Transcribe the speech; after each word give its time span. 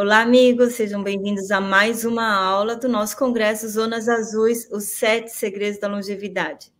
Olá, 0.00 0.20
amigos, 0.20 0.74
sejam 0.74 1.02
bem-vindos 1.02 1.50
a 1.50 1.60
mais 1.60 2.04
uma 2.04 2.32
aula 2.32 2.76
do 2.76 2.88
nosso 2.88 3.18
Congresso 3.18 3.68
Zonas 3.68 4.08
Azuis, 4.08 4.70
os 4.70 4.84
sete 4.84 5.32
segredos 5.32 5.80
da 5.80 5.88
longevidade. 5.88 6.72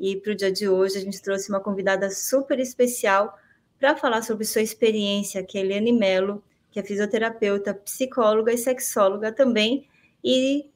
E 0.00 0.16
para 0.16 0.32
o 0.32 0.34
dia 0.34 0.50
de 0.50 0.68
hoje, 0.68 0.98
a 0.98 1.00
gente 1.00 1.22
trouxe 1.22 1.48
uma 1.48 1.60
convidada 1.60 2.10
super 2.10 2.58
especial 2.58 3.38
para 3.78 3.94
falar 3.94 4.22
sobre 4.22 4.44
sua 4.44 4.62
experiência, 4.62 5.44
que 5.44 5.56
é 5.56 5.60
Eliane 5.60 5.92
Mello, 5.92 6.42
que 6.72 6.80
é 6.80 6.82
fisioterapeuta, 6.82 7.72
psicóloga 7.72 8.52
e 8.52 8.58
sexóloga 8.58 9.30
também, 9.30 9.86
e 10.24 10.68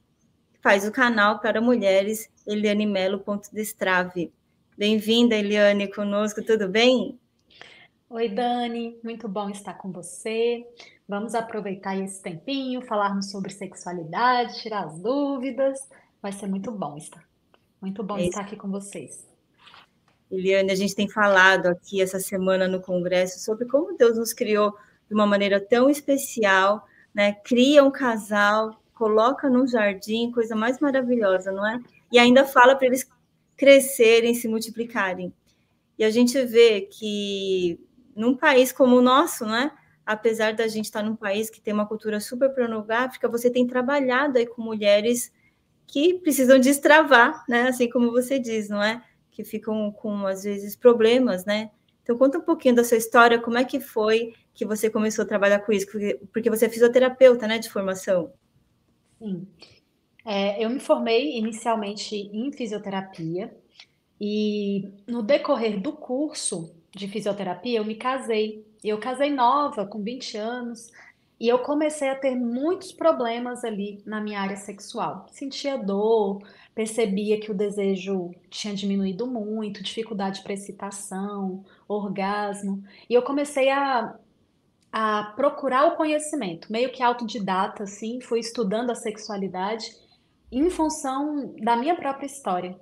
faz 0.61 0.87
o 0.87 0.93
canal 0.93 1.39
para 1.39 1.59
mulheres, 1.59 2.29
elianemelo.destrave. 2.47 4.31
Bem-vinda, 4.77 5.35
Eliane, 5.35 5.91
conosco, 5.91 6.41
tudo 6.41 6.69
bem? 6.69 7.19
Oi, 8.13 8.27
Dani, 8.27 8.99
muito 9.01 9.25
bom 9.29 9.49
estar 9.49 9.73
com 9.75 9.89
você. 9.89 10.65
Vamos 11.11 11.35
aproveitar 11.35 11.97
esse 11.97 12.21
tempinho, 12.21 12.81
falarmos 12.81 13.31
sobre 13.31 13.51
sexualidade, 13.51 14.61
tirar 14.61 14.85
as 14.85 14.97
dúvidas. 14.97 15.77
Vai 16.21 16.31
ser 16.31 16.47
muito 16.47 16.71
bom 16.71 16.95
estar. 16.95 17.27
Muito 17.81 18.01
bom 18.01 18.17
é 18.17 18.27
estar 18.27 18.39
aqui 18.39 18.55
com 18.55 18.71
vocês. 18.71 19.27
Eliane, 20.31 20.71
a 20.71 20.75
gente 20.75 20.95
tem 20.95 21.09
falado 21.09 21.65
aqui 21.65 22.01
essa 22.01 22.17
semana 22.17 22.65
no 22.65 22.79
Congresso 22.79 23.41
sobre 23.41 23.65
como 23.65 23.97
Deus 23.97 24.17
nos 24.17 24.31
criou 24.31 24.73
de 25.09 25.13
uma 25.13 25.27
maneira 25.27 25.59
tão 25.59 25.89
especial, 25.89 26.87
né? 27.13 27.33
Cria 27.33 27.83
um 27.83 27.91
casal, 27.91 28.81
coloca 28.93 29.49
no 29.49 29.67
jardim, 29.67 30.31
coisa 30.31 30.55
mais 30.55 30.79
maravilhosa, 30.79 31.51
não 31.51 31.67
é? 31.67 31.77
E 32.09 32.19
ainda 32.19 32.45
fala 32.45 32.73
para 32.73 32.87
eles 32.87 33.05
crescerem, 33.57 34.33
se 34.33 34.47
multiplicarem. 34.47 35.33
E 35.99 36.05
a 36.05 36.09
gente 36.09 36.41
vê 36.45 36.87
que 36.89 37.85
num 38.15 38.33
país 38.33 38.71
como 38.71 38.95
o 38.95 39.01
nosso, 39.01 39.45
né? 39.45 39.73
Apesar 40.05 40.53
da 40.53 40.67
gente 40.67 40.85
estar 40.85 41.03
num 41.03 41.15
país 41.15 41.49
que 41.49 41.61
tem 41.61 41.73
uma 41.73 41.87
cultura 41.87 42.19
super 42.19 42.49
pornográfica, 42.53 43.29
você 43.29 43.49
tem 43.49 43.67
trabalhado 43.67 44.37
aí 44.37 44.45
com 44.45 44.61
mulheres 44.61 45.31
que 45.87 46.15
precisam 46.15 46.59
destravar, 46.59 47.43
né? 47.47 47.67
Assim 47.67 47.89
como 47.89 48.11
você 48.11 48.39
diz, 48.39 48.69
não 48.69 48.81
é? 48.81 49.03
Que 49.29 49.43
ficam 49.43 49.91
com 49.91 50.25
às 50.25 50.43
vezes 50.43 50.75
problemas, 50.75 51.45
né? 51.45 51.69
Então 52.01 52.17
conta 52.17 52.39
um 52.39 52.41
pouquinho 52.41 52.75
da 52.75 52.83
sua 52.83 52.97
história, 52.97 53.39
como 53.39 53.57
é 53.57 53.63
que 53.63 53.79
foi 53.79 54.33
que 54.53 54.65
você 54.65 54.89
começou 54.89 55.23
a 55.23 55.27
trabalhar 55.27 55.59
com 55.59 55.71
isso? 55.71 55.87
Porque, 56.31 56.49
você 56.49 56.65
é 56.65 56.69
fisioterapeuta, 56.69 57.47
né, 57.47 57.57
de 57.57 57.69
formação. 57.69 58.33
Sim. 59.19 59.47
É, 60.25 60.63
eu 60.63 60.69
me 60.69 60.79
formei 60.79 61.37
inicialmente 61.37 62.15
em 62.15 62.51
fisioterapia 62.51 63.55
e 64.19 64.89
no 65.07 65.23
decorrer 65.23 65.79
do 65.79 65.93
curso 65.93 66.75
de 66.95 67.07
fisioterapia, 67.07 67.79
eu 67.79 67.85
me 67.85 67.95
casei. 67.95 68.65
Eu 68.83 68.99
casei 68.99 69.29
nova, 69.29 69.85
com 69.85 70.01
20 70.01 70.37
anos, 70.37 70.91
e 71.39 71.47
eu 71.47 71.59
comecei 71.59 72.09
a 72.09 72.15
ter 72.15 72.35
muitos 72.35 72.91
problemas 72.91 73.63
ali 73.63 74.01
na 74.05 74.21
minha 74.21 74.39
área 74.39 74.57
sexual. 74.57 75.25
Sentia 75.31 75.77
dor, 75.77 76.41
percebia 76.75 77.39
que 77.39 77.51
o 77.51 77.55
desejo 77.55 78.31
tinha 78.49 78.73
diminuído 78.73 79.25
muito, 79.25 79.83
dificuldade 79.83 80.41
para 80.43 80.53
excitação, 80.53 81.63
orgasmo, 81.87 82.83
e 83.09 83.13
eu 83.13 83.21
comecei 83.21 83.69
a, 83.69 84.15
a 84.91 85.33
procurar 85.35 85.87
o 85.87 85.95
conhecimento, 85.95 86.71
meio 86.71 86.91
que 86.91 87.01
autodidata, 87.01 87.83
assim, 87.83 88.21
fui 88.21 88.39
estudando 88.39 88.91
a 88.91 88.95
sexualidade 88.95 89.95
em 90.51 90.69
função 90.69 91.55
da 91.61 91.75
minha 91.75 91.95
própria 91.95 92.25
história. 92.25 92.79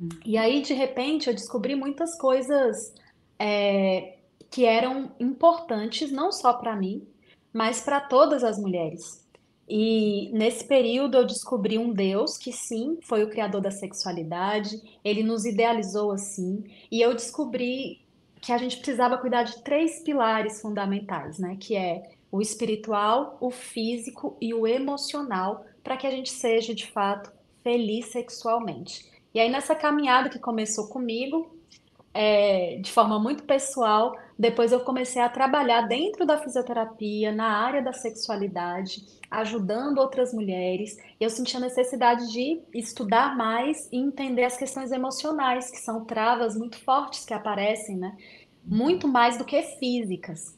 Hum. 0.00 0.08
E 0.26 0.36
aí, 0.36 0.62
de 0.62 0.74
repente, 0.74 1.28
eu 1.28 1.34
descobri 1.34 1.74
muitas 1.74 2.18
coisas 2.18 2.92
é, 3.38 4.16
que 4.50 4.64
eram 4.64 5.12
importantes 5.20 6.10
não 6.10 6.32
só 6.32 6.52
para 6.52 6.76
mim, 6.76 7.06
mas 7.52 7.80
para 7.80 8.00
todas 8.00 8.42
as 8.42 8.58
mulheres. 8.58 9.26
E 9.68 10.30
nesse 10.32 10.64
período 10.64 11.18
eu 11.18 11.26
descobri 11.26 11.76
um 11.76 11.92
Deus 11.92 12.38
que 12.38 12.52
sim, 12.52 12.98
foi 13.02 13.22
o 13.22 13.28
criador 13.28 13.60
da 13.60 13.70
sexualidade, 13.70 14.80
ele 15.04 15.22
nos 15.22 15.44
idealizou 15.44 16.10
assim, 16.10 16.64
e 16.90 17.02
eu 17.02 17.14
descobri 17.14 18.00
que 18.40 18.52
a 18.52 18.58
gente 18.58 18.76
precisava 18.76 19.18
cuidar 19.18 19.42
de 19.42 19.62
três 19.62 20.02
pilares 20.02 20.62
fundamentais, 20.62 21.38
né? 21.38 21.56
Que 21.60 21.76
é 21.76 22.10
o 22.30 22.40
espiritual, 22.40 23.36
o 23.40 23.50
físico 23.50 24.36
e 24.40 24.54
o 24.54 24.66
emocional, 24.66 25.66
para 25.82 25.96
que 25.96 26.06
a 26.06 26.10
gente 26.10 26.30
seja 26.30 26.74
de 26.74 26.86
fato 26.86 27.30
feliz 27.62 28.06
sexualmente. 28.06 29.10
E 29.34 29.40
aí 29.40 29.50
nessa 29.50 29.74
caminhada 29.74 30.30
que 30.30 30.38
começou 30.38 30.88
comigo, 30.88 31.57
é, 32.12 32.78
de 32.80 32.90
forma 32.90 33.18
muito 33.18 33.44
pessoal. 33.44 34.16
Depois 34.38 34.72
eu 34.72 34.80
comecei 34.80 35.20
a 35.20 35.28
trabalhar 35.28 35.82
dentro 35.82 36.26
da 36.26 36.38
fisioterapia, 36.38 37.32
na 37.32 37.46
área 37.46 37.82
da 37.82 37.92
sexualidade, 37.92 39.04
ajudando 39.30 39.98
outras 39.98 40.32
mulheres. 40.32 40.96
Eu 41.20 41.30
senti 41.30 41.56
a 41.56 41.60
necessidade 41.60 42.30
de 42.32 42.60
estudar 42.74 43.36
mais 43.36 43.88
e 43.92 43.96
entender 43.96 44.44
as 44.44 44.56
questões 44.56 44.92
emocionais, 44.92 45.70
que 45.70 45.78
são 45.78 46.04
travas 46.04 46.56
muito 46.56 46.78
fortes 46.78 47.24
que 47.24 47.34
aparecem, 47.34 47.96
né? 47.96 48.16
Muito 48.64 49.08
mais 49.08 49.38
do 49.38 49.44
que 49.44 49.60
físicas. 49.62 50.56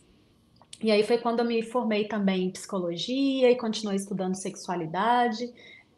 E 0.82 0.90
aí 0.90 1.02
foi 1.02 1.18
quando 1.18 1.40
eu 1.40 1.44
me 1.44 1.62
formei 1.62 2.08
também 2.08 2.44
em 2.44 2.50
psicologia 2.50 3.50
e 3.50 3.56
continuei 3.56 3.96
estudando 3.96 4.34
sexualidade. 4.34 5.44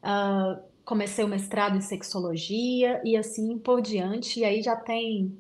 Uh, 0.03 0.61
comecei 0.85 1.25
o 1.25 1.29
mestrado 1.29 1.77
em 1.77 1.81
sexologia 1.81 3.01
e 3.05 3.17
assim 3.17 3.59
por 3.59 3.81
diante. 3.81 4.41
E 4.41 4.45
aí 4.45 4.63
já 4.63 4.77
tem 4.77 5.37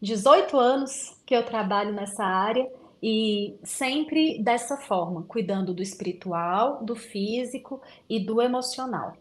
18 0.00 0.58
anos 0.58 1.16
que 1.24 1.34
eu 1.34 1.44
trabalho 1.44 1.92
nessa 1.92 2.24
área 2.24 2.68
e 3.02 3.56
sempre 3.62 4.42
dessa 4.42 4.76
forma, 4.76 5.22
cuidando 5.24 5.74
do 5.74 5.82
espiritual, 5.82 6.84
do 6.84 6.96
físico 6.96 7.80
e 8.08 8.18
do 8.18 8.40
emocional. 8.40 9.16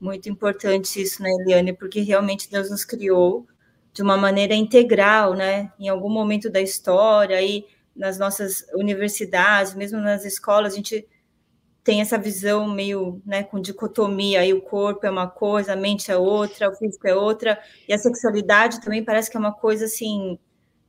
Muito 0.00 0.28
importante 0.28 1.00
isso, 1.00 1.22
né, 1.22 1.30
Eliane? 1.40 1.72
Porque 1.72 2.00
realmente 2.00 2.50
Deus 2.50 2.70
nos 2.70 2.84
criou 2.84 3.46
de 3.92 4.02
uma 4.02 4.16
maneira 4.16 4.54
integral, 4.54 5.34
né? 5.34 5.72
Em 5.78 5.88
algum 5.88 6.10
momento 6.10 6.50
da 6.50 6.60
história, 6.60 7.36
aí 7.36 7.66
nas 7.94 8.18
nossas 8.18 8.66
universidades, 8.74 9.74
mesmo 9.74 9.98
nas 9.98 10.24
escolas, 10.24 10.74
a 10.74 10.76
gente 10.76 11.06
tem 11.86 12.00
essa 12.00 12.18
visão 12.18 12.68
meio 12.68 13.22
né, 13.24 13.44
com 13.44 13.60
dicotomia, 13.60 14.40
aí 14.40 14.52
o 14.52 14.60
corpo 14.60 15.06
é 15.06 15.10
uma 15.10 15.28
coisa, 15.28 15.72
a 15.72 15.76
mente 15.76 16.10
é 16.10 16.16
outra, 16.16 16.68
o 16.68 16.74
físico 16.74 17.06
é 17.06 17.14
outra, 17.14 17.56
e 17.88 17.94
a 17.94 17.98
sexualidade 17.98 18.80
também 18.80 19.04
parece 19.04 19.30
que 19.30 19.36
é 19.36 19.40
uma 19.40 19.52
coisa 19.52 19.84
assim 19.84 20.36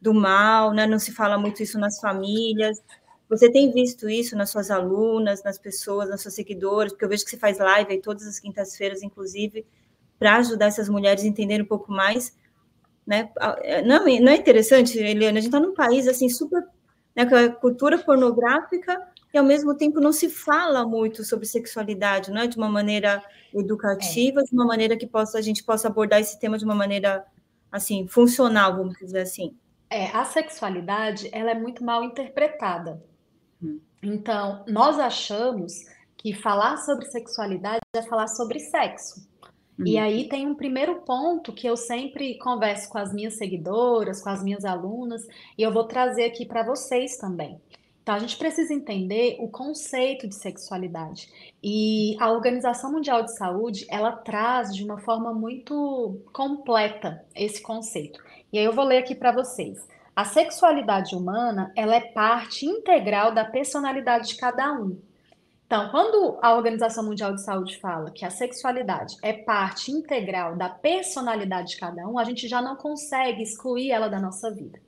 do 0.01 0.11
mal, 0.11 0.73
né? 0.73 0.87
Não 0.87 0.97
se 0.97 1.11
fala 1.11 1.37
muito 1.37 1.61
isso 1.61 1.77
nas 1.77 1.99
famílias. 1.99 2.81
Você 3.29 3.51
tem 3.51 3.71
visto 3.71 4.09
isso 4.09 4.35
nas 4.35 4.49
suas 4.49 4.71
alunas, 4.71 5.43
nas 5.43 5.59
pessoas, 5.59 6.09
nas 6.09 6.19
suas 6.19 6.33
seguidoras, 6.33 6.91
porque 6.91 7.05
eu 7.05 7.09
vejo 7.09 7.23
que 7.25 7.29
você 7.29 7.37
faz 7.37 7.59
live 7.59 7.91
aí 7.91 8.01
todas 8.01 8.25
as 8.25 8.39
quintas-feiras, 8.39 9.03
inclusive, 9.03 9.67
para 10.17 10.37
ajudar 10.37 10.65
essas 10.65 10.89
mulheres 10.89 11.23
a 11.23 11.27
entenderem 11.27 11.63
um 11.63 11.67
pouco 11.67 11.91
mais, 11.91 12.35
né? 13.05 13.29
É, 13.61 13.83
não, 13.83 14.03
não 14.03 14.31
é 14.31 14.35
interessante, 14.35 14.97
Eliana? 14.97 15.37
A 15.37 15.41
gente 15.41 15.53
está 15.53 15.59
num 15.59 15.75
país 15.75 16.07
assim 16.07 16.27
super, 16.27 16.63
né, 17.15 17.23
com 17.27 17.35
a 17.35 17.49
cultura 17.49 17.99
pornográfica 17.99 18.99
e 19.33 19.37
ao 19.37 19.43
mesmo 19.43 19.75
tempo 19.75 19.99
não 19.99 20.11
se 20.11 20.29
fala 20.29 20.85
muito 20.85 21.23
sobre 21.23 21.45
sexualidade, 21.45 22.31
não 22.31 22.41
é 22.41 22.47
de 22.47 22.57
uma 22.57 22.69
maneira 22.69 23.23
educativa, 23.53 24.41
é. 24.41 24.43
de 24.43 24.53
uma 24.53 24.65
maneira 24.65 24.95
que 24.97 25.05
possa 25.05 25.37
a 25.37 25.41
gente 25.41 25.63
possa 25.63 25.87
abordar 25.87 26.19
esse 26.19 26.39
tema 26.39 26.57
de 26.57 26.65
uma 26.65 26.75
maneira 26.75 27.25
assim 27.71 28.07
funcional, 28.07 28.75
vamos 28.75 28.97
dizer 28.97 29.19
assim. 29.19 29.55
É, 29.89 30.07
a 30.07 30.25
sexualidade 30.25 31.29
ela 31.31 31.51
é 31.51 31.55
muito 31.55 31.83
mal 31.83 32.03
interpretada. 32.03 33.01
Hum. 33.61 33.79
Então, 34.01 34.63
nós 34.67 34.99
achamos 34.99 35.85
que 36.17 36.33
falar 36.33 36.77
sobre 36.77 37.05
sexualidade 37.05 37.81
é 37.93 38.01
falar 38.01 38.27
sobre 38.27 38.59
sexo. 38.59 39.27
Hum. 39.79 39.83
E 39.85 39.97
aí 39.97 40.27
tem 40.27 40.47
um 40.47 40.55
primeiro 40.55 41.01
ponto 41.01 41.53
que 41.53 41.67
eu 41.67 41.77
sempre 41.77 42.37
converso 42.39 42.89
com 42.89 42.97
as 42.97 43.13
minhas 43.13 43.35
seguidoras, 43.35 44.21
com 44.21 44.29
as 44.29 44.43
minhas 44.43 44.65
alunas, 44.65 45.25
e 45.57 45.61
eu 45.61 45.71
vou 45.71 45.85
trazer 45.85 46.25
aqui 46.25 46.45
para 46.45 46.63
vocês 46.63 47.17
também. 47.17 47.61
Então, 48.07 48.15
a 48.15 48.19
gente 48.19 48.37
precisa 48.37 48.73
entender 48.73 49.35
o 49.37 49.49
conceito 49.49 50.29
de 50.29 50.35
sexualidade. 50.35 51.29
E 51.61 52.15
a 52.21 52.31
Organização 52.31 52.89
Mundial 52.89 53.23
de 53.23 53.35
Saúde, 53.35 53.85
ela 53.89 54.13
traz 54.13 54.73
de 54.73 54.81
uma 54.81 54.97
forma 54.97 55.33
muito 55.33 56.17
completa 56.31 57.25
esse 57.35 57.61
conceito. 57.61 58.23
E 58.53 58.57
aí 58.57 58.63
eu 58.63 58.71
vou 58.71 58.85
ler 58.85 58.99
aqui 58.99 59.13
para 59.13 59.33
vocês. 59.33 59.85
A 60.15 60.23
sexualidade 60.23 61.17
humana, 61.17 61.73
ela 61.75 61.95
é 61.95 61.99
parte 61.99 62.65
integral 62.65 63.33
da 63.33 63.43
personalidade 63.43 64.29
de 64.29 64.37
cada 64.37 64.71
um. 64.71 64.97
Então, 65.65 65.89
quando 65.89 66.39
a 66.41 66.55
Organização 66.55 67.03
Mundial 67.03 67.35
de 67.35 67.43
Saúde 67.43 67.77
fala 67.77 68.09
que 68.09 68.23
a 68.23 68.29
sexualidade 68.29 69.17
é 69.21 69.33
parte 69.33 69.91
integral 69.91 70.55
da 70.55 70.69
personalidade 70.69 71.71
de 71.71 71.77
cada 71.77 72.07
um, 72.07 72.17
a 72.17 72.23
gente 72.23 72.47
já 72.47 72.61
não 72.61 72.77
consegue 72.77 73.43
excluir 73.43 73.91
ela 73.91 74.07
da 74.07 74.17
nossa 74.17 74.49
vida. 74.49 74.79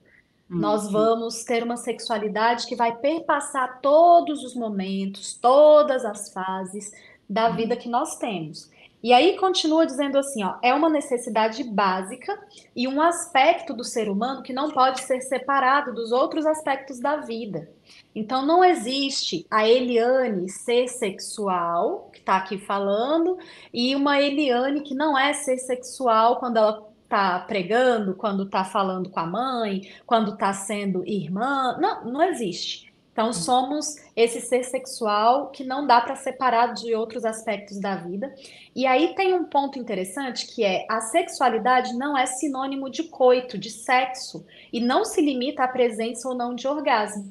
Nós 0.49 0.85
uhum. 0.85 0.91
vamos 0.91 1.43
ter 1.43 1.63
uma 1.63 1.77
sexualidade 1.77 2.65
que 2.65 2.75
vai 2.75 2.95
perpassar 2.95 3.79
todos 3.81 4.43
os 4.43 4.55
momentos, 4.55 5.33
todas 5.33 6.03
as 6.03 6.33
fases 6.33 6.91
da 7.29 7.49
uhum. 7.49 7.55
vida 7.55 7.75
que 7.75 7.87
nós 7.87 8.17
temos. 8.17 8.69
E 9.01 9.13
aí 9.13 9.37
continua 9.37 9.85
dizendo 9.85 10.17
assim, 10.17 10.43
ó, 10.43 10.55
é 10.61 10.73
uma 10.73 10.89
necessidade 10.89 11.63
básica 11.63 12.37
e 12.75 12.85
um 12.85 13.01
aspecto 13.01 13.73
do 13.73 13.83
ser 13.83 14.09
humano 14.09 14.43
que 14.43 14.51
não 14.51 14.71
pode 14.71 15.01
ser 15.01 15.21
separado 15.21 15.93
dos 15.93 16.11
outros 16.11 16.45
aspectos 16.45 16.99
da 16.99 17.17
vida. 17.17 17.71
Então 18.13 18.45
não 18.45 18.63
existe 18.63 19.45
a 19.49 19.65
Eliane 19.65 20.49
ser 20.49 20.89
sexual, 20.89 22.09
que 22.11 22.19
está 22.19 22.35
aqui 22.35 22.57
falando, 22.57 23.37
e 23.73 23.95
uma 23.95 24.19
Eliane 24.19 24.81
que 24.81 24.93
não 24.93 25.17
é 25.17 25.31
ser 25.31 25.59
sexual 25.59 26.37
quando 26.37 26.57
ela 26.57 26.88
está 27.09 27.39
pregando, 27.39 28.13
quando 28.13 28.43
está 28.43 28.63
falando 28.63 29.09
com 29.09 29.19
a 29.19 29.25
mãe, 29.25 29.91
quando 30.05 30.33
está 30.33 30.53
sendo 30.53 31.03
irmã. 31.03 31.75
Não, 31.81 32.05
não 32.05 32.21
existe. 32.21 32.87
Então, 33.11 33.33
somos 33.33 33.97
esse 34.15 34.39
ser 34.39 34.63
sexual 34.63 35.49
que 35.49 35.63
não 35.63 35.85
dá 35.85 35.99
para 35.99 36.15
separar 36.15 36.73
de 36.73 36.95
outros 36.95 37.25
aspectos 37.25 37.77
da 37.77 37.95
vida. 37.95 38.33
E 38.73 38.85
aí 38.85 39.13
tem 39.13 39.33
um 39.33 39.43
ponto 39.43 39.77
interessante 39.77 40.47
que 40.47 40.63
é 40.63 40.85
a 40.89 41.01
sexualidade 41.01 41.97
não 41.97 42.17
é 42.17 42.25
sinônimo 42.25 42.89
de 42.89 43.03
coito, 43.03 43.57
de 43.57 43.71
sexo, 43.71 44.45
e 44.71 44.79
não 44.79 45.03
se 45.03 45.19
limita 45.19 45.63
à 45.63 45.67
presença 45.67 46.29
ou 46.29 46.35
não 46.35 46.55
de 46.55 46.65
orgasmo. 46.65 47.29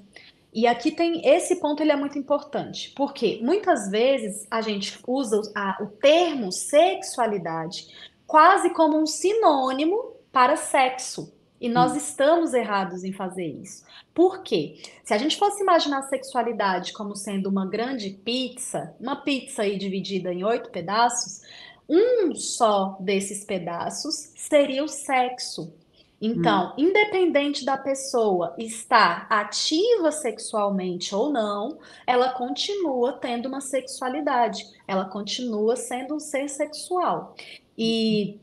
E 0.52 0.66
aqui 0.66 0.90
tem 0.90 1.26
esse 1.26 1.56
ponto, 1.56 1.82
ele 1.82 1.92
é 1.92 1.96
muito 1.96 2.18
importante, 2.18 2.92
porque 2.96 3.38
muitas 3.42 3.88
vezes 3.90 4.46
a 4.50 4.60
gente 4.60 4.98
usa 5.06 5.40
a, 5.54 5.78
o 5.80 5.86
termo 5.86 6.50
sexualidade 6.50 7.86
quase 8.28 8.70
como 8.70 9.00
um 9.00 9.06
sinônimo 9.06 10.12
para 10.30 10.54
sexo. 10.54 11.32
E 11.60 11.68
nós 11.68 11.96
estamos 11.96 12.54
errados 12.54 13.02
em 13.02 13.12
fazer 13.12 13.46
isso. 13.46 13.84
Por 14.14 14.42
quê? 14.42 14.80
Se 15.02 15.12
a 15.12 15.18
gente 15.18 15.36
fosse 15.36 15.60
imaginar 15.60 16.00
a 16.00 16.08
sexualidade 16.08 16.92
como 16.92 17.16
sendo 17.16 17.48
uma 17.48 17.66
grande 17.66 18.10
pizza, 18.10 18.94
uma 19.00 19.16
pizza 19.16 19.62
aí 19.62 19.76
dividida 19.76 20.32
em 20.32 20.44
oito 20.44 20.70
pedaços, 20.70 21.42
um 21.88 22.32
só 22.34 22.96
desses 23.00 23.44
pedaços 23.44 24.14
seria 24.36 24.84
o 24.84 24.88
sexo. 24.88 25.72
Então, 26.20 26.70
hum. 26.70 26.74
independente 26.78 27.64
da 27.64 27.76
pessoa 27.76 28.54
estar 28.58 29.26
ativa 29.30 30.12
sexualmente 30.12 31.14
ou 31.14 31.30
não, 31.30 31.78
ela 32.06 32.30
continua 32.30 33.14
tendo 33.14 33.46
uma 33.46 33.60
sexualidade, 33.60 34.64
ela 34.86 35.06
continua 35.06 35.74
sendo 35.76 36.14
um 36.14 36.20
ser 36.20 36.48
sexual. 36.48 37.34
E, 37.78 38.40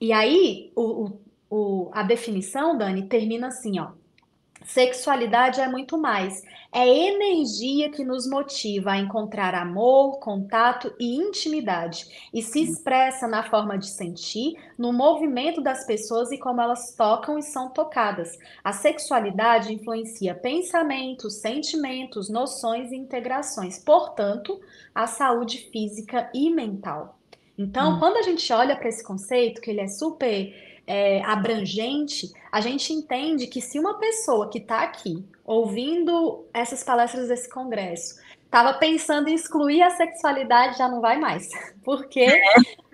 e 0.00 0.10
aí, 0.10 0.72
o, 0.74 1.18
o 1.50 1.90
a 1.92 2.02
definição, 2.02 2.78
Dani, 2.78 3.06
termina 3.06 3.48
assim, 3.48 3.78
ó. 3.78 3.92
Sexualidade 4.64 5.60
é 5.60 5.68
muito 5.68 5.98
mais. 5.98 6.42
É 6.72 6.88
energia 6.88 7.90
que 7.90 8.02
nos 8.02 8.26
motiva 8.26 8.92
a 8.92 8.98
encontrar 8.98 9.54
amor, 9.54 10.18
contato 10.18 10.92
e 10.98 11.14
intimidade, 11.14 12.28
e 12.32 12.42
se 12.42 12.62
expressa 12.62 13.28
na 13.28 13.44
forma 13.44 13.78
de 13.78 13.86
sentir, 13.86 14.54
no 14.76 14.92
movimento 14.92 15.60
das 15.60 15.86
pessoas 15.86 16.32
e 16.32 16.38
como 16.38 16.60
elas 16.60 16.94
tocam 16.96 17.38
e 17.38 17.42
são 17.42 17.68
tocadas. 17.68 18.36
A 18.64 18.72
sexualidade 18.72 19.72
influencia 19.72 20.34
pensamentos, 20.34 21.34
sentimentos, 21.34 22.30
noções 22.30 22.90
e 22.90 22.96
integrações, 22.96 23.78
portanto, 23.78 24.58
a 24.94 25.06
saúde 25.06 25.70
física 25.70 26.30
e 26.34 26.50
mental. 26.50 27.18
Então, 27.56 27.94
hum. 27.94 27.98
quando 27.98 28.16
a 28.16 28.22
gente 28.22 28.52
olha 28.52 28.76
para 28.76 28.88
esse 28.88 29.02
conceito, 29.02 29.60
que 29.60 29.70
ele 29.70 29.80
é 29.80 29.88
super 29.88 30.54
é, 30.86 31.22
abrangente, 31.24 32.32
a 32.50 32.60
gente 32.60 32.92
entende 32.92 33.46
que 33.46 33.60
se 33.60 33.78
uma 33.78 33.98
pessoa 33.98 34.50
que 34.50 34.58
está 34.58 34.82
aqui 34.82 35.24
ouvindo 35.44 36.44
essas 36.52 36.82
palestras 36.82 37.28
desse 37.28 37.48
congresso 37.48 38.16
estava 38.44 38.74
pensando 38.74 39.28
em 39.28 39.34
excluir 39.34 39.82
a 39.82 39.90
sexualidade, 39.90 40.78
já 40.78 40.88
não 40.88 41.00
vai 41.00 41.18
mais, 41.18 41.48
porque 41.84 42.26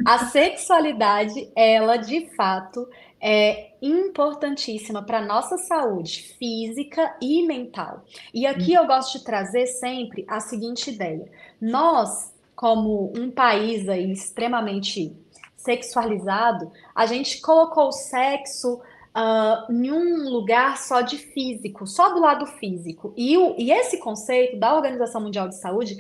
a 0.07 0.27
sexualidade, 0.27 1.51
ela 1.55 1.97
de 1.97 2.35
fato 2.35 2.89
é 3.21 3.73
importantíssima 3.83 5.03
para 5.03 5.19
a 5.19 5.25
nossa 5.25 5.59
saúde 5.59 6.35
física 6.39 7.15
e 7.21 7.47
mental. 7.47 8.05
E 8.33 8.47
aqui 8.47 8.73
eu 8.73 8.87
gosto 8.87 9.19
de 9.19 9.25
trazer 9.25 9.67
sempre 9.67 10.25
a 10.27 10.41
seguinte 10.41 10.91
ideia: 10.91 11.31
nós, 11.61 12.33
como 12.61 13.11
um 13.17 13.31
país 13.31 13.89
aí 13.89 14.12
extremamente 14.12 15.17
sexualizado, 15.57 16.71
a 16.95 17.07
gente 17.07 17.41
colocou 17.41 17.89
o 17.89 17.93
sexo 17.93 18.75
uh, 18.75 19.73
em 19.73 19.91
um 19.91 20.29
lugar 20.29 20.77
só 20.77 21.01
de 21.01 21.17
físico, 21.17 21.87
só 21.87 22.12
do 22.12 22.21
lado 22.21 22.45
físico. 22.45 23.15
E, 23.17 23.35
o, 23.39 23.55
e 23.57 23.73
esse 23.73 23.97
conceito 23.97 24.59
da 24.59 24.75
Organização 24.77 25.23
Mundial 25.23 25.49
de 25.49 25.59
Saúde 25.59 25.97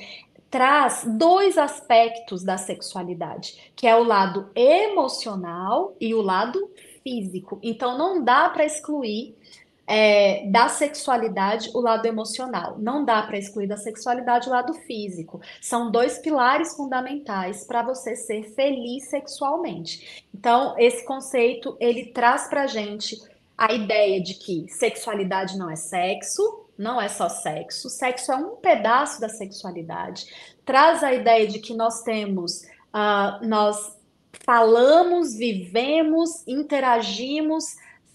traz 0.50 1.02
dois 1.06 1.56
aspectos 1.56 2.44
da 2.44 2.58
sexualidade, 2.58 3.72
que 3.74 3.86
é 3.86 3.96
o 3.96 4.04
lado 4.04 4.50
emocional 4.54 5.96
e 5.98 6.14
o 6.14 6.20
lado 6.20 6.70
físico. 7.02 7.58
Então 7.62 7.96
não 7.96 8.22
dá 8.22 8.50
para 8.50 8.66
excluir 8.66 9.34
é, 9.92 10.46
da 10.46 10.68
sexualidade 10.68 11.68
o 11.74 11.80
lado 11.80 12.06
emocional. 12.06 12.78
Não 12.78 13.04
dá 13.04 13.22
para 13.22 13.36
excluir 13.36 13.66
da 13.66 13.76
sexualidade 13.76 14.48
o 14.48 14.52
lado 14.52 14.72
físico. 14.72 15.40
São 15.60 15.90
dois 15.90 16.18
pilares 16.18 16.76
fundamentais 16.76 17.64
para 17.64 17.82
você 17.82 18.14
ser 18.14 18.54
feliz 18.54 19.10
sexualmente. 19.10 20.24
Então, 20.32 20.76
esse 20.78 21.04
conceito 21.04 21.76
ele 21.80 22.06
traz 22.06 22.46
para 22.46 22.68
gente 22.68 23.20
a 23.58 23.72
ideia 23.72 24.22
de 24.22 24.34
que 24.34 24.68
sexualidade 24.68 25.58
não 25.58 25.68
é 25.68 25.74
sexo, 25.74 26.66
não 26.78 27.00
é 27.00 27.08
só 27.08 27.28
sexo, 27.28 27.90
sexo 27.90 28.30
é 28.30 28.36
um 28.36 28.54
pedaço 28.56 29.20
da 29.20 29.28
sexualidade. 29.28 30.24
Traz 30.64 31.02
a 31.02 31.12
ideia 31.12 31.48
de 31.48 31.58
que 31.58 31.74
nós 31.74 32.02
temos, 32.02 32.62
uh, 32.94 33.44
nós 33.44 33.98
falamos, 34.46 35.34
vivemos, 35.34 36.46
interagimos 36.46 37.64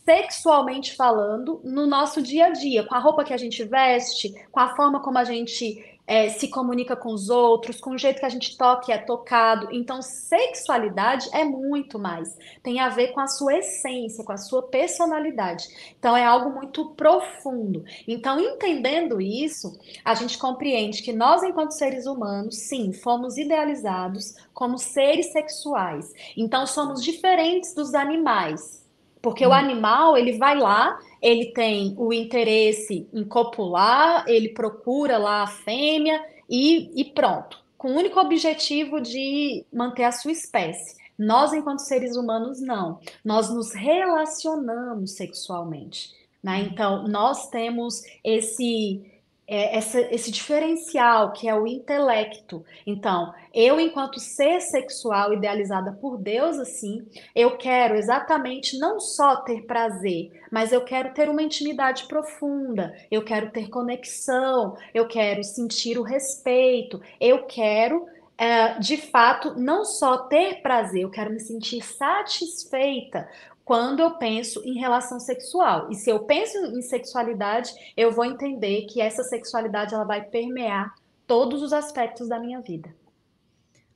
sexualmente 0.06 0.96
falando, 0.96 1.60
no 1.64 1.88
nosso 1.88 2.22
dia 2.22 2.46
a 2.46 2.50
dia, 2.52 2.84
com 2.86 2.94
a 2.94 3.00
roupa 3.00 3.24
que 3.24 3.34
a 3.34 3.38
gente 3.38 3.64
veste, 3.64 4.34
com 4.52 4.60
a 4.60 4.76
forma 4.76 5.02
como 5.02 5.18
a 5.18 5.24
gente 5.24 5.84
é, 6.08 6.30
se 6.30 6.48
comunica 6.48 6.96
com 6.96 7.12
os 7.12 7.30
outros, 7.30 7.80
com 7.80 7.92
o 7.92 7.98
jeito 7.98 8.20
que 8.20 8.26
a 8.26 8.30
gente 8.30 8.56
toca 8.58 8.92
e 8.92 8.94
é 8.94 8.98
tocado. 9.00 9.70
Então, 9.72 10.02
sexualidade 10.02 11.28
é 11.34 11.44
muito 11.44 11.98
mais. 11.98 12.38
Tem 12.62 12.80
a 12.80 12.90
ver 12.90 13.08
com 13.08 13.20
a 13.20 13.28
sua 13.28 13.58
essência, 13.58 14.24
com 14.24 14.32
a 14.32 14.38
sua 14.38 14.62
personalidade. 14.64 15.66
Então, 15.98 16.16
é 16.16 16.24
algo 16.24 16.52
muito 16.52 16.92
profundo. 16.92 17.84
Então, 18.08 18.40
entendendo 18.40 19.20
isso, 19.20 19.78
a 20.04 20.14
gente 20.14 20.38
compreende 20.38 21.02
que 21.02 21.12
nós, 21.12 21.42
enquanto 21.42 21.72
seres 21.72 22.06
humanos, 22.06 22.56
sim, 22.56 22.94
fomos 22.94 23.38
idealizados 23.38 24.36
como 24.54 24.78
seres 24.78 25.32
sexuais. 25.32 26.14
Então, 26.38 26.68
somos 26.68 27.04
diferentes 27.04 27.74
dos 27.74 27.96
animais. 27.96 28.85
Porque 29.26 29.44
hum. 29.44 29.50
o 29.50 29.54
animal, 29.54 30.16
ele 30.16 30.38
vai 30.38 30.56
lá, 30.56 31.00
ele 31.20 31.46
tem 31.46 31.96
o 31.98 32.14
interesse 32.14 33.10
em 33.12 33.24
copular, 33.24 34.24
ele 34.28 34.50
procura 34.50 35.18
lá 35.18 35.42
a 35.42 35.48
fêmea 35.48 36.24
e, 36.48 36.92
e 36.94 37.06
pronto. 37.06 37.58
Com 37.76 37.94
o 37.94 37.98
único 37.98 38.20
objetivo 38.20 39.02
de 39.02 39.66
manter 39.74 40.04
a 40.04 40.12
sua 40.12 40.32
espécie. 40.32 40.96
Nós, 41.18 41.54
enquanto 41.54 41.80
seres 41.80 42.16
humanos, 42.16 42.62
não. 42.62 43.00
Nós 43.24 43.50
nos 43.50 43.74
relacionamos 43.74 45.16
sexualmente. 45.16 46.12
Né? 46.44 46.60
Então, 46.60 47.08
nós 47.08 47.50
temos 47.50 48.04
esse 48.24 49.04
é, 49.48 49.78
essa, 49.78 50.02
esse 50.14 50.32
diferencial 50.32 51.32
que 51.32 51.48
é 51.48 51.56
o 51.56 51.68
intelecto. 51.68 52.66
Então, 52.86 53.34
eu, 53.54 53.80
enquanto 53.80 54.20
ser 54.20 54.60
sexual 54.60 55.34
idealizada 55.34 55.92
por 55.92 56.18
Deus, 56.18 56.58
assim, 56.58 57.06
eu 57.36 57.58
quero 57.58 57.96
exatamente 57.96 58.78
não 58.80 59.00
só 59.00 59.38
ter 59.38 59.66
prazer, 59.66 60.32
mas 60.52 60.72
eu 60.72 60.82
quero 60.82 61.14
ter 61.14 61.30
uma 61.30 61.44
intimidade 61.44 62.06
profunda, 62.08 62.96
eu 63.12 63.24
quero 63.24 63.52
ter 63.52 63.70
conexão, 63.70 64.76
eu 64.94 65.08
quero 65.08 65.44
sentir 65.44 65.98
o 65.98 66.04
respeito, 66.04 67.02
eu 67.20 67.44
quero. 67.44 68.06
É, 68.38 68.78
de 68.80 68.98
fato, 68.98 69.58
não 69.58 69.86
só 69.86 70.18
ter 70.18 70.62
prazer, 70.62 71.04
eu 71.04 71.10
quero 71.10 71.32
me 71.32 71.40
sentir 71.40 71.82
satisfeita 71.82 73.30
quando 73.66 74.00
eu 74.00 74.12
penso 74.12 74.62
em 74.64 74.78
relação 74.78 75.20
sexual. 75.20 75.90
E 75.92 75.96
se 75.96 76.08
eu 76.08 76.20
penso 76.20 76.56
em 76.58 76.84
sexualidade, 76.84 77.74
eu 77.98 78.12
vou 78.12 78.24
entender 78.24 78.86
que 78.86 79.02
essa 79.02 79.24
sexualidade 79.24 79.96
ela 79.96 80.04
vai 80.04 80.24
permear 80.24 80.94
todos 81.26 81.64
os 81.64 81.74
aspectos 81.74 82.30
da 82.30 82.40
minha 82.40 82.62
vida. 82.62 82.94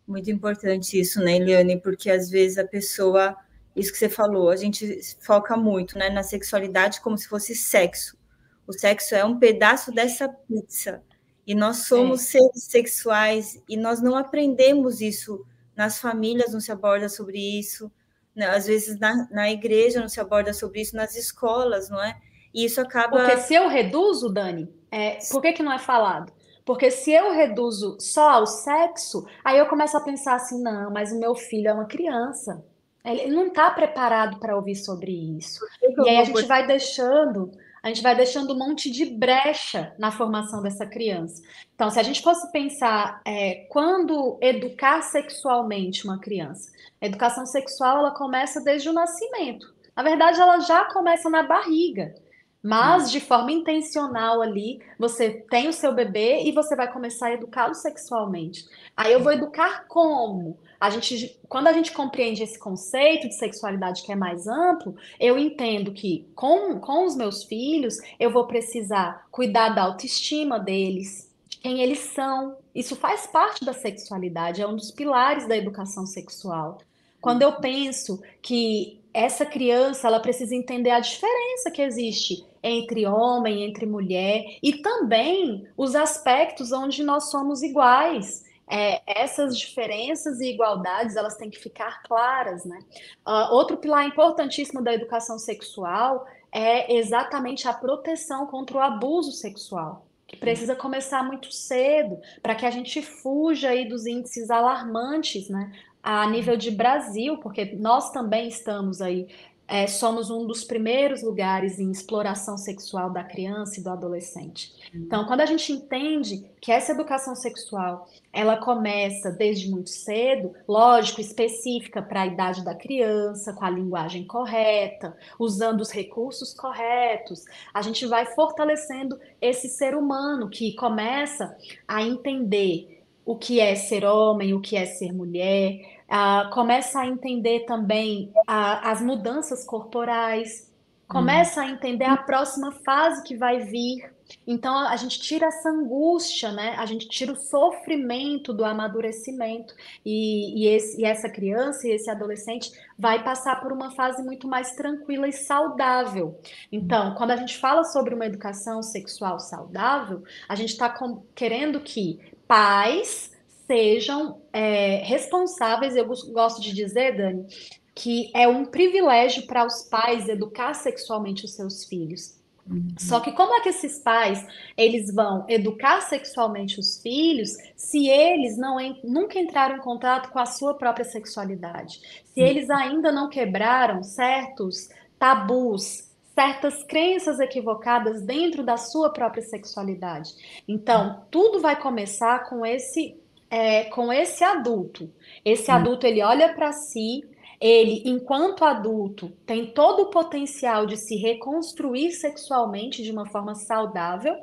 Muito 0.07 0.31
importante 0.31 0.99
isso, 0.99 1.19
né, 1.21 1.35
Eliane? 1.35 1.79
Porque 1.79 2.09
às 2.09 2.31
vezes 2.31 2.57
a 2.57 2.67
pessoa, 2.67 3.37
isso 3.75 3.91
que 3.91 3.99
você 3.99 4.09
falou, 4.09 4.49
a 4.49 4.55
gente 4.55 5.01
foca 5.21 5.55
muito 5.55 5.99
né, 5.99 6.09
na 6.09 6.23
sexualidade 6.23 6.99
como 6.99 7.15
se 7.15 7.27
fosse 7.27 7.53
sexo. 7.53 8.17
O 8.65 8.73
sexo 8.73 9.13
é 9.13 9.23
um 9.23 9.37
pedaço 9.37 9.91
dessa 9.91 10.27
pizza. 10.27 11.03
E 11.45 11.53
nós 11.53 11.85
somos 11.85 12.21
é. 12.21 12.39
seres 12.39 12.63
sexuais 12.63 13.61
e 13.69 13.77
nós 13.77 14.01
não 14.01 14.15
aprendemos 14.15 14.99
isso 14.99 15.45
nas 15.75 15.99
famílias, 15.99 16.53
não 16.53 16.59
se 16.59 16.71
aborda 16.71 17.07
sobre 17.07 17.37
isso? 17.59 17.91
Às 18.37 18.67
vezes 18.67 18.99
na, 18.99 19.27
na 19.31 19.51
igreja 19.51 19.99
não 19.99 20.07
se 20.07 20.19
aborda 20.19 20.53
sobre 20.53 20.81
isso, 20.81 20.95
nas 20.95 21.15
escolas, 21.15 21.89
não 21.89 22.01
é? 22.01 22.17
E 22.53 22.65
isso 22.65 22.79
acaba. 22.81 23.17
Porque 23.17 23.37
se 23.37 23.53
eu 23.53 23.67
reduzo, 23.67 24.29
Dani, 24.29 24.69
é, 24.91 25.19
por 25.31 25.41
que, 25.41 25.53
que 25.53 25.63
não 25.63 25.71
é 25.71 25.79
falado? 25.79 26.31
Porque 26.65 26.91
se 26.91 27.11
eu 27.11 27.31
reduzo 27.31 27.97
só 27.99 28.29
ao 28.29 28.45
sexo, 28.45 29.25
aí 29.43 29.57
eu 29.57 29.65
começo 29.65 29.97
a 29.97 30.01
pensar 30.01 30.35
assim, 30.35 30.61
não, 30.61 30.91
mas 30.91 31.11
o 31.11 31.19
meu 31.19 31.33
filho 31.33 31.67
é 31.67 31.73
uma 31.73 31.85
criança. 31.85 32.63
Ele 33.03 33.27
não 33.33 33.47
está 33.47 33.71
preparado 33.71 34.39
para 34.39 34.55
ouvir 34.55 34.75
sobre 34.75 35.11
isso. 35.37 35.65
E 35.81 36.09
aí 36.09 36.17
a 36.17 36.23
gente 36.23 36.45
vai 36.45 36.67
deixando, 36.67 37.49
a 37.81 37.87
gente 37.87 38.01
vai 38.01 38.15
deixando 38.15 38.53
um 38.53 38.57
monte 38.57 38.89
de 38.89 39.05
brecha 39.05 39.93
na 39.97 40.11
formação 40.11 40.61
dessa 40.61 40.85
criança. 40.85 41.41
Então, 41.75 41.89
se 41.89 41.99
a 41.99 42.03
gente 42.03 42.21
fosse 42.21 42.51
pensar 42.51 43.21
é, 43.25 43.67
quando 43.69 44.37
educar 44.41 45.01
sexualmente 45.01 46.05
uma 46.05 46.19
criança, 46.19 46.71
a 47.01 47.05
educação 47.05 47.45
sexual 47.45 47.99
ela 47.99 48.11
começa 48.11 48.61
desde 48.61 48.89
o 48.89 48.93
nascimento. 48.93 49.73
Na 49.95 50.03
verdade, 50.03 50.39
ela 50.39 50.59
já 50.59 50.85
começa 50.85 51.29
na 51.29 51.43
barriga. 51.43 52.15
Mas 52.61 53.09
de 53.09 53.21
forma 53.21 53.53
intencional 53.53 54.41
ali, 54.41 54.81
você 54.97 55.29
tem 55.49 55.69
o 55.69 55.73
seu 55.73 55.93
bebê 55.93 56.43
e 56.43 56.51
você 56.51 56.75
vai 56.75 56.91
começar 56.91 57.27
a 57.27 57.33
educá-lo 57.33 57.73
sexualmente. 57.73 58.65
Aí 58.97 59.13
eu 59.13 59.23
vou 59.23 59.31
educar 59.31 59.85
como? 59.87 60.57
A 60.79 60.89
gente, 60.89 61.37
quando 61.49 61.67
a 61.67 61.73
gente 61.73 61.91
compreende 61.91 62.41
esse 62.41 62.57
conceito 62.57 63.27
de 63.27 63.35
sexualidade 63.35 64.03
que 64.03 64.11
é 64.11 64.15
mais 64.15 64.47
amplo, 64.47 64.95
eu 65.19 65.37
entendo 65.37 65.91
que 65.91 66.25
com, 66.33 66.79
com 66.79 67.05
os 67.05 67.15
meus 67.15 67.43
filhos 67.43 67.97
eu 68.19 68.31
vou 68.31 68.47
precisar 68.47 69.27
cuidar 69.29 69.69
da 69.69 69.83
autoestima 69.83 70.57
deles, 70.57 71.29
de 71.49 71.57
quem 71.57 71.81
eles 71.81 71.99
são. 71.99 72.55
Isso 72.73 72.95
faz 72.95 73.27
parte 73.27 73.65
da 73.65 73.73
sexualidade, 73.73 74.61
é 74.61 74.67
um 74.67 74.75
dos 74.75 74.91
pilares 74.91 75.47
da 75.47 75.57
educação 75.57 76.05
sexual. 76.05 76.77
Quando 77.19 77.41
eu 77.41 77.53
penso 77.53 78.21
que 78.41 78.99
essa 79.13 79.45
criança 79.45 80.07
ela 80.07 80.19
precisa 80.19 80.55
entender 80.55 80.91
a 80.91 80.99
diferença 80.99 81.71
que 81.71 81.81
existe 81.81 82.45
entre 82.61 83.05
homem, 83.05 83.63
entre 83.63 83.85
mulher 83.85 84.45
e 84.61 84.77
também 84.77 85.67
os 85.75 85.95
aspectos 85.95 86.71
onde 86.71 87.03
nós 87.03 87.29
somos 87.29 87.61
iguais. 87.61 88.45
É, 88.71 89.01
essas 89.07 89.57
diferenças 89.57 90.39
e 90.39 90.51
igualdades 90.51 91.15
elas 91.15 91.35
têm 91.35 91.49
que 91.49 91.57
ficar 91.57 92.03
claras, 92.03 92.63
né? 92.65 92.79
Uh, 93.27 93.53
outro 93.53 93.77
pilar 93.77 94.05
importantíssimo 94.05 94.83
da 94.83 94.93
educação 94.93 95.39
sexual 95.39 96.27
é 96.51 96.95
exatamente 96.95 97.67
a 97.67 97.73
proteção 97.73 98.45
contra 98.45 98.77
o 98.77 98.79
abuso 98.79 99.31
sexual 99.31 100.05
que 100.29 100.37
precisa 100.37 100.75
começar 100.75 101.23
muito 101.23 101.51
cedo 101.51 102.19
para 102.43 102.53
que 102.53 102.63
a 102.63 102.69
gente 102.69 103.01
fuja 103.01 103.69
aí 103.69 103.89
dos 103.89 104.05
índices 104.05 104.51
alarmantes, 104.51 105.49
né? 105.49 105.71
A 106.03 106.29
nível 106.29 106.55
de 106.55 106.69
Brasil, 106.69 107.37
porque 107.39 107.65
nós 107.75 108.11
também 108.11 108.47
estamos 108.47 109.01
aí 109.01 109.27
é, 109.69 109.85
somos 109.85 110.31
um 110.31 110.47
dos 110.47 110.63
primeiros 110.63 111.21
lugares 111.21 111.79
em 111.79 111.91
exploração 111.91 112.57
sexual 112.57 113.11
da 113.11 113.23
criança 113.23 113.79
e 113.79 113.83
do 113.83 113.89
adolescente. 113.91 114.73
Uhum. 114.91 115.01
Então, 115.01 115.25
quando 115.25 115.41
a 115.41 115.45
gente 115.45 115.71
entende 115.71 116.43
que 116.59 116.71
essa 116.71 116.91
educação 116.91 117.35
sexual 117.35 118.09
ela 118.33 118.57
começa 118.57 119.31
desde 119.31 119.69
muito 119.69 119.91
cedo, 119.91 120.53
lógico, 120.67 121.21
específica 121.21 122.01
para 122.01 122.23
a 122.23 122.27
idade 122.27 122.63
da 122.65 122.73
criança, 122.73 123.53
com 123.53 123.63
a 123.63 123.69
linguagem 123.69 124.25
correta, 124.25 125.15
usando 125.37 125.81
os 125.81 125.91
recursos 125.91 126.51
corretos, 126.51 127.45
a 127.71 127.83
gente 127.83 128.07
vai 128.07 128.25
fortalecendo 128.25 129.19
esse 129.39 129.69
ser 129.69 129.95
humano 129.95 130.49
que 130.49 130.75
começa 130.75 131.55
a 131.87 132.01
entender 132.01 133.03
o 133.23 133.35
que 133.35 133.59
é 133.59 133.75
ser 133.75 134.03
homem, 134.03 134.55
o 134.55 134.59
que 134.59 134.75
é 134.75 134.87
ser 134.87 135.13
mulher, 135.13 135.98
uh, 136.09 136.49
começa 136.51 136.99
a 136.99 137.07
entender 137.07 137.61
também 137.61 138.31
uh, 138.35 138.81
as 138.83 139.01
mudanças 139.01 139.65
corporais, 139.65 140.69
começa 141.07 141.61
hum. 141.61 141.65
a 141.65 141.69
entender 141.69 142.05
a 142.05 142.17
próxima 142.17 142.71
fase 142.71 143.23
que 143.23 143.35
vai 143.35 143.59
vir. 143.59 144.11
Então 144.45 144.77
a 144.77 144.95
gente 144.95 145.19
tira 145.19 145.47
essa 145.47 145.69
angústia, 145.69 146.51
né? 146.51 146.75
A 146.77 146.85
gente 146.85 147.07
tira 147.07 147.31
o 147.31 147.35
sofrimento 147.35 148.53
do 148.53 148.63
amadurecimento 148.63 149.73
e, 150.05 150.65
e, 150.65 150.67
esse, 150.67 151.01
e 151.01 151.03
essa 151.03 151.27
criança 151.27 151.87
e 151.87 151.91
esse 151.91 152.11
adolescente 152.11 152.71
vai 152.97 153.23
passar 153.23 153.59
por 153.59 153.71
uma 153.71 153.89
fase 153.89 154.21
muito 154.21 154.47
mais 154.47 154.73
tranquila 154.73 155.27
e 155.27 155.33
saudável. 155.33 156.39
Então, 156.71 157.15
quando 157.15 157.31
a 157.31 157.37
gente 157.37 157.57
fala 157.57 157.83
sobre 157.83 158.13
uma 158.13 158.27
educação 158.27 158.83
sexual 158.83 159.39
saudável, 159.39 160.23
a 160.47 160.53
gente 160.53 160.73
está 160.73 160.95
querendo 161.33 161.79
que 161.79 162.19
pais 162.47 163.31
sejam 163.69 164.41
é, 164.51 165.03
responsáveis. 165.05 165.95
Eu 165.95 166.07
gosto 166.07 166.59
de 166.59 166.73
dizer, 166.73 167.15
Dani, 167.15 167.45
que 167.93 168.31
é 168.33 168.47
um 168.47 168.65
privilégio 168.65 169.45
para 169.45 169.63
os 169.63 169.83
pais 169.83 170.27
educar 170.27 170.73
sexualmente 170.73 171.45
os 171.45 171.53
seus 171.53 171.85
filhos. 171.85 172.39
Uhum. 172.67 172.87
Só 172.97 173.19
que 173.19 173.31
como 173.31 173.53
é 173.53 173.61
que 173.61 173.69
esses 173.69 173.99
pais 173.99 174.45
eles 174.75 175.13
vão 175.13 175.45
educar 175.47 176.01
sexualmente 176.01 176.79
os 176.79 177.01
filhos 177.01 177.55
se 177.75 178.07
eles 178.07 178.57
não 178.57 178.77
nunca 179.03 179.39
entraram 179.39 179.77
em 179.77 179.81
contato 179.81 180.29
com 180.29 180.39
a 180.39 180.45
sua 180.45 180.73
própria 180.73 181.05
sexualidade? 181.05 181.99
Se 182.25 182.41
uhum. 182.41 182.47
eles 182.47 182.69
ainda 182.69 183.11
não 183.11 183.29
quebraram 183.29 184.01
certos 184.01 184.89
tabus, 185.19 186.09
certas 186.33 186.83
crenças 186.85 187.39
equivocadas 187.39 188.21
dentro 188.21 188.63
da 188.63 188.77
sua 188.77 189.11
própria 189.11 189.43
sexualidade. 189.43 190.33
Então, 190.67 191.23
tudo 191.29 191.59
vai 191.59 191.75
começar 191.79 192.49
com 192.49 192.65
esse 192.65 193.18
é, 193.49 193.85
com 193.85 194.11
esse 194.11 194.43
adulto. 194.43 195.09
Esse 195.43 195.71
hum. 195.71 195.75
adulto 195.75 196.05
ele 196.05 196.21
olha 196.21 196.53
para 196.53 196.71
si, 196.71 197.23
ele, 197.59 198.03
enquanto 198.05 198.63
adulto, 198.63 199.31
tem 199.45 199.67
todo 199.73 200.03
o 200.03 200.09
potencial 200.09 200.85
de 200.85 200.95
se 200.95 201.15
reconstruir 201.15 202.11
sexualmente 202.11 203.03
de 203.03 203.11
uma 203.11 203.25
forma 203.25 203.53
saudável, 203.55 204.35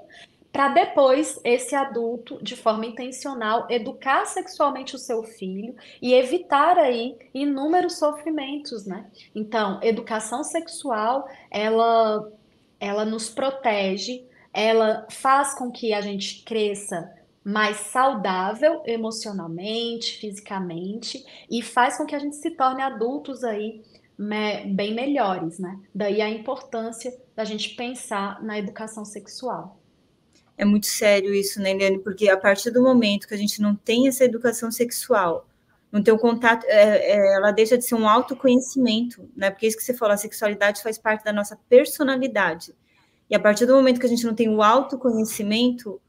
para 0.53 0.69
depois 0.69 1.39
esse 1.45 1.75
adulto, 1.75 2.43
de 2.43 2.57
forma 2.57 2.87
intencional, 2.87 3.67
educar 3.69 4.25
sexualmente 4.25 4.95
o 4.95 4.99
seu 4.99 5.23
filho 5.23 5.75
e 6.01 6.15
evitar 6.15 6.79
aí 6.79 7.15
inúmeros 7.35 7.99
sofrimentos, 7.99 8.87
né? 8.87 9.07
Então, 9.35 9.79
educação 9.83 10.43
sexual, 10.43 11.29
ela, 11.51 12.27
ela 12.81 13.05
nos 13.05 13.29
protege, 13.29 14.25
ela 14.51 15.07
faz 15.11 15.53
com 15.53 15.71
que 15.71 15.93
a 15.93 16.01
gente 16.01 16.43
cresça 16.43 17.15
mais 17.47 17.77
saudável 17.77 18.83
emocionalmente, 18.85 20.19
fisicamente 20.19 21.25
e 21.49 21.63
faz 21.63 21.97
com 21.97 22.05
que 22.05 22.17
a 22.17 22.19
gente 22.19 22.35
se 22.35 22.51
torne 22.51 22.83
adultos 22.83 23.45
aí 23.45 23.85
me, 24.19 24.65
bem 24.75 24.93
melhores, 24.93 25.61
né? 25.61 25.79
Daí 25.95 26.21
a 26.21 26.29
importância 26.29 27.17
da 27.37 27.45
gente 27.45 27.77
pensar 27.77 28.43
na 28.43 28.59
educação 28.59 29.05
sexual. 29.05 29.81
É 30.59 30.65
muito 30.65 30.87
sério 30.87 31.33
isso, 31.33 31.63
né, 31.63 31.71
Eliane? 31.71 32.01
Porque 32.01 32.29
a 32.29 32.37
partir 32.37 32.73
do 32.73 32.83
momento 32.83 33.29
que 33.29 33.35
a 33.35 33.39
gente 33.39 33.63
não 33.63 33.77
tem 33.77 34.09
essa 34.09 34.25
educação 34.25 34.73
sexual, 34.73 35.47
não 35.93 36.03
tem 36.03 36.13
o 36.13 36.17
um 36.17 36.21
contato, 36.21 36.65
é, 36.67 37.13
é, 37.13 37.35
ela 37.37 37.53
deixa 37.53 37.79
de 37.79 37.85
ser 37.85 37.95
um 37.95 38.09
autoconhecimento, 38.09 39.31
né? 39.37 39.53
Porque 39.53 39.69
isso 39.69 39.77
que 39.77 39.85
você 39.85 39.95
falou, 39.95 40.15
a 40.15 40.19
sexualidade 40.19 40.83
faz 40.83 40.99
parte 40.99 41.23
da 41.23 41.33
nossa 41.33 41.57
personalidade. 41.69 42.75
E 43.31 43.37
a 43.37 43.39
partir 43.39 43.67
do 43.67 43.75
momento 43.77 44.01
que 44.01 44.07
a 44.07 44.09
gente 44.09 44.27
não 44.27 44.35
tem 44.35 44.49
o 44.49 44.63
autoconhecimento, 44.63 46.01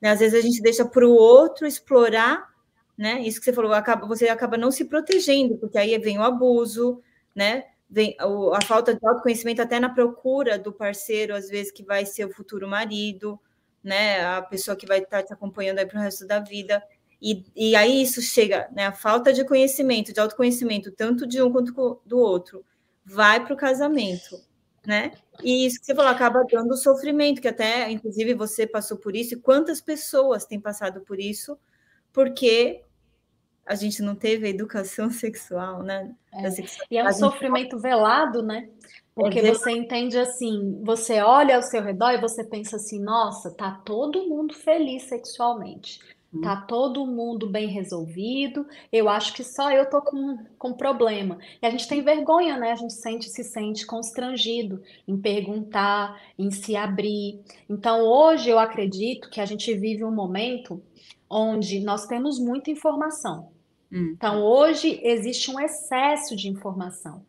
né? 0.00 0.10
Às 0.10 0.20
vezes 0.20 0.38
a 0.38 0.40
gente 0.40 0.62
deixa 0.62 0.84
para 0.84 1.06
o 1.06 1.12
outro 1.12 1.66
explorar, 1.66 2.48
né? 2.96 3.20
Isso 3.22 3.38
que 3.38 3.44
você 3.44 3.52
falou, 3.52 3.72
acaba, 3.72 4.06
você 4.06 4.28
acaba 4.28 4.56
não 4.56 4.70
se 4.70 4.84
protegendo, 4.84 5.56
porque 5.58 5.78
aí 5.78 5.96
vem 5.98 6.18
o 6.18 6.22
abuso, 6.22 7.02
né? 7.34 7.64
Vem 7.88 8.16
a 8.18 8.64
falta 8.64 8.94
de 8.94 9.06
autoconhecimento 9.06 9.62
até 9.62 9.78
na 9.78 9.88
procura 9.88 10.58
do 10.58 10.72
parceiro, 10.72 11.34
às 11.34 11.48
vezes, 11.48 11.72
que 11.72 11.84
vai 11.84 12.06
ser 12.06 12.24
o 12.24 12.32
futuro 12.32 12.66
marido, 12.66 13.38
né? 13.82 14.24
A 14.24 14.42
pessoa 14.42 14.76
que 14.76 14.86
vai 14.86 14.98
estar 14.98 15.22
te 15.22 15.32
acompanhando 15.32 15.78
aí 15.78 15.86
para 15.86 15.98
o 15.98 16.02
resto 16.02 16.26
da 16.26 16.40
vida. 16.40 16.82
E, 17.20 17.44
e 17.54 17.76
aí 17.76 18.02
isso 18.02 18.20
chega, 18.20 18.68
né? 18.72 18.86
A 18.86 18.92
falta 18.92 19.32
de 19.32 19.44
conhecimento, 19.44 20.12
de 20.12 20.20
autoconhecimento, 20.20 20.92
tanto 20.92 21.26
de 21.26 21.42
um 21.42 21.52
quanto 21.52 22.00
do 22.04 22.18
outro, 22.18 22.64
vai 23.04 23.44
para 23.44 23.54
o 23.54 23.56
casamento 23.56 24.36
né? 24.86 25.12
E 25.42 25.66
isso 25.66 25.80
que 25.80 25.86
você 25.86 25.94
falou 25.94 26.10
acaba 26.10 26.44
dando 26.50 26.76
sofrimento, 26.76 27.40
que 27.40 27.48
até, 27.48 27.90
inclusive, 27.90 28.34
você 28.34 28.66
passou 28.66 28.96
por 28.98 29.16
isso, 29.16 29.34
e 29.34 29.40
quantas 29.40 29.80
pessoas 29.80 30.44
têm 30.44 30.60
passado 30.60 31.00
por 31.00 31.18
isso, 31.18 31.58
porque 32.12 32.82
a 33.66 33.74
gente 33.74 34.02
não 34.02 34.14
teve 34.14 34.48
educação 34.48 35.10
sexual, 35.10 35.82
né? 35.82 36.14
É. 36.32 36.48
E 36.90 36.98
é 36.98 37.04
um 37.04 37.12
sofrimento 37.12 37.78
velado, 37.78 38.42
né? 38.42 38.68
Porque 39.14 39.38
é 39.38 39.54
você 39.54 39.70
entende 39.70 40.18
assim, 40.18 40.80
você 40.84 41.20
olha 41.20 41.56
ao 41.56 41.62
seu 41.62 41.82
redor 41.82 42.10
e 42.10 42.20
você 42.20 42.42
pensa 42.42 42.76
assim, 42.76 43.00
nossa, 43.00 43.50
tá 43.50 43.70
todo 43.84 44.28
mundo 44.28 44.52
feliz 44.54 45.04
sexualmente. 45.04 46.00
Tá 46.40 46.56
todo 46.56 47.06
mundo 47.06 47.48
bem 47.48 47.68
resolvido. 47.68 48.66
Eu 48.92 49.08
acho 49.08 49.32
que 49.34 49.44
só 49.44 49.70
eu 49.70 49.88
tô 49.88 50.02
com, 50.02 50.38
com 50.58 50.72
problema. 50.72 51.38
E 51.62 51.66
a 51.66 51.70
gente 51.70 51.86
tem 51.86 52.02
vergonha, 52.02 52.56
né? 52.56 52.72
A 52.72 52.76
gente 52.76 52.92
sente, 52.92 53.28
se 53.28 53.44
sente 53.44 53.86
constrangido 53.86 54.82
em 55.06 55.16
perguntar, 55.16 56.20
em 56.38 56.50
se 56.50 56.76
abrir. 56.76 57.40
Então, 57.68 58.02
hoje 58.02 58.50
eu 58.50 58.58
acredito 58.58 59.30
que 59.30 59.40
a 59.40 59.46
gente 59.46 59.72
vive 59.74 60.04
um 60.04 60.14
momento 60.14 60.82
onde 61.28 61.80
nós 61.80 62.06
temos 62.06 62.38
muita 62.38 62.70
informação. 62.70 63.50
Hum. 63.92 64.14
Então, 64.16 64.42
hoje 64.42 65.00
existe 65.02 65.50
um 65.50 65.60
excesso 65.60 66.34
de 66.34 66.48
informação. 66.48 67.22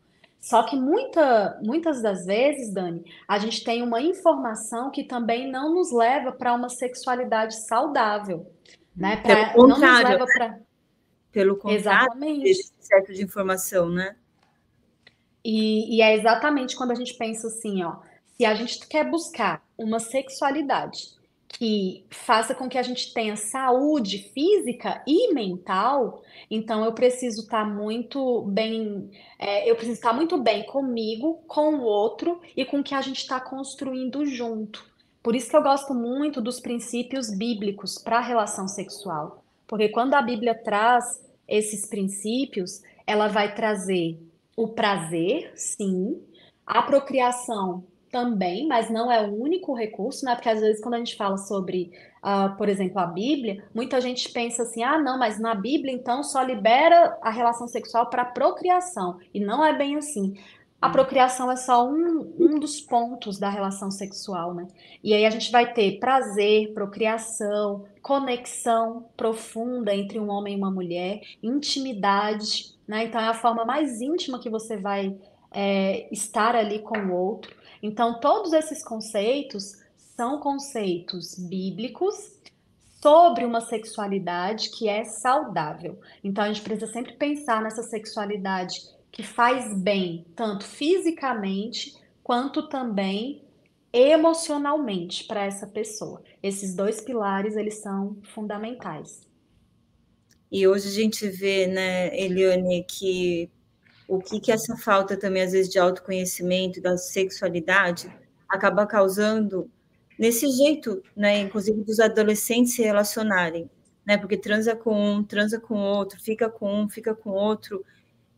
Só 0.46 0.62
que 0.62 0.76
muita, 0.76 1.58
muitas 1.60 2.00
das 2.00 2.24
vezes, 2.24 2.72
Dani, 2.72 3.04
a 3.26 3.36
gente 3.36 3.64
tem 3.64 3.82
uma 3.82 4.00
informação 4.00 4.92
que 4.92 5.02
também 5.02 5.50
não 5.50 5.74
nos 5.74 5.90
leva 5.92 6.30
para 6.30 6.54
uma 6.54 6.68
sexualidade 6.68 7.66
saudável, 7.66 8.46
né? 8.96 9.16
Pra, 9.18 9.50
Pelo 9.50 9.68
não 9.68 9.78
nos 9.78 10.02
leva 10.02 10.26
para 10.26 10.48
né? 10.48 10.60
Pelo 11.30 11.56
contrário, 11.56 11.78
exatamente. 11.78 12.48
esse 12.48 12.72
certo 12.80 13.12
de 13.12 13.22
informação, 13.22 13.90
né? 13.90 14.16
E, 15.44 15.96
e 15.96 16.00
é 16.00 16.14
exatamente 16.14 16.74
quando 16.74 16.92
a 16.92 16.94
gente 16.94 17.14
pensa 17.14 17.48
assim, 17.48 17.84
ó, 17.84 17.98
se 18.36 18.44
a 18.44 18.54
gente 18.54 18.86
quer 18.88 19.08
buscar 19.08 19.62
uma 19.76 20.00
sexualidade 20.00 21.14
que 21.46 22.04
faça 22.10 22.54
com 22.54 22.68
que 22.68 22.76
a 22.76 22.82
gente 22.82 23.14
tenha 23.14 23.36
saúde 23.36 24.30
física 24.34 25.02
e 25.06 25.32
mental, 25.32 26.22
então 26.50 26.84
eu 26.84 26.92
preciso 26.92 27.42
estar 27.42 27.64
tá 27.64 27.70
muito 27.70 28.42
bem, 28.42 29.10
é, 29.38 29.70
eu 29.70 29.74
preciso 29.74 29.98
estar 29.98 30.10
tá 30.10 30.16
muito 30.16 30.36
bem 30.38 30.64
comigo, 30.64 31.44
com 31.46 31.76
o 31.76 31.82
outro 31.82 32.40
e 32.56 32.64
com 32.64 32.80
o 32.80 32.84
que 32.84 32.94
a 32.94 33.00
gente 33.00 33.18
está 33.18 33.38
construindo 33.40 34.26
junto. 34.26 34.84
Por 35.26 35.34
isso 35.34 35.50
que 35.50 35.56
eu 35.56 35.62
gosto 35.62 35.92
muito 35.92 36.40
dos 36.40 36.60
princípios 36.60 37.36
bíblicos 37.36 37.98
para 37.98 38.18
a 38.18 38.20
relação 38.20 38.68
sexual. 38.68 39.42
Porque 39.66 39.88
quando 39.88 40.14
a 40.14 40.22
Bíblia 40.22 40.54
traz 40.54 41.20
esses 41.48 41.84
princípios, 41.84 42.80
ela 43.04 43.26
vai 43.26 43.52
trazer 43.52 44.20
o 44.56 44.68
prazer, 44.68 45.50
sim, 45.56 46.22
a 46.64 46.80
procriação 46.80 47.82
também, 48.08 48.68
mas 48.68 48.88
não 48.88 49.10
é 49.10 49.20
o 49.26 49.34
único 49.34 49.74
recurso, 49.74 50.24
né? 50.24 50.36
Porque 50.36 50.48
às 50.48 50.60
vezes 50.60 50.80
quando 50.80 50.94
a 50.94 50.98
gente 50.98 51.16
fala 51.16 51.36
sobre, 51.38 51.90
uh, 52.22 52.56
por 52.56 52.68
exemplo, 52.68 53.00
a 53.00 53.06
Bíblia, 53.06 53.64
muita 53.74 54.00
gente 54.00 54.30
pensa 54.30 54.62
assim, 54.62 54.84
ah, 54.84 54.96
não, 54.96 55.18
mas 55.18 55.40
na 55.40 55.56
Bíblia 55.56 55.92
então 55.92 56.22
só 56.22 56.40
libera 56.40 57.18
a 57.20 57.30
relação 57.30 57.66
sexual 57.66 58.08
para 58.08 58.24
procriação. 58.24 59.18
E 59.34 59.40
não 59.40 59.64
é 59.64 59.76
bem 59.76 59.96
assim. 59.96 60.38
A 60.80 60.90
procriação 60.90 61.50
é 61.50 61.56
só 61.56 61.88
um, 61.88 62.34
um 62.38 62.60
dos 62.60 62.80
pontos 62.80 63.38
da 63.38 63.48
relação 63.48 63.90
sexual, 63.90 64.54
né? 64.54 64.68
E 65.02 65.14
aí 65.14 65.24
a 65.24 65.30
gente 65.30 65.50
vai 65.50 65.72
ter 65.72 65.98
prazer, 65.98 66.72
procriação, 66.74 67.86
conexão 68.02 69.06
profunda 69.16 69.94
entre 69.94 70.20
um 70.20 70.28
homem 70.30 70.54
e 70.54 70.58
uma 70.58 70.70
mulher, 70.70 71.22
intimidade, 71.42 72.74
né? 72.86 73.04
Então 73.04 73.20
é 73.20 73.28
a 73.28 73.34
forma 73.34 73.64
mais 73.64 74.00
íntima 74.00 74.38
que 74.38 74.50
você 74.50 74.76
vai 74.76 75.16
é, 75.50 76.06
estar 76.12 76.54
ali 76.54 76.80
com 76.80 76.98
o 76.98 77.14
outro. 77.14 77.56
Então, 77.82 78.20
todos 78.20 78.52
esses 78.52 78.84
conceitos 78.84 79.82
são 80.16 80.38
conceitos 80.38 81.38
bíblicos 81.38 82.32
sobre 83.00 83.44
uma 83.44 83.60
sexualidade 83.60 84.70
que 84.70 84.88
é 84.88 85.04
saudável. 85.04 85.98
Então, 86.22 86.44
a 86.44 86.48
gente 86.48 86.62
precisa 86.62 86.92
sempre 86.92 87.14
pensar 87.14 87.62
nessa 87.62 87.82
sexualidade 87.82 88.82
que 89.16 89.22
faz 89.22 89.72
bem, 89.72 90.26
tanto 90.36 90.66
fisicamente 90.66 91.96
quanto 92.22 92.68
também 92.68 93.42
emocionalmente 93.90 95.24
para 95.24 95.42
essa 95.42 95.66
pessoa. 95.66 96.22
Esses 96.42 96.74
dois 96.74 97.00
pilares, 97.00 97.56
eles 97.56 97.80
são 97.80 98.18
fundamentais. 98.34 99.26
E 100.52 100.68
hoje 100.68 100.88
a 100.88 100.90
gente 100.90 101.26
vê, 101.30 101.66
né, 101.66 102.14
Eliane, 102.14 102.84
que 102.84 103.50
o 104.06 104.18
que, 104.18 104.38
que 104.38 104.52
essa 104.52 104.76
falta 104.76 105.16
também, 105.16 105.44
às 105.44 105.52
vezes, 105.52 105.72
de 105.72 105.78
autoconhecimento 105.78 106.78
da 106.82 106.98
sexualidade 106.98 108.14
acaba 108.46 108.86
causando 108.86 109.70
nesse 110.18 110.46
jeito, 110.46 111.02
né, 111.16 111.40
inclusive 111.40 111.82
dos 111.82 112.00
adolescentes 112.00 112.74
se 112.74 112.82
relacionarem, 112.82 113.70
né, 114.06 114.18
porque 114.18 114.36
transa 114.36 114.76
com 114.76 114.94
um, 114.94 115.24
transa 115.24 115.58
com 115.58 115.80
outro, 115.80 116.20
fica 116.20 116.50
com 116.50 116.82
um, 116.82 116.86
fica 116.86 117.14
com 117.14 117.30
outro, 117.30 117.82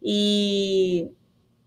e, 0.02 1.08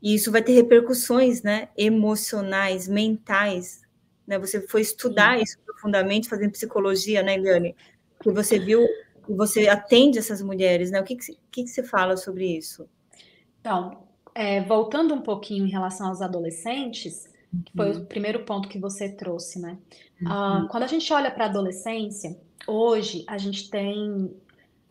e 0.01 0.15
isso 0.15 0.31
vai 0.31 0.41
ter 0.41 0.53
repercussões, 0.53 1.41
né, 1.41 1.69
emocionais, 1.77 2.88
mentais, 2.88 3.81
né, 4.25 4.39
você 4.39 4.65
foi 4.67 4.81
estudar 4.81 5.38
Sim. 5.38 5.43
isso 5.43 5.57
profundamente, 5.65 6.29
fazendo 6.29 6.51
psicologia, 6.51 7.21
né, 7.21 7.35
Eliane, 7.35 7.75
que 8.21 8.31
você 8.31 8.59
viu, 8.59 8.88
você 9.27 9.67
atende 9.67 10.19
essas 10.19 10.41
mulheres, 10.41 10.91
né, 10.91 11.01
o 11.01 11.03
que, 11.03 11.15
que, 11.15 11.63
que 11.63 11.67
você 11.67 11.83
fala 11.83 12.17
sobre 12.17 12.45
isso? 12.57 12.88
Então, 13.59 14.03
é, 14.33 14.61
voltando 14.63 15.13
um 15.13 15.21
pouquinho 15.21 15.65
em 15.65 15.69
relação 15.69 16.07
aos 16.07 16.21
adolescentes, 16.21 17.29
que 17.65 17.73
foi 17.75 17.91
uhum. 17.91 18.01
o 18.01 18.05
primeiro 18.05 18.43
ponto 18.45 18.69
que 18.69 18.79
você 18.79 19.09
trouxe, 19.09 19.60
né? 19.60 19.77
Uhum. 20.21 20.63
Uh, 20.63 20.67
quando 20.69 20.84
a 20.84 20.88
gente 20.88 21.12
olha 21.12 21.29
para 21.29 21.45
a 21.45 21.49
adolescência, 21.49 22.39
hoje 22.65 23.25
a 23.27 23.38
gente 23.38 23.69
tem 23.69 24.34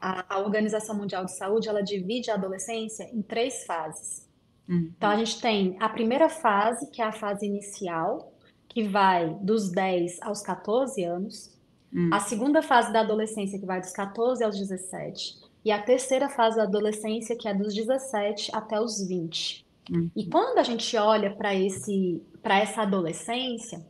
a, 0.00 0.34
a, 0.34 0.38
Organização 0.38 0.96
Mundial 0.96 1.24
de 1.24 1.36
Saúde, 1.36 1.68
ela 1.68 1.82
divide 1.82 2.30
a 2.30 2.34
adolescência 2.34 3.04
em 3.12 3.22
três 3.22 3.64
fases. 3.64 4.28
Uhum. 4.68 4.92
Então 4.96 5.10
a 5.10 5.16
gente 5.16 5.40
tem 5.40 5.76
a 5.80 5.88
primeira 5.88 6.28
fase, 6.28 6.90
que 6.90 7.02
é 7.02 7.04
a 7.04 7.12
fase 7.12 7.46
inicial, 7.46 8.32
que 8.68 8.82
vai 8.84 9.34
dos 9.40 9.70
10 9.70 10.22
aos 10.22 10.42
14 10.42 11.02
anos. 11.04 11.56
Uhum. 11.92 12.10
A 12.12 12.20
segunda 12.20 12.62
fase 12.62 12.92
da 12.92 13.00
adolescência, 13.00 13.58
que 13.58 13.66
vai 13.66 13.80
dos 13.80 13.92
14 13.92 14.42
aos 14.42 14.58
17 14.58 15.38
e 15.64 15.70
a 15.70 15.82
terceira 15.82 16.28
fase 16.28 16.56
da 16.56 16.62
adolescência, 16.62 17.36
que 17.36 17.46
é 17.46 17.54
dos 17.54 17.74
17 17.74 18.50
até 18.54 18.80
os 18.80 19.06
20. 19.06 19.66
Uhum. 19.90 20.10
E 20.16 20.26
quando 20.26 20.58
a 20.58 20.62
gente 20.62 20.96
olha 20.96 21.34
para 21.34 21.54
esse 21.54 22.22
para 22.42 22.58
essa 22.58 22.82
adolescência, 22.82 23.84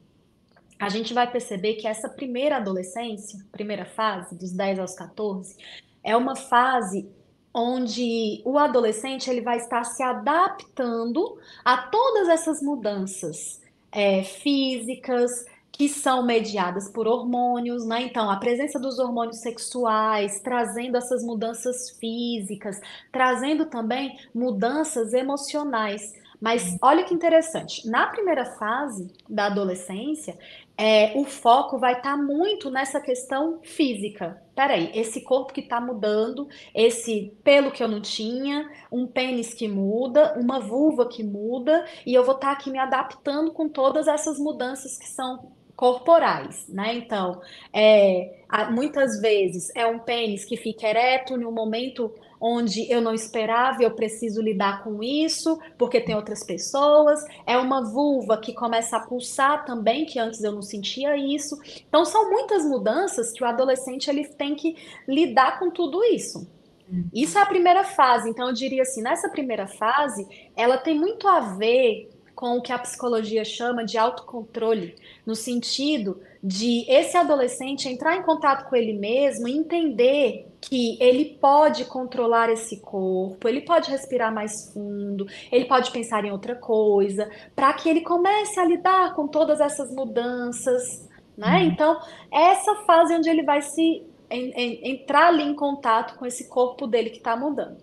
a 0.78 0.88
gente 0.88 1.12
vai 1.12 1.30
perceber 1.30 1.74
que 1.74 1.86
essa 1.86 2.08
primeira 2.08 2.56
adolescência, 2.56 3.38
primeira 3.52 3.84
fase, 3.84 4.34
dos 4.34 4.50
10 4.50 4.78
aos 4.78 4.94
14, 4.94 5.56
é 6.02 6.16
uma 6.16 6.36
fase 6.36 7.08
onde 7.52 8.42
o 8.44 8.58
adolescente 8.58 9.28
ele 9.28 9.40
vai 9.40 9.58
estar 9.58 9.84
se 9.84 10.02
adaptando 10.02 11.36
a 11.64 11.78
todas 11.78 12.28
essas 12.28 12.62
mudanças 12.62 13.60
é, 13.90 14.22
físicas, 14.22 15.30
que 15.72 15.88
são 15.88 16.22
mediadas 16.22 16.90
por 16.90 17.08
hormônios, 17.08 17.86
né? 17.86 18.02
Então, 18.02 18.30
a 18.30 18.36
presença 18.36 18.78
dos 18.78 18.98
hormônios 18.98 19.38
sexuais, 19.38 20.40
trazendo 20.40 20.96
essas 20.96 21.24
mudanças 21.24 21.90
físicas, 21.98 22.78
trazendo 23.10 23.64
também 23.64 24.18
mudanças 24.34 25.14
emocionais. 25.14 26.12
Mas 26.40 26.76
olha 26.82 27.04
que 27.04 27.14
interessante, 27.14 27.88
na 27.88 28.06
primeira 28.06 28.44
fase 28.44 29.10
da 29.28 29.46
adolescência, 29.46 30.38
é, 30.80 31.12
o 31.14 31.26
foco 31.26 31.78
vai 31.78 31.92
estar 31.92 32.12
tá 32.12 32.16
muito 32.16 32.70
nessa 32.70 33.02
questão 33.02 33.60
física. 33.62 34.42
Peraí, 34.56 34.90
esse 34.94 35.20
corpo 35.20 35.52
que 35.52 35.60
está 35.60 35.78
mudando, 35.78 36.48
esse 36.74 37.36
pelo 37.44 37.70
que 37.70 37.82
eu 37.82 37.88
não 37.88 38.00
tinha, 38.00 38.66
um 38.90 39.06
pênis 39.06 39.52
que 39.52 39.68
muda, 39.68 40.38
uma 40.40 40.58
vulva 40.58 41.06
que 41.06 41.22
muda, 41.22 41.84
e 42.06 42.14
eu 42.14 42.24
vou 42.24 42.34
estar 42.34 42.46
tá 42.46 42.52
aqui 42.54 42.70
me 42.70 42.78
adaptando 42.78 43.52
com 43.52 43.68
todas 43.68 44.08
essas 44.08 44.38
mudanças 44.38 44.96
que 44.96 45.06
são 45.06 45.52
corporais, 45.76 46.66
né? 46.66 46.94
Então, 46.94 47.42
é, 47.74 48.40
muitas 48.70 49.20
vezes 49.20 49.70
é 49.76 49.86
um 49.86 49.98
pênis 49.98 50.46
que 50.46 50.56
fica 50.56 50.88
ereto 50.88 51.34
em 51.34 51.44
um 51.44 51.52
momento 51.52 52.10
onde 52.40 52.90
eu 52.90 53.00
não 53.00 53.12
esperava 53.12 53.82
e 53.82 53.84
eu 53.84 53.90
preciso 53.90 54.40
lidar 54.40 54.82
com 54.82 55.02
isso, 55.02 55.58
porque 55.76 56.00
tem 56.00 56.14
outras 56.14 56.42
pessoas. 56.42 57.22
É 57.46 57.58
uma 57.58 57.84
vulva 57.84 58.38
que 58.38 58.54
começa 58.54 58.96
a 58.96 59.00
pulsar 59.00 59.66
também, 59.66 60.06
que 60.06 60.18
antes 60.18 60.42
eu 60.42 60.52
não 60.52 60.62
sentia 60.62 61.16
isso. 61.16 61.58
Então, 61.86 62.04
são 62.04 62.30
muitas 62.30 62.64
mudanças 62.64 63.30
que 63.32 63.44
o 63.44 63.46
adolescente 63.46 64.08
ele 64.08 64.26
tem 64.26 64.54
que 64.54 64.76
lidar 65.06 65.58
com 65.58 65.70
tudo 65.70 66.02
isso. 66.02 66.48
Hum. 66.90 67.04
Isso 67.12 67.38
é 67.38 67.42
a 67.42 67.46
primeira 67.46 67.84
fase. 67.84 68.30
Então, 68.30 68.48
eu 68.48 68.54
diria 68.54 68.82
assim, 68.82 69.02
nessa 69.02 69.28
primeira 69.28 69.66
fase, 69.66 70.26
ela 70.56 70.78
tem 70.78 70.98
muito 70.98 71.28
a 71.28 71.40
ver 71.40 72.08
com 72.34 72.56
o 72.56 72.62
que 72.62 72.72
a 72.72 72.78
psicologia 72.78 73.44
chama 73.44 73.84
de 73.84 73.98
autocontrole, 73.98 74.94
no 75.26 75.34
sentido 75.34 76.22
de 76.42 76.90
esse 76.90 77.14
adolescente 77.14 77.86
entrar 77.86 78.16
em 78.16 78.22
contato 78.22 78.66
com 78.66 78.74
ele 78.74 78.94
mesmo 78.94 79.46
e 79.46 79.54
entender 79.54 80.49
que 80.60 81.02
ele 81.02 81.38
pode 81.40 81.84
controlar 81.86 82.50
esse 82.50 82.80
corpo, 82.80 83.48
ele 83.48 83.62
pode 83.62 83.90
respirar 83.90 84.32
mais 84.32 84.72
fundo, 84.72 85.26
ele 85.50 85.64
pode 85.64 85.90
pensar 85.90 86.24
em 86.24 86.30
outra 86.30 86.54
coisa, 86.54 87.30
para 87.56 87.72
que 87.72 87.88
ele 87.88 88.02
comece 88.02 88.60
a 88.60 88.64
lidar 88.64 89.14
com 89.14 89.26
todas 89.26 89.60
essas 89.60 89.90
mudanças, 89.94 91.08
né? 91.36 91.56
Uhum. 91.56 91.68
Então, 91.68 92.00
essa 92.30 92.74
fase 92.84 93.14
onde 93.14 93.30
ele 93.30 93.42
vai 93.42 93.62
se 93.62 94.06
em, 94.30 94.52
em, 94.52 94.92
entrar 94.92 95.28
ali 95.28 95.42
em 95.42 95.54
contato 95.54 96.16
com 96.16 96.24
esse 96.24 96.48
corpo 96.48 96.86
dele 96.86 97.10
que 97.10 97.18
está 97.18 97.36
mudando. 97.36 97.78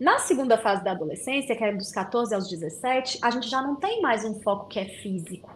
Na 0.00 0.18
segunda 0.20 0.56
fase 0.56 0.82
da 0.82 0.92
adolescência, 0.92 1.54
que 1.54 1.62
é 1.62 1.74
dos 1.74 1.90
14 1.92 2.34
aos 2.34 2.48
17, 2.48 3.18
a 3.20 3.30
gente 3.30 3.48
já 3.48 3.60
não 3.60 3.76
tem 3.76 4.00
mais 4.00 4.24
um 4.24 4.40
foco 4.40 4.68
que 4.68 4.78
é 4.78 4.86
físico. 4.86 5.50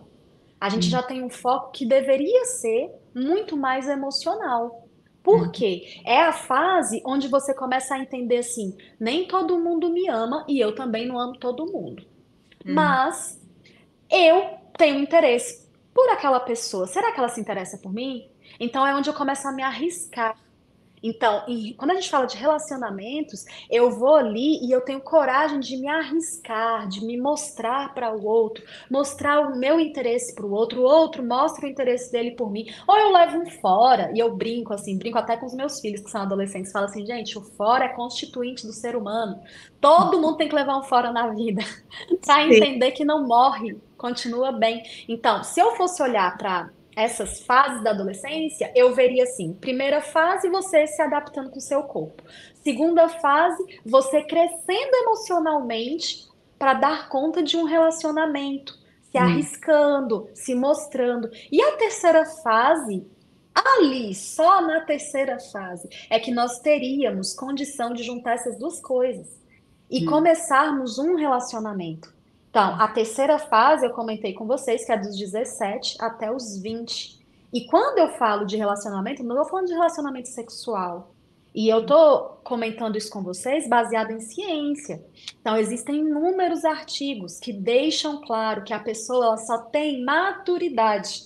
A 0.61 0.69
gente 0.69 0.89
hum. 0.89 0.91
já 0.91 1.03
tem 1.03 1.23
um 1.23 1.31
foco 1.31 1.71
que 1.71 1.87
deveria 1.87 2.45
ser 2.45 2.91
muito 3.15 3.57
mais 3.57 3.89
emocional. 3.89 4.86
Por 5.27 5.49
hum. 5.49 5.51
quê? 5.51 6.01
É 6.05 6.23
a 6.23 6.33
fase 6.33 7.03
onde 7.05 7.27
você 7.27 7.53
começa 7.53 7.97
a 7.97 7.99
entender 7.99 8.39
assim: 8.39 8.79
nem 9.01 9.27
todo 9.27 9.59
mundo 9.59 9.91
me 9.91 10.09
ama 10.09 10.47
e 10.49 10.61
eu 10.61 10.73
também 10.73 11.05
não 11.05 11.19
amo 11.19 11.37
todo 11.37 11.67
mundo. 11.67 12.07
Hum. 12.65 12.75
Mas 12.75 13.43
eu 14.09 14.51
tenho 14.79 15.01
interesse 15.01 15.69
por 15.93 16.09
aquela 16.11 16.39
pessoa. 16.39 16.87
Será 16.87 17.11
que 17.11 17.19
ela 17.19 17.29
se 17.29 17.41
interessa 17.41 17.77
por 17.79 17.93
mim? 17.93 18.31
Então 18.61 18.87
é 18.87 18.95
onde 18.95 19.11
eu 19.11 19.15
começo 19.15 19.49
a 19.49 19.53
me 19.53 19.65
arriscar. 19.65 20.39
Então, 21.03 21.45
quando 21.77 21.91
a 21.91 21.95
gente 21.95 22.11
fala 22.11 22.27
de 22.27 22.37
relacionamentos, 22.37 23.45
eu 23.71 23.91
vou 23.91 24.17
ali 24.17 24.65
e 24.65 24.73
eu 24.73 24.81
tenho 24.81 25.01
coragem 25.01 25.61
de 25.61 25.77
me 25.77 25.89
arriscar, 25.89 26.89
de 26.89 27.05
me 27.05 27.17
mostrar 27.17 27.95
para 27.95 28.15
o 28.15 28.25
outro, 28.25 28.65
mostrar 28.91 29.41
o 29.41 29.57
meu 29.57 29.79
interesse 29.79 30.35
para 30.35 30.47
o 30.47 30.53
outro, 30.53 30.81
o 30.81 30.85
outro 30.85 31.25
mostra 31.25 31.67
o 31.67 31.69
interesse 31.69 32.11
dele 32.11 32.33
por 32.33 32.51
mim, 32.51 32.67
ou 32.87 32.97
eu 32.97 33.13
levo 33.13 33.39
um 33.39 33.47
fora 33.47 34.11
e 34.15 34.19
eu 34.19 34.35
brinco 34.35 34.73
assim, 34.73 34.99
brinco 34.99 35.19
até 35.19 35.37
com 35.37 35.47
os 35.47 35.55
meus 35.55 35.81
filhos 35.81 36.01
que 36.01 36.11
são 36.11 36.23
adolescentes, 36.23 36.73
falo 36.73 36.87
assim, 36.87 37.05
gente, 37.05 37.39
o 37.39 37.43
fora 37.43 37.85
é 37.85 37.89
constituinte 37.89 38.67
do 38.67 38.73
ser 38.73 38.97
humano. 38.97 39.41
Todo 39.81 40.21
mundo 40.21 40.37
tem 40.37 40.49
que 40.49 40.55
levar 40.55 40.79
um 40.79 40.83
fora 40.83 41.13
na 41.13 41.29
vida 41.29 41.63
para 42.25 42.45
entender 42.45 42.93
que 42.93 43.05
não 43.05 43.27
morre, 43.27 43.77
continua 43.97 44.53
bem. 44.53 44.83
Então, 45.09 45.43
se 45.45 45.61
eu 45.61 45.77
fosse 45.77 46.03
olhar 46.03 46.37
para 46.37 46.71
essas 46.97 47.41
fases 47.41 47.85
da 47.85 47.91
adolescência, 47.91 48.73
eu 48.75 48.95
veria 48.95 49.25
assim: 49.25 49.53
primeira 49.53 50.01
fase, 50.01 50.49
você 50.49 50.87
se 50.87 51.03
adaptando 51.03 51.51
com 51.51 51.59
o 51.59 51.63
seu 51.63 51.83
corpo. 51.83 52.23
Segunda 52.65 53.07
fase, 53.09 53.63
você 53.85 54.23
crescendo 54.23 54.97
emocionalmente 54.97 56.27
para 56.59 56.73
dar 56.73 57.09
conta 57.11 57.43
de 57.43 57.57
um 57.59 57.65
relacionamento, 57.65 58.73
se 59.13 59.19
hum. 59.19 59.21
arriscando, 59.21 60.29
se 60.35 60.55
mostrando. 60.55 61.31
E 61.53 61.61
a 61.61 61.77
terceira 61.77 62.25
fase, 62.43 63.07
ali, 63.55 64.15
só 64.15 64.63
na 64.63 64.81
terceira 64.81 65.39
fase, 65.39 65.89
é 66.09 66.19
que 66.19 66.31
nós 66.31 66.61
teríamos 66.61 67.35
condição 67.35 67.93
de 67.93 68.03
juntar 68.03 68.35
essas 68.35 68.59
duas 68.59 68.81
coisas 68.81 69.29
e 69.91 70.03
hum. 70.03 70.11
começarmos 70.11 70.99
um 70.99 71.15
relacionamento. 71.15 72.16
Então, 72.57 72.75
a 72.81 72.89
terceira 72.89 73.39
fase 73.39 73.85
eu 73.85 73.91
comentei 73.91 74.33
com 74.33 74.47
vocês, 74.47 74.83
que 74.83 74.91
é 74.91 74.97
dos 74.97 75.15
17 75.15 75.99
até 76.01 76.33
os 76.33 76.57
20. 76.57 77.21
E 77.53 77.67
quando 77.67 77.99
eu 77.99 78.09
falo 78.17 78.47
de 78.47 78.57
relacionamento, 78.57 79.23
não 79.23 79.37
estou 79.37 79.51
falando 79.51 79.67
de 79.67 79.75
relacionamento 79.75 80.29
sexual. 80.29 81.13
E 81.55 81.69
eu 81.69 81.83
estou 81.83 82.41
comentando 82.43 82.97
isso 82.97 83.11
com 83.11 83.23
vocês 83.23 83.69
baseado 83.69 84.11
em 84.11 84.21
ciência. 84.21 85.05
Então, 85.39 85.59
existem 85.59 85.97
inúmeros 85.97 86.65
artigos 86.65 87.39
que 87.39 87.53
deixam 87.53 88.23
claro 88.23 88.65
que 88.65 88.73
a 88.73 88.81
pessoa 88.81 89.27
ela 89.27 89.37
só 89.37 89.59
tem 89.59 90.03
maturidade 90.03 91.25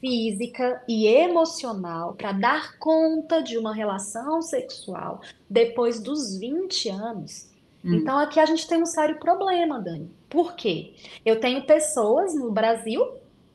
física 0.00 0.82
e 0.88 1.06
emocional 1.06 2.14
para 2.14 2.32
dar 2.32 2.78
conta 2.78 3.42
de 3.42 3.58
uma 3.58 3.74
relação 3.74 4.40
sexual 4.40 5.20
depois 5.46 6.00
dos 6.00 6.38
20 6.38 6.88
anos. 6.88 7.50
Hum. 7.84 7.96
Então, 7.96 8.16
aqui 8.16 8.40
a 8.40 8.46
gente 8.46 8.66
tem 8.66 8.82
um 8.82 8.86
sério 8.86 9.18
problema, 9.18 9.78
Dani. 9.78 10.10
Por 10.34 10.56
quê? 10.56 10.94
Eu 11.24 11.38
tenho 11.38 11.64
pessoas 11.64 12.34
no 12.34 12.50
Brasil, 12.50 13.06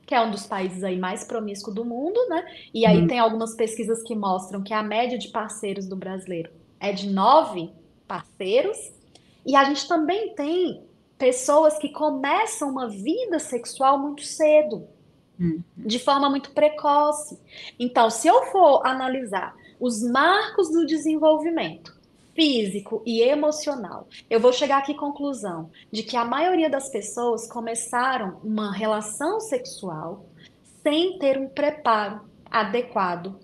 que 0.06 0.14
é 0.14 0.20
um 0.22 0.30
dos 0.30 0.46
países 0.46 0.82
aí 0.82 0.98
mais 0.98 1.24
promíscuos 1.24 1.74
do 1.74 1.84
mundo, 1.84 2.18
né? 2.30 2.42
E 2.72 2.86
aí 2.86 3.02
hum. 3.02 3.06
tem 3.06 3.18
algumas 3.18 3.54
pesquisas 3.54 4.02
que 4.02 4.16
mostram 4.16 4.62
que 4.62 4.72
a 4.72 4.82
média 4.82 5.18
de 5.18 5.28
parceiros 5.28 5.86
do 5.86 5.94
brasileiro 5.94 6.50
é 6.80 6.90
de 6.90 7.10
nove 7.10 7.70
parceiros. 8.08 8.78
E 9.44 9.54
a 9.54 9.64
gente 9.64 9.86
também 9.86 10.34
tem 10.34 10.82
pessoas 11.18 11.76
que 11.76 11.90
começam 11.90 12.70
uma 12.70 12.88
vida 12.88 13.38
sexual 13.38 13.98
muito 13.98 14.22
cedo, 14.22 14.88
hum. 15.38 15.62
de 15.76 15.98
forma 15.98 16.30
muito 16.30 16.50
precoce. 16.52 17.38
Então, 17.78 18.08
se 18.08 18.26
eu 18.26 18.44
for 18.44 18.86
analisar 18.86 19.54
os 19.78 20.02
marcos 20.02 20.70
do 20.70 20.86
desenvolvimento 20.86 21.99
físico 22.40 23.02
e 23.04 23.20
emocional. 23.20 24.08
Eu 24.30 24.40
vou 24.40 24.50
chegar 24.50 24.78
aqui 24.78 24.92
à 24.92 24.98
conclusão 24.98 25.70
de 25.92 26.02
que 26.02 26.16
a 26.16 26.24
maioria 26.24 26.70
das 26.70 26.88
pessoas 26.88 27.46
começaram 27.46 28.40
uma 28.42 28.72
relação 28.72 29.38
sexual 29.40 30.24
sem 30.82 31.18
ter 31.18 31.36
um 31.36 31.50
preparo 31.50 32.22
adequado, 32.50 33.38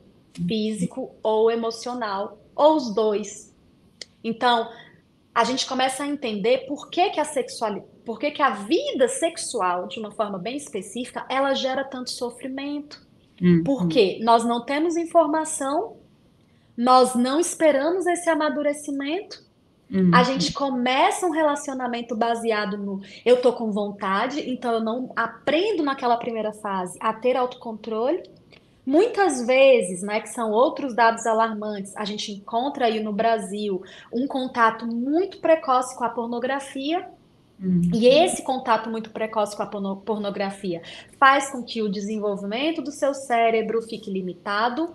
físico 0.49 1.15
ou 1.23 1.51
emocional, 1.51 2.39
ou 2.55 2.77
os 2.77 2.95
dois. 2.95 3.55
Então, 4.25 4.67
a 5.35 5.45
gente 5.45 5.67
começa 5.67 6.03
a 6.03 6.09
entender 6.09 6.67
por 6.67 6.89
que, 6.89 7.11
que 7.11 7.21
a 7.21 7.25
sexualidade, 7.25 7.93
por 8.03 8.19
que, 8.19 8.31
que 8.31 8.41
a 8.41 8.51
vida 8.51 9.09
sexual, 9.09 9.89
de 9.89 10.01
uma 10.01 10.11
forma 10.13 10.39
bem 10.39 10.57
específica, 10.57 11.27
ela 11.29 11.53
gera 11.53 11.85
tanto 11.85 12.11
sofrimento. 12.11 13.07
Hum, 13.43 13.63
Porque 13.63 14.19
nós 14.23 14.43
não 14.43 14.65
temos 14.65 14.97
informação 14.97 15.99
nós 16.77 17.15
não 17.15 17.41
esperamos 17.41 18.07
esse 18.07 18.29
amadurecimento. 18.29 19.45
Uhum. 19.91 20.11
A 20.13 20.23
gente 20.25 20.53
começa 20.53 21.27
um 21.27 21.31
relacionamento 21.31 22.17
baseado 22.17 22.77
no 22.77 23.01
eu 23.25 23.41
tô 23.41 23.53
com 23.53 23.71
vontade, 23.71 24.51
então 24.51 24.73
eu 24.73 24.81
não 24.81 25.13
aprendo 25.15 25.83
naquela 25.83 26.17
primeira 26.17 26.53
fase 26.53 26.99
a 27.01 27.13
ter 27.13 27.37
autocontrole. 27.37 28.23
Muitas 28.85 29.45
vezes, 29.45 30.03
né, 30.03 30.21
que 30.21 30.29
são 30.29 30.53
outros 30.53 30.95
dados 30.95 31.27
alarmantes, 31.27 31.97
a 31.97 32.05
gente 32.05 32.31
encontra 32.31 32.87
aí 32.87 33.01
no 33.01 33.13
Brasil 33.13 33.83
um 34.13 34.29
contato 34.29 34.87
muito 34.87 35.39
precoce 35.39 35.97
com 35.97 36.05
a 36.05 36.09
pornografia. 36.09 37.09
Uhum. 37.61 37.91
E 37.95 38.07
esse 38.07 38.43
contato 38.43 38.91
muito 38.91 39.11
precoce 39.11 39.57
com 39.57 39.63
a 39.63 39.67
pornografia 39.67 40.83
faz 41.19 41.51
com 41.51 41.63
que 41.63 41.81
o 41.81 41.89
desenvolvimento 41.89 42.83
do 42.83 42.93
seu 42.93 43.15
cérebro 43.15 43.81
fique 43.83 44.11
limitado, 44.11 44.95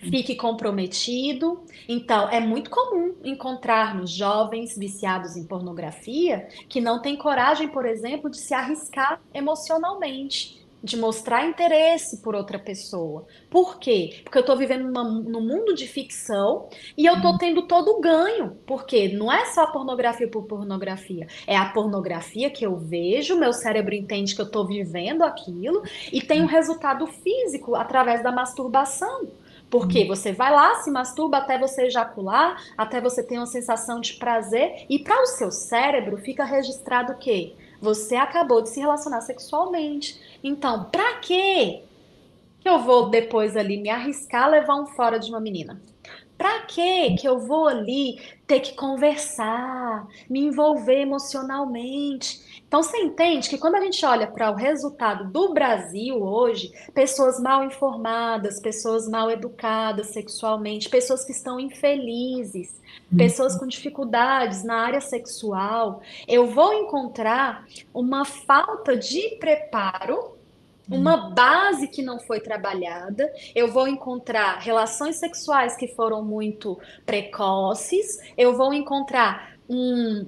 fique 0.00 0.34
comprometido. 0.34 1.64
Então, 1.88 2.28
é 2.28 2.40
muito 2.40 2.70
comum 2.70 3.14
encontrarmos 3.24 4.10
jovens 4.10 4.76
viciados 4.76 5.36
em 5.36 5.44
pornografia 5.44 6.48
que 6.68 6.80
não 6.80 7.00
têm 7.00 7.16
coragem, 7.16 7.68
por 7.68 7.86
exemplo, 7.86 8.30
de 8.30 8.38
se 8.38 8.54
arriscar 8.54 9.20
emocionalmente, 9.34 10.66
de 10.82 10.96
mostrar 10.96 11.46
interesse 11.46 12.22
por 12.22 12.34
outra 12.34 12.58
pessoa. 12.58 13.26
Por 13.50 13.78
quê? 13.78 14.20
Porque 14.22 14.38
eu 14.38 14.40
estou 14.40 14.56
vivendo 14.56 14.84
numa, 14.84 15.04
num 15.04 15.40
mundo 15.40 15.74
de 15.74 15.86
ficção 15.86 16.68
e 16.96 17.06
eu 17.06 17.16
estou 17.16 17.32
uhum. 17.32 17.38
tendo 17.38 17.62
todo 17.62 17.88
o 17.88 18.00
ganho. 18.00 18.56
Porque 18.66 19.08
não 19.08 19.32
é 19.32 19.46
só 19.46 19.66
pornografia 19.66 20.28
por 20.28 20.44
pornografia, 20.44 21.26
é 21.46 21.56
a 21.56 21.70
pornografia 21.70 22.50
que 22.50 22.64
eu 22.64 22.76
vejo, 22.76 23.38
meu 23.38 23.52
cérebro 23.52 23.94
entende 23.94 24.34
que 24.34 24.40
eu 24.40 24.46
estou 24.46 24.66
vivendo 24.66 25.22
aquilo 25.22 25.82
e 26.12 26.20
tem 26.20 26.40
um 26.40 26.46
resultado 26.46 27.06
físico 27.06 27.74
através 27.74 28.22
da 28.22 28.30
masturbação. 28.30 29.26
Porque 29.76 30.00
uhum. 30.00 30.08
você 30.08 30.32
vai 30.32 30.50
lá, 30.50 30.76
se 30.76 30.90
masturba 30.90 31.36
até 31.36 31.58
você 31.58 31.82
ejacular, 31.82 32.56
até 32.78 32.98
você 32.98 33.22
ter 33.22 33.36
uma 33.36 33.44
sensação 33.44 34.00
de 34.00 34.14
prazer, 34.14 34.86
e 34.88 34.98
para 34.98 35.22
o 35.22 35.26
seu 35.26 35.52
cérebro 35.52 36.16
fica 36.16 36.44
registrado 36.44 37.12
o 37.12 37.18
quê? 37.18 37.52
Você 37.78 38.16
acabou 38.16 38.62
de 38.62 38.70
se 38.70 38.80
relacionar 38.80 39.20
sexualmente. 39.20 40.18
Então, 40.42 40.84
para 40.84 41.16
quê 41.18 41.82
que 42.58 42.66
eu 42.66 42.78
vou 42.78 43.10
depois 43.10 43.54
ali 43.54 43.76
me 43.76 43.90
arriscar 43.90 44.44
a 44.44 44.48
levar 44.48 44.76
um 44.76 44.86
fora 44.86 45.18
de 45.18 45.28
uma 45.28 45.40
menina? 45.40 45.78
Para 46.38 46.60
que 46.62 47.14
que 47.16 47.28
eu 47.28 47.38
vou 47.38 47.68
ali 47.68 48.18
ter 48.46 48.60
que 48.60 48.74
conversar, 48.74 50.06
me 50.28 50.40
envolver 50.40 51.02
emocionalmente? 51.02 52.55
Então 52.68 52.82
você 52.82 52.96
entende 52.98 53.48
que 53.48 53.58
quando 53.58 53.76
a 53.76 53.80
gente 53.80 54.04
olha 54.04 54.26
para 54.26 54.50
o 54.50 54.54
resultado 54.54 55.30
do 55.30 55.54
Brasil 55.54 56.20
hoje, 56.20 56.72
pessoas 56.92 57.38
mal 57.38 57.64
informadas, 57.64 58.60
pessoas 58.60 59.08
mal 59.08 59.30
educadas 59.30 60.08
sexualmente, 60.08 60.88
pessoas 60.88 61.24
que 61.24 61.32
estão 61.32 61.60
infelizes, 61.60 62.80
uhum. 63.10 63.18
pessoas 63.18 63.56
com 63.56 63.66
dificuldades 63.66 64.64
na 64.64 64.80
área 64.80 65.00
sexual, 65.00 66.02
eu 66.26 66.48
vou 66.48 66.74
encontrar 66.74 67.64
uma 67.94 68.24
falta 68.24 68.96
de 68.96 69.36
preparo 69.38 70.36
uma 70.88 71.26
uhum. 71.26 71.34
base 71.34 71.88
que 71.88 72.00
não 72.00 72.20
foi 72.20 72.38
trabalhada, 72.38 73.32
eu 73.54 73.72
vou 73.72 73.88
encontrar 73.88 74.60
relações 74.60 75.16
sexuais 75.16 75.76
que 75.76 75.88
foram 75.88 76.22
muito 76.22 76.78
precoces, 77.04 78.18
eu 78.38 78.56
vou 78.56 78.72
encontrar 78.72 79.56
um, 79.68 80.24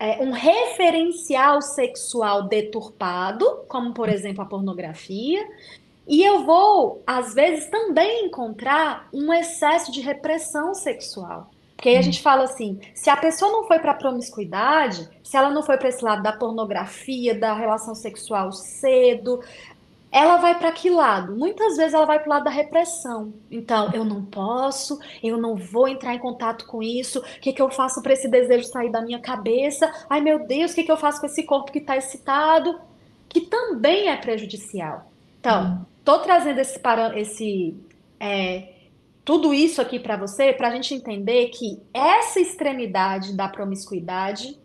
é, 0.00 0.22
um 0.22 0.30
referencial 0.30 1.60
sexual 1.60 2.44
deturpado, 2.44 3.44
como 3.68 3.92
por 3.92 4.08
exemplo 4.08 4.42
a 4.42 4.46
pornografia, 4.46 5.46
e 6.08 6.24
eu 6.24 6.44
vou, 6.44 7.02
às 7.06 7.34
vezes, 7.34 7.68
também 7.68 8.26
encontrar 8.26 9.08
um 9.12 9.32
excesso 9.32 9.92
de 9.92 10.00
repressão 10.00 10.74
sexual. 10.74 11.50
Porque 11.76 11.90
aí 11.90 11.96
a 11.96 12.02
gente 12.02 12.20
fala 12.20 12.44
assim: 12.44 12.80
se 12.94 13.08
a 13.08 13.16
pessoa 13.16 13.52
não 13.52 13.64
foi 13.64 13.78
para 13.78 13.92
a 13.92 13.94
promiscuidade, 13.94 15.08
se 15.22 15.36
ela 15.36 15.50
não 15.50 15.62
foi 15.62 15.76
para 15.76 15.88
esse 15.88 16.04
lado 16.04 16.22
da 16.22 16.32
pornografia, 16.32 17.34
da 17.34 17.54
relação 17.54 17.94
sexual 17.94 18.52
cedo, 18.52 19.40
ela 20.12 20.36
vai 20.38 20.58
para 20.58 20.72
que 20.72 20.90
lado? 20.90 21.36
Muitas 21.36 21.76
vezes 21.76 21.94
ela 21.94 22.04
vai 22.04 22.18
para 22.18 22.26
o 22.26 22.30
lado 22.30 22.44
da 22.44 22.50
repressão. 22.50 23.32
Então, 23.50 23.90
eu 23.92 24.04
não 24.04 24.24
posso, 24.24 24.98
eu 25.22 25.38
não 25.38 25.56
vou 25.56 25.86
entrar 25.86 26.14
em 26.14 26.18
contato 26.18 26.66
com 26.66 26.82
isso. 26.82 27.20
O 27.20 27.40
que, 27.40 27.52
que 27.52 27.62
eu 27.62 27.70
faço 27.70 28.02
para 28.02 28.12
esse 28.12 28.28
desejo 28.28 28.64
sair 28.64 28.90
da 28.90 29.00
minha 29.02 29.20
cabeça? 29.20 29.92
Ai, 30.08 30.20
meu 30.20 30.46
Deus, 30.46 30.72
o 30.72 30.74
que, 30.74 30.82
que 30.82 30.92
eu 30.92 30.96
faço 30.96 31.20
com 31.20 31.26
esse 31.26 31.44
corpo 31.44 31.70
que 31.70 31.78
está 31.78 31.96
excitado? 31.96 32.80
Que 33.28 33.42
também 33.42 34.08
é 34.08 34.16
prejudicial. 34.16 35.12
Então, 35.38 35.86
estou 35.98 36.18
trazendo 36.18 36.58
esse, 36.60 36.80
esse 37.14 37.76
é, 38.18 38.74
tudo 39.24 39.54
isso 39.54 39.80
aqui 39.80 40.00
para 40.00 40.16
você, 40.16 40.52
para 40.52 40.68
a 40.68 40.70
gente 40.72 40.92
entender 40.92 41.50
que 41.50 41.80
essa 41.94 42.40
extremidade 42.40 43.36
da 43.36 43.48
promiscuidade 43.48 44.58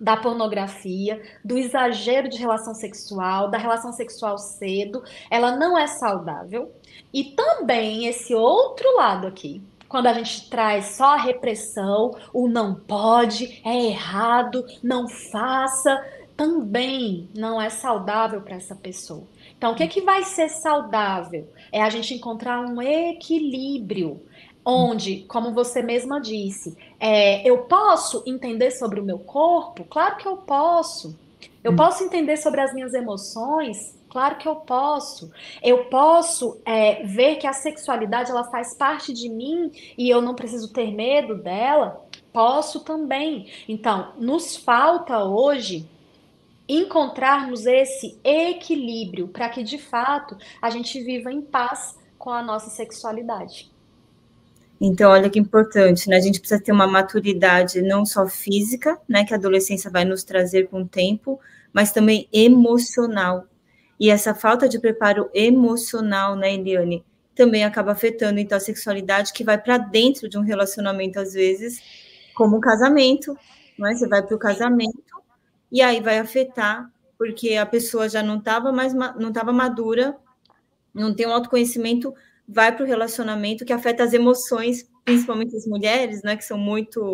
da 0.00 0.16
pornografia, 0.16 1.22
do 1.44 1.56
exagero 1.56 2.28
de 2.28 2.38
relação 2.38 2.74
sexual, 2.74 3.50
da 3.50 3.58
relação 3.58 3.92
sexual 3.92 4.38
cedo, 4.38 5.02
ela 5.30 5.56
não 5.56 5.78
é 5.78 5.86
saudável. 5.86 6.72
E 7.12 7.24
também 7.24 8.06
esse 8.06 8.34
outro 8.34 8.96
lado 8.96 9.26
aqui, 9.26 9.62
quando 9.88 10.08
a 10.08 10.12
gente 10.12 10.50
traz 10.50 10.96
só 10.96 11.14
a 11.14 11.16
repressão, 11.16 12.16
o 12.32 12.48
não 12.48 12.74
pode, 12.74 13.62
é 13.64 13.86
errado, 13.86 14.64
não 14.82 15.08
faça, 15.08 16.04
também 16.36 17.28
não 17.36 17.60
é 17.60 17.70
saudável 17.70 18.40
para 18.40 18.56
essa 18.56 18.74
pessoa. 18.74 19.24
Então, 19.56 19.72
o 19.72 19.76
que, 19.76 19.86
que 19.86 20.00
vai 20.00 20.24
ser 20.24 20.48
saudável? 20.48 21.48
É 21.70 21.80
a 21.80 21.88
gente 21.88 22.12
encontrar 22.12 22.60
um 22.60 22.82
equilíbrio, 22.82 24.20
onde, 24.64 25.24
como 25.28 25.52
você 25.52 25.82
mesma 25.82 26.20
disse, 26.20 26.76
é, 26.98 27.46
eu 27.48 27.58
posso 27.64 28.22
entender 28.26 28.70
sobre 28.70 29.00
o 29.00 29.04
meu 29.04 29.18
corpo? 29.18 29.84
Claro 29.84 30.16
que 30.16 30.26
eu 30.26 30.38
posso. 30.38 31.18
Eu 31.62 31.72
hum. 31.72 31.76
posso 31.76 32.02
entender 32.02 32.36
sobre 32.36 32.60
as 32.60 32.72
minhas 32.72 32.94
emoções? 32.94 33.98
Claro 34.08 34.36
que 34.36 34.46
eu 34.46 34.56
posso. 34.56 35.30
Eu 35.62 35.86
posso 35.86 36.60
é, 36.64 37.02
ver 37.04 37.36
que 37.36 37.46
a 37.46 37.52
sexualidade 37.52 38.30
ela 38.30 38.44
faz 38.44 38.76
parte 38.76 39.12
de 39.12 39.28
mim 39.28 39.72
e 39.98 40.08
eu 40.08 40.22
não 40.22 40.34
preciso 40.34 40.72
ter 40.72 40.92
medo 40.92 41.34
dela. 41.34 42.06
Posso 42.32 42.80
também. 42.80 43.50
Então, 43.68 44.12
nos 44.16 44.56
falta 44.56 45.24
hoje 45.24 45.88
encontrarmos 46.68 47.66
esse 47.66 48.18
equilíbrio 48.22 49.28
para 49.28 49.48
que 49.48 49.62
de 49.62 49.78
fato 49.78 50.36
a 50.62 50.70
gente 50.70 51.02
viva 51.02 51.32
em 51.32 51.42
paz 51.42 51.98
com 52.16 52.30
a 52.30 52.42
nossa 52.42 52.70
sexualidade. 52.70 53.73
Então, 54.80 55.10
olha 55.10 55.30
que 55.30 55.38
importante, 55.38 56.08
né? 56.08 56.16
A 56.16 56.20
gente 56.20 56.40
precisa 56.40 56.62
ter 56.62 56.72
uma 56.72 56.86
maturidade 56.86 57.80
não 57.80 58.04
só 58.04 58.26
física, 58.26 58.98
né, 59.08 59.24
que 59.24 59.32
a 59.32 59.36
adolescência 59.36 59.90
vai 59.90 60.04
nos 60.04 60.24
trazer 60.24 60.68
com 60.68 60.82
o 60.82 60.88
tempo, 60.88 61.40
mas 61.72 61.92
também 61.92 62.28
emocional. 62.32 63.46
E 63.98 64.10
essa 64.10 64.34
falta 64.34 64.68
de 64.68 64.78
preparo 64.78 65.30
emocional, 65.32 66.36
né, 66.36 66.54
Eliane, 66.54 67.04
também 67.34 67.64
acaba 67.64 67.92
afetando 67.92 68.38
então 68.40 68.56
a 68.56 68.60
sexualidade 68.60 69.32
que 69.32 69.44
vai 69.44 69.58
para 69.60 69.78
dentro 69.78 70.28
de 70.28 70.38
um 70.38 70.42
relacionamento 70.42 71.18
às 71.18 71.32
vezes, 71.34 71.80
como 72.34 72.56
um 72.56 72.60
casamento, 72.60 73.36
né? 73.78 73.94
Você 73.94 74.08
vai 74.08 74.22
para 74.22 74.34
o 74.36 74.38
casamento 74.38 75.02
e 75.70 75.82
aí 75.82 76.00
vai 76.00 76.18
afetar 76.18 76.90
porque 77.18 77.56
a 77.56 77.66
pessoa 77.66 78.08
já 78.08 78.22
não 78.22 78.38
estava 78.38 78.72
mais 78.72 78.92
não 78.94 79.28
estava 79.28 79.52
madura, 79.52 80.16
não 80.92 81.14
tem 81.14 81.26
um 81.26 81.32
autoconhecimento, 81.32 82.14
vai 82.48 82.74
para 82.74 82.84
o 82.84 82.86
relacionamento 82.86 83.64
que 83.64 83.72
afeta 83.72 84.04
as 84.04 84.12
emoções, 84.12 84.88
principalmente 85.04 85.56
as 85.56 85.66
mulheres, 85.66 86.22
né, 86.22 86.36
que 86.36 86.44
são 86.44 86.58
muito 86.58 87.12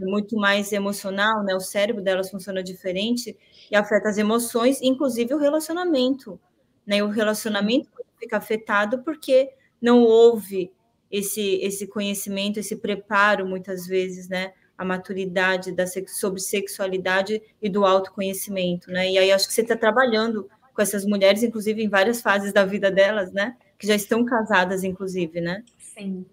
muito 0.00 0.36
mais 0.36 0.72
emocional, 0.72 1.42
né? 1.42 1.54
O 1.54 1.60
cérebro 1.60 2.02
delas 2.02 2.30
funciona 2.30 2.62
diferente 2.62 3.36
e 3.70 3.76
afeta 3.76 4.08
as 4.08 4.18
emoções, 4.18 4.80
inclusive 4.82 5.34
o 5.34 5.38
relacionamento, 5.38 6.40
né? 6.86 7.02
O 7.02 7.08
relacionamento 7.08 7.88
fica 8.18 8.36
afetado 8.36 9.02
porque 9.02 9.50
não 9.80 10.02
houve 10.04 10.70
esse 11.10 11.56
esse 11.62 11.86
conhecimento, 11.86 12.60
esse 12.60 12.76
preparo 12.76 13.46
muitas 13.46 13.86
vezes, 13.86 14.28
né? 14.28 14.52
A 14.76 14.84
maturidade 14.84 15.72
da 15.72 15.84
sobre 16.06 16.40
sexualidade 16.40 17.42
e 17.60 17.68
do 17.68 17.84
autoconhecimento, 17.84 18.90
né? 18.90 19.10
E 19.10 19.18
aí 19.18 19.32
acho 19.32 19.48
que 19.48 19.54
você 19.54 19.62
está 19.62 19.76
trabalhando 19.76 20.48
com 20.74 20.80
essas 20.82 21.04
mulheres, 21.04 21.42
inclusive 21.42 21.82
em 21.82 21.88
várias 21.88 22.20
fases 22.22 22.52
da 22.52 22.64
vida 22.64 22.90
delas, 22.90 23.32
né? 23.32 23.56
Que 23.78 23.86
já 23.86 23.94
estão 23.94 24.24
casadas, 24.24 24.82
inclusive, 24.82 25.40
né? 25.40 25.64
Sim. 25.78 26.26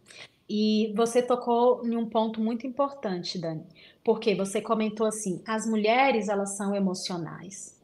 E 0.48 0.94
você 0.96 1.22
tocou 1.22 1.86
em 1.86 1.96
um 1.96 2.08
ponto 2.08 2.40
muito 2.40 2.68
importante, 2.68 3.40
Dani, 3.40 3.64
porque 4.04 4.36
você 4.36 4.62
comentou 4.62 5.08
assim: 5.08 5.42
as 5.46 5.66
mulheres 5.66 6.30
elas 6.30 6.56
são 6.56 6.76
emocionais. 6.76 7.76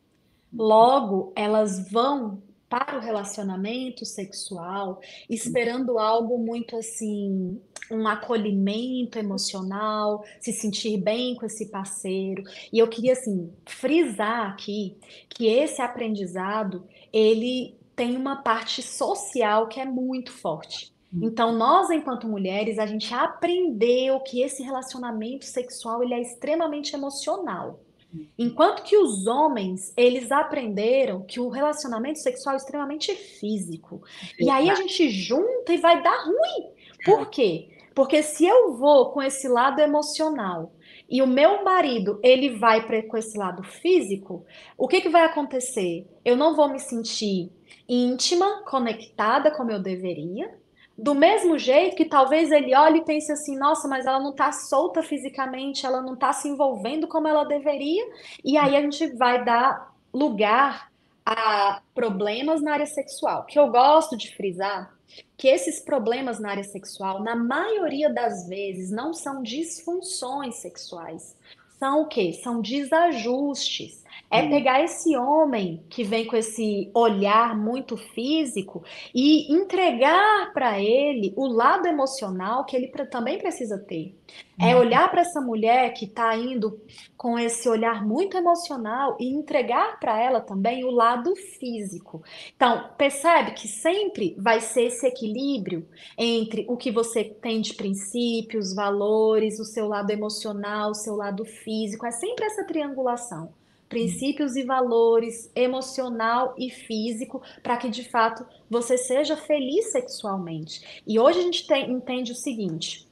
Logo, 0.54 1.32
elas 1.36 1.90
vão 1.90 2.42
para 2.72 2.98
o 2.98 3.02
relacionamento 3.02 4.06
sexual 4.06 5.02
esperando 5.30 6.00
algo 6.00 6.38
muito 6.38 6.78
assim, 6.78 7.60
um 7.92 8.08
acolhimento 8.08 9.20
emocional, 9.20 10.24
se 10.40 10.54
sentir 10.54 10.98
bem 10.98 11.36
com 11.36 11.46
esse 11.46 11.66
parceiro. 11.66 12.44
E 12.72 12.80
eu 12.80 12.88
queria 12.88 13.12
assim 13.12 13.52
frisar 13.66 14.52
aqui 14.52 14.96
que 15.28 15.48
esse 15.48 15.82
aprendizado, 15.82 16.86
ele 17.12 17.76
tem 17.96 18.18
uma 18.18 18.38
parte 18.38 18.82
social 18.82 19.68
que 19.68 19.80
é 19.80 19.86
muito 19.86 20.32
forte. 20.32 20.94
Hum. 21.14 21.22
Então, 21.24 21.56
nós, 21.56 21.90
enquanto 21.90 22.28
mulheres, 22.28 22.80
a 22.80 22.86
gente 22.86 23.14
aprendeu 23.14 24.20
que 24.22 24.42
esse 24.42 24.64
relacionamento 24.64 25.46
sexual 25.46 26.04
ele 26.04 26.14
é 26.14 26.22
extremamente 26.22 26.96
emocional. 26.96 27.80
Hum. 28.14 28.26
Enquanto 28.38 28.84
que 28.84 28.98
os 28.98 29.28
homens, 29.28 29.94
eles 29.98 30.32
aprenderam 30.32 31.24
que 31.24 31.40
o 31.40 31.50
relacionamento 31.50 32.20
sexual 32.20 32.56
é 32.56 32.58
extremamente 32.58 33.14
físico. 33.14 34.02
E 34.40 34.50
aí 34.50 34.70
a 34.70 34.76
gente 34.76 35.10
junta 35.10 35.74
e 35.74 35.78
vai 35.78 36.02
dar 36.02 36.26
ruim. 36.26 36.72
Por 37.04 37.30
quê? 37.30 37.70
Porque 37.94 38.24
se 38.24 38.46
eu 38.46 38.74
vou 38.78 39.12
com 39.12 39.22
esse 39.22 39.48
lado 39.48 39.82
emocional 39.82 40.74
e 41.10 41.22
o 41.22 41.28
meu 41.28 41.64
marido, 41.64 42.20
ele 42.24 42.58
vai 42.58 42.86
pra, 42.86 43.04
com 43.04 43.18
esse 43.18 43.38
lado 43.38 43.64
físico, 43.64 44.46
o 44.78 44.88
que, 44.88 45.02
que 45.02 45.10
vai 45.10 45.26
acontecer? 45.26 46.08
Eu 46.24 46.38
não 46.38 46.56
vou 46.56 46.70
me 46.70 46.80
sentir 46.80 47.52
íntima, 47.92 48.64
conectada 48.64 49.52
como 49.52 49.70
eu 49.70 49.80
deveria, 49.80 50.58
do 50.98 51.14
mesmo 51.14 51.60
jeito 51.60 51.96
que 51.96 52.06
talvez 52.06 52.50
ele 52.50 52.74
olhe 52.74 53.00
e 53.00 53.06
pense 53.06 53.30
assim: 53.32 53.58
nossa, 53.58 53.86
mas 53.88 54.06
ela 54.06 54.20
não 54.20 54.32
está 54.32 54.52
solta 54.54 55.04
fisicamente, 55.04 55.86
ela 55.86 56.02
não 56.02 56.14
está 56.14 56.32
se 56.32 56.48
envolvendo 56.48 57.06
como 57.08 57.28
ela 57.28 57.44
deveria, 57.44 58.04
e 58.46 58.58
aí 58.58 58.78
a 58.78 58.82
gente 58.82 59.08
vai 59.16 59.44
dar 59.44 59.94
lugar 60.14 60.90
a 61.26 61.82
problemas 61.94 62.62
na 62.62 62.74
área 62.74 62.86
sexual. 62.86 63.46
Que 63.46 63.60
eu 63.60 63.70
gosto 63.70 64.16
de 64.16 64.34
frisar 64.36 64.94
que 65.38 65.50
esses 65.50 65.82
problemas 65.82 66.40
na 66.40 66.52
área 66.52 66.64
sexual, 66.64 67.22
na 67.22 67.36
maioria 67.36 68.10
das 68.14 68.48
vezes, 68.48 68.90
não 68.90 69.14
são 69.14 69.44
disfunções 69.44 70.56
sexuais. 70.56 71.36
São 71.78 72.04
o 72.04 72.08
quê? 72.08 72.32
São 72.42 72.62
desajustes 72.62 74.02
é 74.32 74.48
pegar 74.48 74.82
esse 74.82 75.16
homem 75.18 75.84
que 75.90 76.06
vem 76.06 76.26
com 76.26 76.38
esse 76.38 76.90
olhar 76.94 77.58
muito 77.58 77.98
físico 77.98 78.82
e 79.14 79.54
entregar 79.54 80.54
para 80.54 80.80
ele 80.80 81.34
o 81.36 81.48
lado 81.48 81.86
emocional 81.86 82.64
que 82.64 82.78
ele 82.78 82.88
também 82.88 83.38
precisa 83.38 83.78
ter. 83.78 84.16
É 84.58 84.74
uhum. 84.74 84.82
olhar 84.82 85.12
para 85.12 85.22
essa 85.22 85.42
mulher 85.42 85.94
que 85.94 86.06
está 86.06 86.34
indo 86.38 86.80
com 87.18 87.38
esse 87.38 87.68
olhar 87.68 88.06
muito 88.06 88.38
emocional 88.38 89.18
e 89.20 89.28
entregar 89.28 90.00
para 90.00 90.18
ela 90.18 90.40
também 90.40 90.86
o 90.86 90.92
lado 90.92 91.36
físico. 91.36 92.24
Então, 92.56 92.90
percebe 92.98 93.52
que 93.52 93.68
sempre 93.68 94.34
vai 94.40 94.62
ser 94.62 94.84
esse 94.84 95.06
equilíbrio 95.06 95.86
entre 96.18 96.66
o 96.70 96.78
que 96.78 96.92
você 96.92 97.26
tem 97.26 97.60
de 97.60 97.74
princípios, 97.74 98.74
valores, 98.74 99.60
o 99.60 99.66
seu 99.66 99.90
lado 99.90 100.12
emocional, 100.12 100.92
o 100.92 100.96
seu 100.96 101.16
lado 101.16 101.44
físico. 101.44 102.06
É 102.06 102.12
sempre 102.12 102.46
essa 102.46 102.64
triangulação 102.64 103.61
princípios 103.92 104.56
e 104.56 104.64
valores 104.64 105.52
emocional 105.54 106.56
e 106.58 106.70
físico 106.72 107.42
para 107.62 107.76
que 107.76 107.90
de 107.90 108.10
fato 108.10 108.46
você 108.70 108.98
seja 108.98 109.36
feliz 109.36 109.92
sexualmente. 109.92 111.04
E 111.06 111.20
hoje 111.20 111.40
a 111.40 111.44
gente 111.44 111.68
tem, 111.68 111.92
entende 111.92 112.32
o 112.32 112.36
seguinte: 112.36 113.06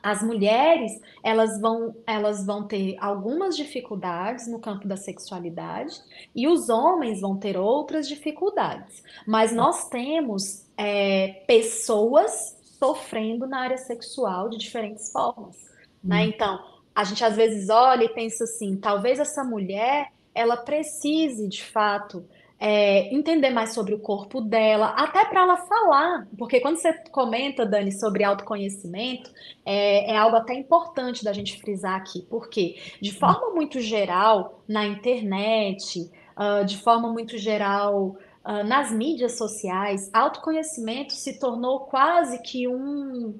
as 0.00 0.22
mulheres 0.22 0.92
elas 1.22 1.60
vão 1.60 1.96
elas 2.06 2.46
vão 2.46 2.62
ter 2.62 2.96
algumas 3.00 3.56
dificuldades 3.56 4.46
no 4.46 4.60
campo 4.60 4.86
da 4.86 4.96
sexualidade 4.96 6.00
e 6.34 6.46
os 6.46 6.68
homens 6.68 7.20
vão 7.20 7.36
ter 7.36 7.58
outras 7.58 8.06
dificuldades. 8.08 9.02
Mas 9.26 9.52
nós 9.52 9.88
temos 9.88 10.64
é, 10.76 11.42
pessoas 11.48 12.56
sofrendo 12.78 13.48
na 13.48 13.62
área 13.62 13.78
sexual 13.78 14.48
de 14.48 14.58
diferentes 14.58 15.10
formas. 15.10 15.56
Né? 16.02 16.22
Hum. 16.22 16.28
Então, 16.28 16.77
a 16.98 17.04
gente 17.04 17.24
às 17.24 17.36
vezes 17.36 17.70
olha 17.70 18.02
e 18.02 18.08
pensa 18.08 18.42
assim, 18.42 18.76
talvez 18.76 19.20
essa 19.20 19.44
mulher 19.44 20.10
ela 20.34 20.56
precise 20.56 21.46
de 21.46 21.62
fato 21.62 22.24
é, 22.58 23.14
entender 23.14 23.50
mais 23.50 23.72
sobre 23.72 23.94
o 23.94 24.00
corpo 24.00 24.40
dela, 24.40 24.88
até 24.96 25.24
para 25.24 25.42
ela 25.42 25.56
falar, 25.58 26.26
porque 26.36 26.58
quando 26.58 26.78
você 26.78 26.92
comenta, 27.12 27.64
Dani, 27.64 27.92
sobre 27.92 28.24
autoconhecimento, 28.24 29.30
é, 29.64 30.10
é, 30.10 30.16
algo 30.16 30.38
até 30.38 30.54
importante 30.54 31.22
da 31.22 31.32
gente 31.32 31.60
frisar 31.60 31.94
aqui, 31.94 32.26
porque 32.28 32.74
de 33.00 33.12
forma 33.12 33.54
muito 33.54 33.78
geral, 33.78 34.60
na 34.66 34.84
internet, 34.84 36.10
uh, 36.36 36.64
de 36.64 36.78
forma 36.78 37.12
muito 37.12 37.38
geral, 37.38 38.16
uh, 38.44 38.64
nas 38.66 38.90
mídias 38.90 39.38
sociais, 39.38 40.10
autoconhecimento 40.12 41.12
se 41.12 41.38
tornou 41.38 41.82
quase 41.82 42.42
que 42.42 42.66
um, 42.66 43.38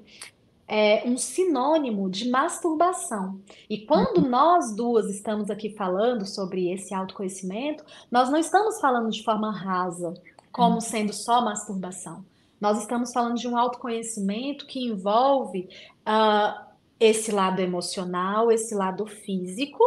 é 0.69 1.01
um 1.03 1.17
sinônimo 1.17 2.07
de 2.11 2.29
masturbação. 2.29 3.41
E 3.67 3.79
quando 3.79 4.19
uhum. 4.19 4.29
nós 4.29 4.75
duas 4.75 5.09
estamos 5.09 5.49
aqui 5.49 5.71
falando 5.71 6.27
sobre 6.27 6.71
esse 6.71 6.93
autoconhecimento, 6.93 7.83
nós 8.11 8.29
não 8.29 8.37
estamos 8.37 8.79
falando 8.79 9.09
de 9.09 9.23
forma 9.23 9.51
rasa, 9.51 10.13
como 10.51 10.75
uhum. 10.75 10.81
sendo 10.81 11.11
só 11.11 11.43
masturbação. 11.43 12.23
Nós 12.61 12.77
estamos 12.79 13.11
falando 13.11 13.37
de 13.37 13.47
um 13.47 13.57
autoconhecimento 13.57 14.67
que 14.67 14.85
envolve 14.85 15.67
uh, 16.07 16.65
esse 16.99 17.31
lado 17.31 17.61
emocional, 17.61 18.51
esse 18.51 18.75
lado 18.75 19.07
físico, 19.07 19.83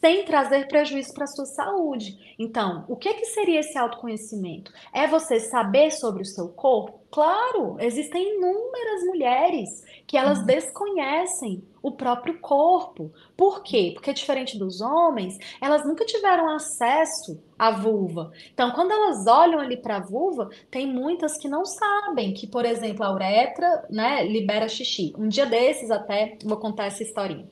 sem 0.00 0.24
trazer 0.24 0.66
prejuízo 0.66 1.12
para 1.12 1.24
a 1.24 1.28
sua 1.28 1.44
saúde. 1.44 2.34
Então, 2.38 2.84
o 2.88 2.96
que, 2.96 3.12
que 3.14 3.26
seria 3.26 3.60
esse 3.60 3.76
autoconhecimento? 3.76 4.72
É 4.92 5.06
você 5.06 5.38
saber 5.38 5.90
sobre 5.92 6.22
o 6.22 6.26
seu 6.26 6.48
corpo? 6.48 6.98
Claro, 7.12 7.76
existem 7.78 8.36
inúmeras 8.36 9.04
mulheres 9.04 9.84
que 10.10 10.16
elas 10.16 10.40
uhum. 10.40 10.46
desconhecem 10.46 11.62
o 11.80 11.92
próprio 11.92 12.40
corpo. 12.40 13.12
Por 13.36 13.62
quê? 13.62 13.92
Porque 13.94 14.12
diferente 14.12 14.58
dos 14.58 14.80
homens, 14.80 15.38
elas 15.60 15.86
nunca 15.86 16.04
tiveram 16.04 16.50
acesso 16.52 17.40
à 17.56 17.70
vulva. 17.70 18.32
Então, 18.52 18.72
quando 18.72 18.90
elas 18.90 19.24
olham 19.28 19.60
ali 19.60 19.76
para 19.76 19.98
a 19.98 20.00
vulva, 20.00 20.50
tem 20.68 20.84
muitas 20.84 21.38
que 21.38 21.48
não 21.48 21.64
sabem 21.64 22.34
que, 22.34 22.48
por 22.48 22.64
exemplo, 22.64 23.04
a 23.04 23.14
uretra, 23.14 23.86
né, 23.88 24.24
libera 24.24 24.68
xixi. 24.68 25.14
Um 25.16 25.28
dia 25.28 25.46
desses 25.46 25.92
até 25.92 26.36
vou 26.44 26.56
contar 26.56 26.86
essa 26.86 27.04
historinha. 27.04 27.46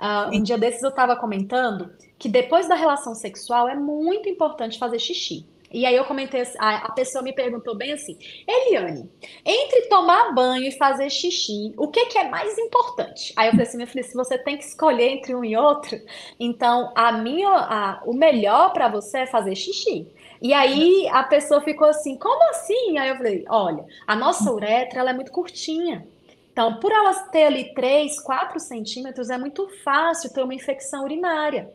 Uh, 0.00 0.34
um 0.34 0.42
dia 0.42 0.56
desses 0.56 0.82
eu 0.82 0.88
estava 0.88 1.14
comentando 1.14 1.90
que 2.18 2.30
depois 2.30 2.66
da 2.66 2.74
relação 2.74 3.14
sexual 3.14 3.68
é 3.68 3.74
muito 3.74 4.30
importante 4.30 4.78
fazer 4.78 4.98
xixi. 4.98 5.44
E 5.70 5.84
aí 5.84 5.94
eu 5.94 6.04
comentei, 6.04 6.42
a, 6.58 6.86
a 6.86 6.92
pessoa 6.92 7.22
me 7.22 7.32
perguntou 7.32 7.76
bem 7.76 7.92
assim, 7.92 8.18
Eliane, 8.46 9.08
entre 9.44 9.82
tomar 9.82 10.32
banho 10.34 10.64
e 10.64 10.72
fazer 10.72 11.10
xixi, 11.10 11.74
o 11.76 11.88
que, 11.88 12.06
que 12.06 12.18
é 12.18 12.28
mais 12.28 12.56
importante? 12.58 13.32
Aí 13.36 13.48
eu 13.48 13.52
falei 13.52 13.66
assim, 13.66 13.76
minha 13.76 13.86
filha, 13.86 14.02
se 14.02 14.14
você 14.14 14.38
tem 14.38 14.56
que 14.56 14.64
escolher 14.64 15.10
entre 15.10 15.34
um 15.34 15.44
e 15.44 15.56
outro, 15.56 15.98
então 16.40 16.92
a 16.94 17.12
minha, 17.12 17.50
a, 17.50 18.02
o 18.06 18.14
melhor 18.14 18.72
para 18.72 18.88
você 18.88 19.18
é 19.18 19.26
fazer 19.26 19.54
xixi. 19.54 20.08
E 20.40 20.52
aí 20.52 21.08
a 21.08 21.22
pessoa 21.24 21.60
ficou 21.60 21.88
assim, 21.88 22.16
como 22.16 22.42
assim? 22.50 22.96
Aí 22.96 23.08
eu 23.10 23.16
falei, 23.16 23.44
olha, 23.48 23.84
a 24.06 24.14
nossa 24.14 24.50
uretra 24.52 25.00
ela 25.00 25.10
é 25.10 25.14
muito 25.14 25.32
curtinha. 25.32 26.06
Então, 26.52 26.80
por 26.80 26.90
elas 26.90 27.28
ter 27.30 27.44
ali 27.44 27.72
3, 27.72 28.20
4 28.20 28.58
centímetros, 28.58 29.30
é 29.30 29.38
muito 29.38 29.68
fácil 29.84 30.32
ter 30.32 30.42
uma 30.42 30.54
infecção 30.54 31.04
urinária. 31.04 31.70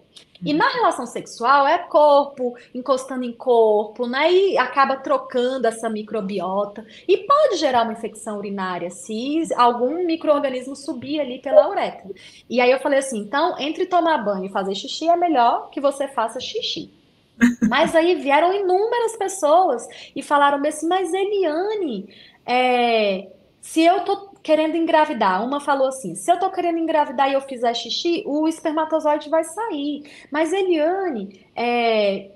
E 0.45 0.53
na 0.53 0.67
relação 0.69 1.05
sexual 1.05 1.67
é 1.67 1.77
corpo 1.77 2.55
encostando 2.73 3.23
em 3.23 3.31
corpo, 3.31 4.07
né? 4.07 4.31
E 4.31 4.57
acaba 4.57 4.97
trocando 4.97 5.67
essa 5.67 5.89
microbiota. 5.89 6.85
E 7.07 7.17
pode 7.19 7.57
gerar 7.57 7.83
uma 7.83 7.93
infecção 7.93 8.37
urinária 8.37 8.89
se 8.89 9.41
algum 9.55 10.05
microorganismo 10.05 10.75
subir 10.75 11.19
ali 11.19 11.39
pela 11.39 11.69
uretra. 11.69 12.11
E 12.49 12.59
aí 12.59 12.71
eu 12.71 12.79
falei 12.79 12.99
assim: 12.99 13.19
então, 13.19 13.55
entre 13.59 13.85
tomar 13.85 14.17
banho 14.17 14.45
e 14.45 14.51
fazer 14.51 14.75
xixi, 14.75 15.07
é 15.07 15.15
melhor 15.15 15.69
que 15.69 15.79
você 15.79 16.07
faça 16.07 16.39
xixi. 16.39 16.91
Mas 17.69 17.95
aí 17.95 18.15
vieram 18.15 18.53
inúmeras 18.53 19.15
pessoas 19.15 19.87
e 20.15 20.21
falaram 20.21 20.61
assim: 20.67 20.87
mas 20.87 21.13
Eliane, 21.13 22.07
é, 22.45 23.27
se 23.61 23.81
eu 23.81 24.01
tô 24.01 24.32
querendo 24.43 24.75
engravidar. 24.75 25.43
Uma 25.43 25.61
falou 25.61 25.87
assim: 25.87 26.13
se 26.13 26.31
eu 26.31 26.37
tô 26.37 26.51
querendo 26.51 26.77
engravidar 26.77 27.29
e 27.29 27.33
eu 27.33 27.41
fizer 27.41 27.73
xixi, 27.73 28.23
o 28.27 28.47
espermatozoide 28.47 29.29
vai 29.29 29.43
sair. 29.43 30.03
Mas, 30.29 30.51
Eliane, 30.51 31.47
é, 31.55 32.29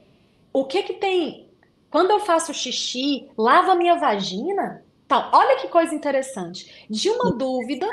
o 0.53 0.65
que 0.65 0.81
que 0.83 0.93
tem. 0.93 1.45
Quando 1.91 2.11
eu 2.11 2.19
faço 2.21 2.53
xixi, 2.53 3.29
lava 3.37 3.75
minha 3.75 3.95
vagina? 3.95 4.83
Então, 5.05 5.29
olha 5.31 5.57
que 5.57 5.67
coisa 5.67 5.93
interessante. 5.93 6.85
De 6.89 7.09
uma 7.09 7.31
dúvida, 7.31 7.87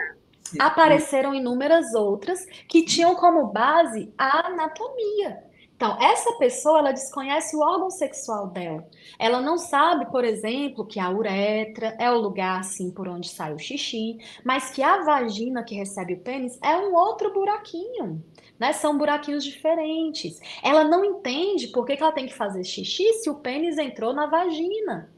apareceram 0.58 1.34
inúmeras 1.34 1.94
outras 1.94 2.44
que 2.68 2.84
tinham 2.84 3.14
como 3.14 3.46
base 3.46 4.12
a 4.18 4.48
anatomia. 4.48 5.44
Então, 5.76 6.00
essa 6.00 6.32
pessoa, 6.38 6.78
ela 6.78 6.92
desconhece 6.92 7.56
o 7.56 7.60
órgão 7.60 7.90
sexual 7.90 8.46
dela. 8.46 8.86
Ela 9.18 9.40
não 9.40 9.58
sabe, 9.58 10.06
por 10.06 10.24
exemplo, 10.24 10.86
que 10.86 11.00
a 11.00 11.10
uretra 11.10 11.96
é 11.98 12.10
o 12.10 12.20
lugar, 12.20 12.60
assim, 12.60 12.92
por 12.92 13.08
onde 13.08 13.28
sai 13.28 13.52
o 13.52 13.58
xixi, 13.58 14.18
mas 14.44 14.70
que 14.70 14.82
a 14.82 15.02
vagina 15.02 15.64
que 15.64 15.74
recebe 15.74 16.14
o 16.14 16.20
pênis 16.20 16.58
é 16.62 16.76
um 16.76 16.94
outro 16.94 17.32
buraquinho. 17.32 18.24
Né? 18.58 18.72
São 18.72 18.96
buraquinhos 18.96 19.44
diferentes. 19.44 20.40
Ela 20.62 20.84
não 20.84 21.04
entende 21.04 21.66
por 21.68 21.84
que, 21.84 21.96
que 21.96 22.02
ela 22.02 22.12
tem 22.12 22.26
que 22.26 22.34
fazer 22.34 22.62
xixi 22.62 23.12
se 23.14 23.28
o 23.28 23.34
pênis 23.34 23.76
entrou 23.76 24.14
na 24.14 24.26
vagina. 24.26 25.10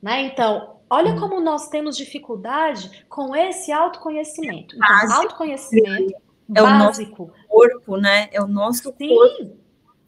Né? 0.00 0.26
Então, 0.26 0.76
olha 0.88 1.12
hum. 1.12 1.18
como 1.18 1.40
nós 1.40 1.68
temos 1.68 1.96
dificuldade 1.96 3.04
com 3.08 3.34
esse 3.34 3.72
autoconhecimento. 3.72 4.76
Então, 4.76 5.16
autoconhecimento 5.16 6.14
é 6.54 6.62
básico. 6.62 7.24
o 7.24 7.26
nosso 7.26 7.46
corpo, 7.48 7.96
né? 7.96 8.28
É 8.30 8.40
o 8.40 8.46
nosso 8.46 8.94
Sim. 8.96 9.08
corpo 9.08 9.63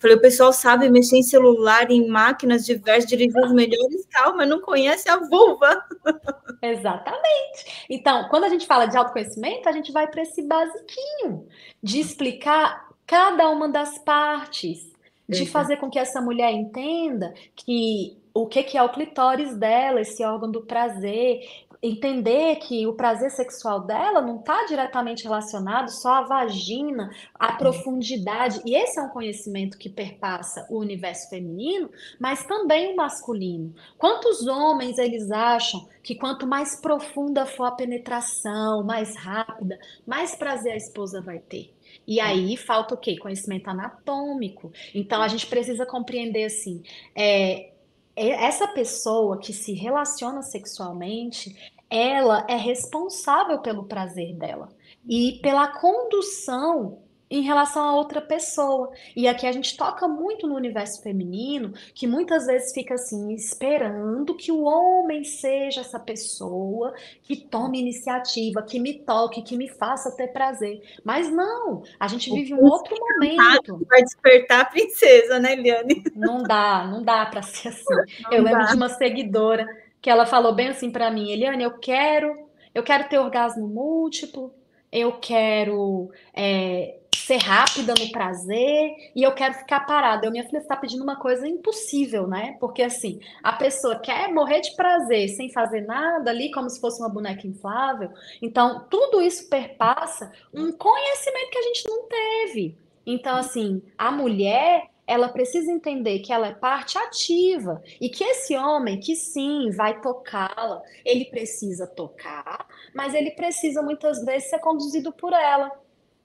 Falei, 0.07 0.19
o 0.19 0.21
pessoal 0.21 0.53
sabe 0.53 0.89
mexer 0.89 1.17
em 1.17 1.23
celular, 1.25 1.91
em 1.91 2.07
máquinas 2.07 2.65
diversas, 2.65 3.11
dirigir 3.11 3.45
os 3.45 3.53
melhores 3.53 4.07
mas 4.37 4.49
não 4.49 4.61
conhece 4.61 5.09
a 5.09 5.17
vulva. 5.17 5.85
Exatamente. 6.63 7.87
Então, 7.91 8.29
quando 8.29 8.45
a 8.45 8.49
gente 8.49 8.69
fala 8.69 8.87
de 8.87 8.97
autoconhecimento, 8.97 9.69
a 9.69 9.73
gente 9.73 9.91
vai 9.91 10.07
para 10.07 10.23
esse 10.23 10.43
basiquinho 10.43 11.49
de 11.83 11.99
explicar 11.99 12.89
cada 13.05 13.49
uma 13.49 13.69
das 13.69 13.99
partes, 13.99 14.93
de 15.29 15.45
fazer 15.45 15.79
com 15.79 15.91
que 15.91 15.99
essa 15.99 16.21
mulher 16.21 16.53
entenda 16.53 17.35
que 17.57 18.17
o 18.33 18.47
que, 18.47 18.63
que 18.63 18.79
é 18.79 18.83
o 18.83 18.91
clitóris 18.91 19.57
dela, 19.57 20.03
esse 20.03 20.23
órgão 20.23 20.51
do 20.51 20.61
prazer, 20.61 21.41
entender 21.83 22.57
que 22.57 22.87
o 22.87 22.95
prazer 22.95 23.31
sexual 23.31 23.81
dela 23.81 24.21
não 24.21 24.41
está 24.41 24.65
diretamente 24.65 25.25
relacionado 25.25 25.89
só 25.91 26.15
à 26.15 26.23
vagina, 26.23 27.11
à 27.35 27.53
profundidade. 27.53 28.61
E 28.65 28.75
esse 28.75 28.99
é 28.99 29.03
um 29.03 29.09
conhecimento 29.09 29.79
que 29.79 29.89
perpassa 29.89 30.67
o 30.71 30.79
universo 30.79 31.29
feminino, 31.29 31.91
mas 32.19 32.45
também 32.45 32.93
o 32.93 32.97
masculino. 32.97 33.75
Quantos 33.99 34.47
homens 34.47 34.99
eles 34.99 35.31
acham 35.31 35.87
que 36.03 36.15
quanto 36.15 36.47
mais 36.47 36.81
profunda 36.81 37.47
for 37.47 37.65
a 37.65 37.73
penetração, 37.73 38.83
mais 38.85 39.17
rápida, 39.17 39.79
mais 40.07 40.35
prazer 40.35 40.73
a 40.73 40.77
esposa 40.77 41.21
vai 41.21 41.39
ter? 41.39 41.73
E 42.07 42.21
aí 42.21 42.57
falta 42.57 42.95
o 42.95 42.99
quê? 42.99 43.17
Conhecimento 43.17 43.69
anatômico. 43.69 44.73
Então 44.95 45.23
a 45.23 45.29
gente 45.29 45.47
precisa 45.47 45.85
compreender 45.85 46.45
assim. 46.45 46.83
É, 47.15 47.71
essa 48.17 48.67
pessoa 48.69 49.39
que 49.39 49.53
se 49.53 49.73
relaciona 49.75 50.43
sexualmente, 50.43 51.55
ela 51.91 52.47
é 52.49 52.57
responsável 52.57 53.61
pelo 53.61 53.85
prazer 53.85 54.35
dela 54.35 54.69
e 55.09 55.39
pela 55.43 55.69
condução 55.69 57.06
em 57.31 57.43
relação 57.43 57.83
a 57.83 57.95
outra 57.95 58.21
pessoa. 58.21 58.91
E 59.15 59.27
aqui 59.27 59.47
a 59.47 59.53
gente 59.53 59.77
toca 59.77 60.07
muito 60.07 60.47
no 60.47 60.55
universo 60.55 61.03
feminino, 61.03 61.73
que 61.95 62.07
muitas 62.07 62.47
vezes 62.47 62.73
fica 62.73 62.95
assim, 62.95 63.33
esperando 63.35 64.35
que 64.35 64.53
o 64.53 64.63
homem 64.63 65.25
seja 65.25 65.81
essa 65.81 65.99
pessoa 65.99 66.95
que 67.23 67.37
tome 67.37 67.81
iniciativa, 67.81 68.63
que 68.63 68.79
me 68.79 68.95
toque, 69.01 69.43
que 69.43 69.57
me 69.57 69.69
faça 69.69 70.17
ter 70.17 70.29
prazer. 70.29 70.81
Mas 71.05 71.31
não, 71.31 71.83
a 71.99 72.09
gente 72.09 72.33
vive 72.33 72.55
um 72.55 72.63
outro 72.63 72.97
momento. 72.99 73.85
Vai 73.89 74.03
despertar 74.03 74.61
a 74.61 74.65
princesa, 74.65 75.39
né, 75.39 75.53
Eliane? 75.53 76.05
Não 76.15 76.43
dá, 76.43 76.87
não 76.87 77.03
dá 77.03 77.27
para 77.27 77.43
ser 77.43 77.69
assim. 77.69 77.85
Não 78.31 78.33
Eu 78.33 78.45
dá. 78.45 78.51
lembro 78.51 78.67
de 78.67 78.77
uma 78.77 78.89
seguidora 78.89 79.67
que 80.01 80.11
ela 80.11 80.25
falou 80.27 80.55
bem 80.55 80.69
assim 80.69 80.91
para 80.91 81.11
mim, 81.11 81.31
Eliane, 81.33 81.65
eu 81.65 81.79
quero, 81.79 82.49
eu 82.73 82.83
quero 82.85 83.09
ter 83.09 83.19
orgasmo 83.19 83.67
múltiplo, 83.67 84.55
eu 84.93 85.19
quero 85.19 86.11
é, 86.33 86.97
ser 87.27 87.39
rápida 87.39 87.93
no 87.99 88.13
prazer 88.13 88.95
e 89.15 89.25
eu 89.25 89.33
quero 89.33 89.55
ficar 89.55 89.81
parada. 89.81 90.25
Eu, 90.25 90.31
minha 90.31 90.45
filha 90.45 90.61
está 90.61 90.77
pedindo 90.77 91.03
uma 91.03 91.17
coisa 91.17 91.49
impossível, 91.49 92.25
né? 92.29 92.57
Porque 92.61 92.83
assim, 92.83 93.19
a 93.43 93.53
pessoa 93.53 93.99
quer 93.99 94.33
morrer 94.33 94.61
de 94.61 94.77
prazer 94.77 95.29
sem 95.31 95.51
fazer 95.51 95.81
nada 95.81 96.31
ali, 96.31 96.53
como 96.53 96.71
se 96.71 96.81
fosse 96.81 97.01
uma 97.01 97.09
boneca 97.09 97.45
inflável. 97.45 98.11
Então, 98.41 98.87
tudo 98.89 99.21
isso 99.21 99.49
perpassa 99.49 100.31
um 100.55 100.71
conhecimento 100.71 101.51
que 101.51 101.59
a 101.59 101.63
gente 101.63 101.89
não 101.89 102.05
teve. 102.05 102.79
Então, 103.05 103.37
assim, 103.37 103.83
a 103.99 104.13
mulher 104.13 104.89
ela 105.05 105.29
precisa 105.29 105.71
entender 105.71 106.21
que 106.21 106.33
ela 106.33 106.49
é 106.49 106.55
parte 106.55 106.97
ativa 106.97 107.83
e 108.01 108.09
que 108.09 108.23
esse 108.23 108.57
homem, 108.57 109.01
que 109.01 109.15
sim, 109.15 109.71
vai 109.71 110.01
tocá-la, 110.01 110.83
ele 111.05 111.25
precisa 111.27 111.87
tocar, 111.87 112.67
mas 112.95 113.15
ele 113.15 113.31
precisa 113.33 113.83
muitas 113.83 114.25
vezes 114.25 114.51
ser 114.51 114.59
conduzido 114.59 115.13
por 115.13 115.33
ela. 115.33 115.71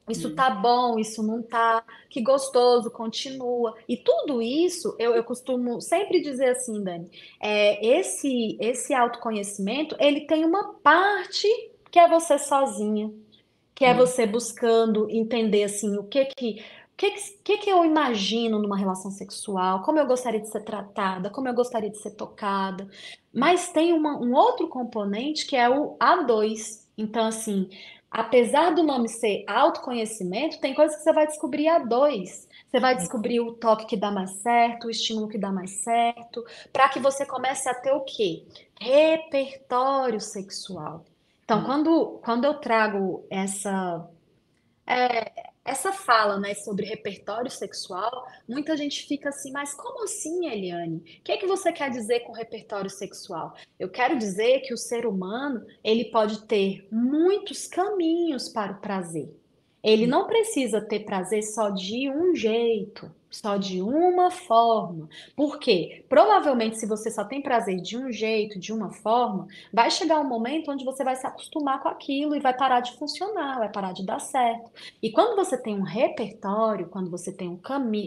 Isso 0.09 0.29
hum. 0.29 0.35
tá 0.35 0.49
bom, 0.49 0.97
isso 0.99 1.21
não 1.23 1.41
tá, 1.41 1.83
que 2.09 2.21
gostoso, 2.21 2.89
continua. 2.91 3.75
E 3.87 3.95
tudo 3.97 4.41
isso, 4.41 4.95
eu, 4.99 5.13
eu 5.13 5.23
costumo 5.23 5.79
sempre 5.79 6.21
dizer 6.21 6.49
assim, 6.49 6.83
Dani, 6.83 7.09
é, 7.39 7.85
esse, 7.85 8.57
esse 8.59 8.93
autoconhecimento, 8.93 9.95
ele 9.99 10.21
tem 10.21 10.43
uma 10.43 10.73
parte 10.75 11.47
que 11.89 11.99
é 11.99 12.07
você 12.07 12.37
sozinha, 12.39 13.13
que 13.75 13.85
é 13.85 13.93
hum. 13.93 13.97
você 13.97 14.25
buscando 14.25 15.09
entender 15.09 15.63
assim 15.63 15.97
o 15.97 16.03
que 16.03 16.25
que 16.25 16.63
o 16.93 16.97
que, 17.01 17.11
que, 17.43 17.57
que 17.57 17.69
eu 17.69 17.83
imagino 17.83 18.59
numa 18.59 18.77
relação 18.77 19.09
sexual, 19.09 19.81
como 19.81 19.97
eu 19.97 20.05
gostaria 20.05 20.39
de 20.39 20.49
ser 20.49 20.61
tratada, 20.63 21.31
como 21.31 21.47
eu 21.47 21.53
gostaria 21.53 21.89
de 21.89 21.97
ser 21.97 22.11
tocada. 22.11 22.87
Mas 23.33 23.71
tem 23.71 23.91
uma, 23.91 24.19
um 24.19 24.35
outro 24.35 24.67
componente 24.67 25.47
que 25.47 25.55
é 25.55 25.67
o 25.67 25.97
A2. 25.97 26.85
Então, 26.95 27.25
assim, 27.25 27.67
apesar 28.11 28.75
do 28.75 28.83
nome 28.83 29.07
ser 29.07 29.45
autoconhecimento, 29.47 30.59
tem 30.59 30.75
coisas 30.75 30.97
que 30.97 31.03
você 31.03 31.13
vai 31.13 31.25
descobrir 31.25 31.69
a 31.69 31.79
dois. 31.79 32.47
Você 32.67 32.79
vai 32.79 32.95
descobrir 32.95 33.39
o 33.39 33.53
toque 33.53 33.85
que 33.85 33.97
dá 33.97 34.11
mais 34.11 34.31
certo, 34.41 34.87
o 34.87 34.89
estímulo 34.91 35.29
que 35.29 35.37
dá 35.37 35.51
mais 35.51 35.71
certo, 35.83 36.45
para 36.73 36.89
que 36.89 36.99
você 36.99 37.25
comece 37.25 37.69
a 37.69 37.73
ter 37.73 37.93
o 37.93 38.01
quê? 38.01 38.45
Repertório 38.79 40.19
sexual. 40.19 41.05
Então, 41.45 41.59
hum. 41.59 41.63
quando, 41.63 42.19
quando 42.23 42.45
eu 42.45 42.55
trago 42.55 43.25
essa, 43.29 44.05
é, 44.85 45.50
essa 45.63 45.93
fala, 45.93 46.39
né, 46.39 46.53
sobre 46.55 46.85
repertório 46.85 47.51
sexual, 47.51 48.27
muita 48.47 48.75
gente 48.75 49.05
fica 49.07 49.29
assim, 49.29 49.51
mas 49.51 49.73
como 49.73 50.03
assim, 50.03 50.47
Eliane? 50.47 50.97
O 50.97 51.23
que 51.23 51.31
é 51.31 51.37
que 51.37 51.45
você 51.45 51.71
quer 51.71 51.91
dizer 51.91 52.21
com 52.21 52.31
repertório 52.31 52.89
sexual? 52.89 53.55
Eu 53.79 53.89
quero 53.89 54.17
dizer 54.17 54.61
que 54.61 54.73
o 54.73 54.77
ser 54.77 55.05
humano, 55.05 55.65
ele 55.83 56.05
pode 56.05 56.45
ter 56.47 56.87
muitos 56.91 57.67
caminhos 57.67 58.49
para 58.49 58.73
o 58.73 58.81
prazer. 58.81 59.29
Ele 59.83 60.07
não 60.07 60.27
precisa 60.27 60.81
ter 60.81 61.01
prazer 61.01 61.43
só 61.43 61.69
de 61.69 62.09
um 62.09 62.35
jeito 62.35 63.11
só 63.31 63.57
de 63.57 63.81
uma 63.81 64.29
forma. 64.29 65.09
Por 65.35 65.57
quê? 65.57 66.03
Provavelmente, 66.09 66.77
se 66.77 66.85
você 66.85 67.09
só 67.09 67.23
tem 67.23 67.41
prazer 67.41 67.81
de 67.81 67.97
um 67.97 68.11
jeito, 68.11 68.59
de 68.59 68.73
uma 68.73 68.91
forma, 68.91 69.47
vai 69.73 69.89
chegar 69.89 70.19
um 70.19 70.27
momento 70.27 70.69
onde 70.69 70.83
você 70.83 71.03
vai 71.03 71.15
se 71.15 71.25
acostumar 71.25 71.81
com 71.81 71.87
aquilo 71.87 72.35
e 72.35 72.39
vai 72.39 72.53
parar 72.55 72.81
de 72.81 72.95
funcionar, 72.97 73.59
vai 73.59 73.71
parar 73.71 73.93
de 73.93 74.05
dar 74.05 74.19
certo. 74.19 74.69
E 75.01 75.11
quando 75.11 75.35
você 75.35 75.57
tem 75.57 75.75
um 75.75 75.83
repertório, 75.83 76.89
quando 76.89 77.09
você 77.09 77.31
tem 77.31 77.47
um 77.47 77.59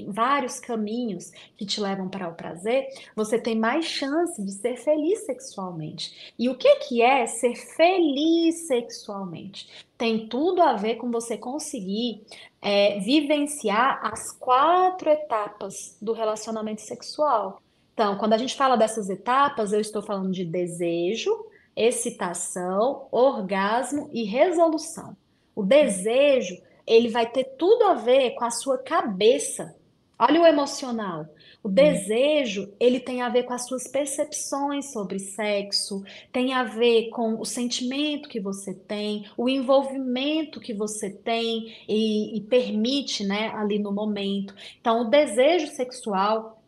vários 0.09 0.61
caminhos 0.61 1.33
que 1.57 1.65
te 1.65 1.81
levam 1.81 2.09
para 2.09 2.29
o 2.29 2.35
prazer, 2.35 2.87
você 3.17 3.39
tem 3.39 3.59
mais 3.59 3.87
chance 3.87 4.43
de 4.43 4.53
ser 4.53 4.77
feliz 4.77 5.25
sexualmente. 5.25 6.35
E 6.39 6.49
o 6.49 6.57
que 6.57 6.77
que 6.77 7.01
é 7.01 7.27
ser 7.27 7.55
feliz 7.55 8.67
sexualmente? 8.67 9.85
Tem 9.97 10.29
tudo 10.29 10.61
a 10.63 10.75
ver 10.75 10.97
com 10.97 11.11
você 11.11 11.37
conseguir 11.37 12.25
é, 12.61 12.99
vivenciar 12.99 14.01
as 14.03 14.33
quatro 14.33 15.09
etapas 15.09 15.97
do 16.01 16.13
relacionamento 16.13 16.83
sexual. 16.83 17.61
Então, 17.93 18.17
quando 18.19 18.33
a 18.33 18.39
gente 18.39 18.57
fala 18.57 18.77
dessas 18.77 19.09
etapas, 19.09 19.73
eu 19.73 19.81
estou 19.81 20.03
falando 20.03 20.33
de 20.33 20.45
desejo, 20.45 21.31
excitação, 21.77 23.07
orgasmo 23.13 24.11
e 24.13 24.25
resolução. 24.25 25.17
O 25.55 25.63
desejo, 25.63 26.61
ele 26.87 27.09
vai 27.09 27.31
ter 27.31 27.45
tudo 27.57 27.85
a 27.85 27.95
ver 27.95 28.33
com 28.33 28.45
a 28.45 28.51
sua 28.51 28.79
cabeça. 28.79 29.77
Olha 30.19 30.41
o 30.41 30.47
emocional. 30.47 31.27
O 31.65 31.69
desejo, 31.71 32.71
ele 32.79 33.01
tem 33.01 33.23
a 33.23 33.31
ver 33.31 33.45
com 33.45 33.55
as 33.55 33.67
suas 33.67 33.89
percepções 33.89 34.93
sobre 34.93 35.19
sexo, 35.19 36.05
tem 36.31 36.53
a 36.53 36.63
ver 36.63 37.09
com 37.09 37.41
o 37.41 37.45
sentimento 37.47 38.29
que 38.29 38.39
você 38.39 38.75
tem, 38.75 39.25
o 39.35 39.49
envolvimento 39.49 40.61
que 40.61 40.75
você 40.75 41.09
tem 41.09 41.75
e, 41.89 42.37
e 42.37 42.41
permite, 42.43 43.25
né, 43.25 43.49
ali 43.55 43.79
no 43.79 43.91
momento. 43.91 44.55
Então, 44.79 45.01
o 45.01 45.11
desejo 45.11 45.69
sexual, 45.69 46.63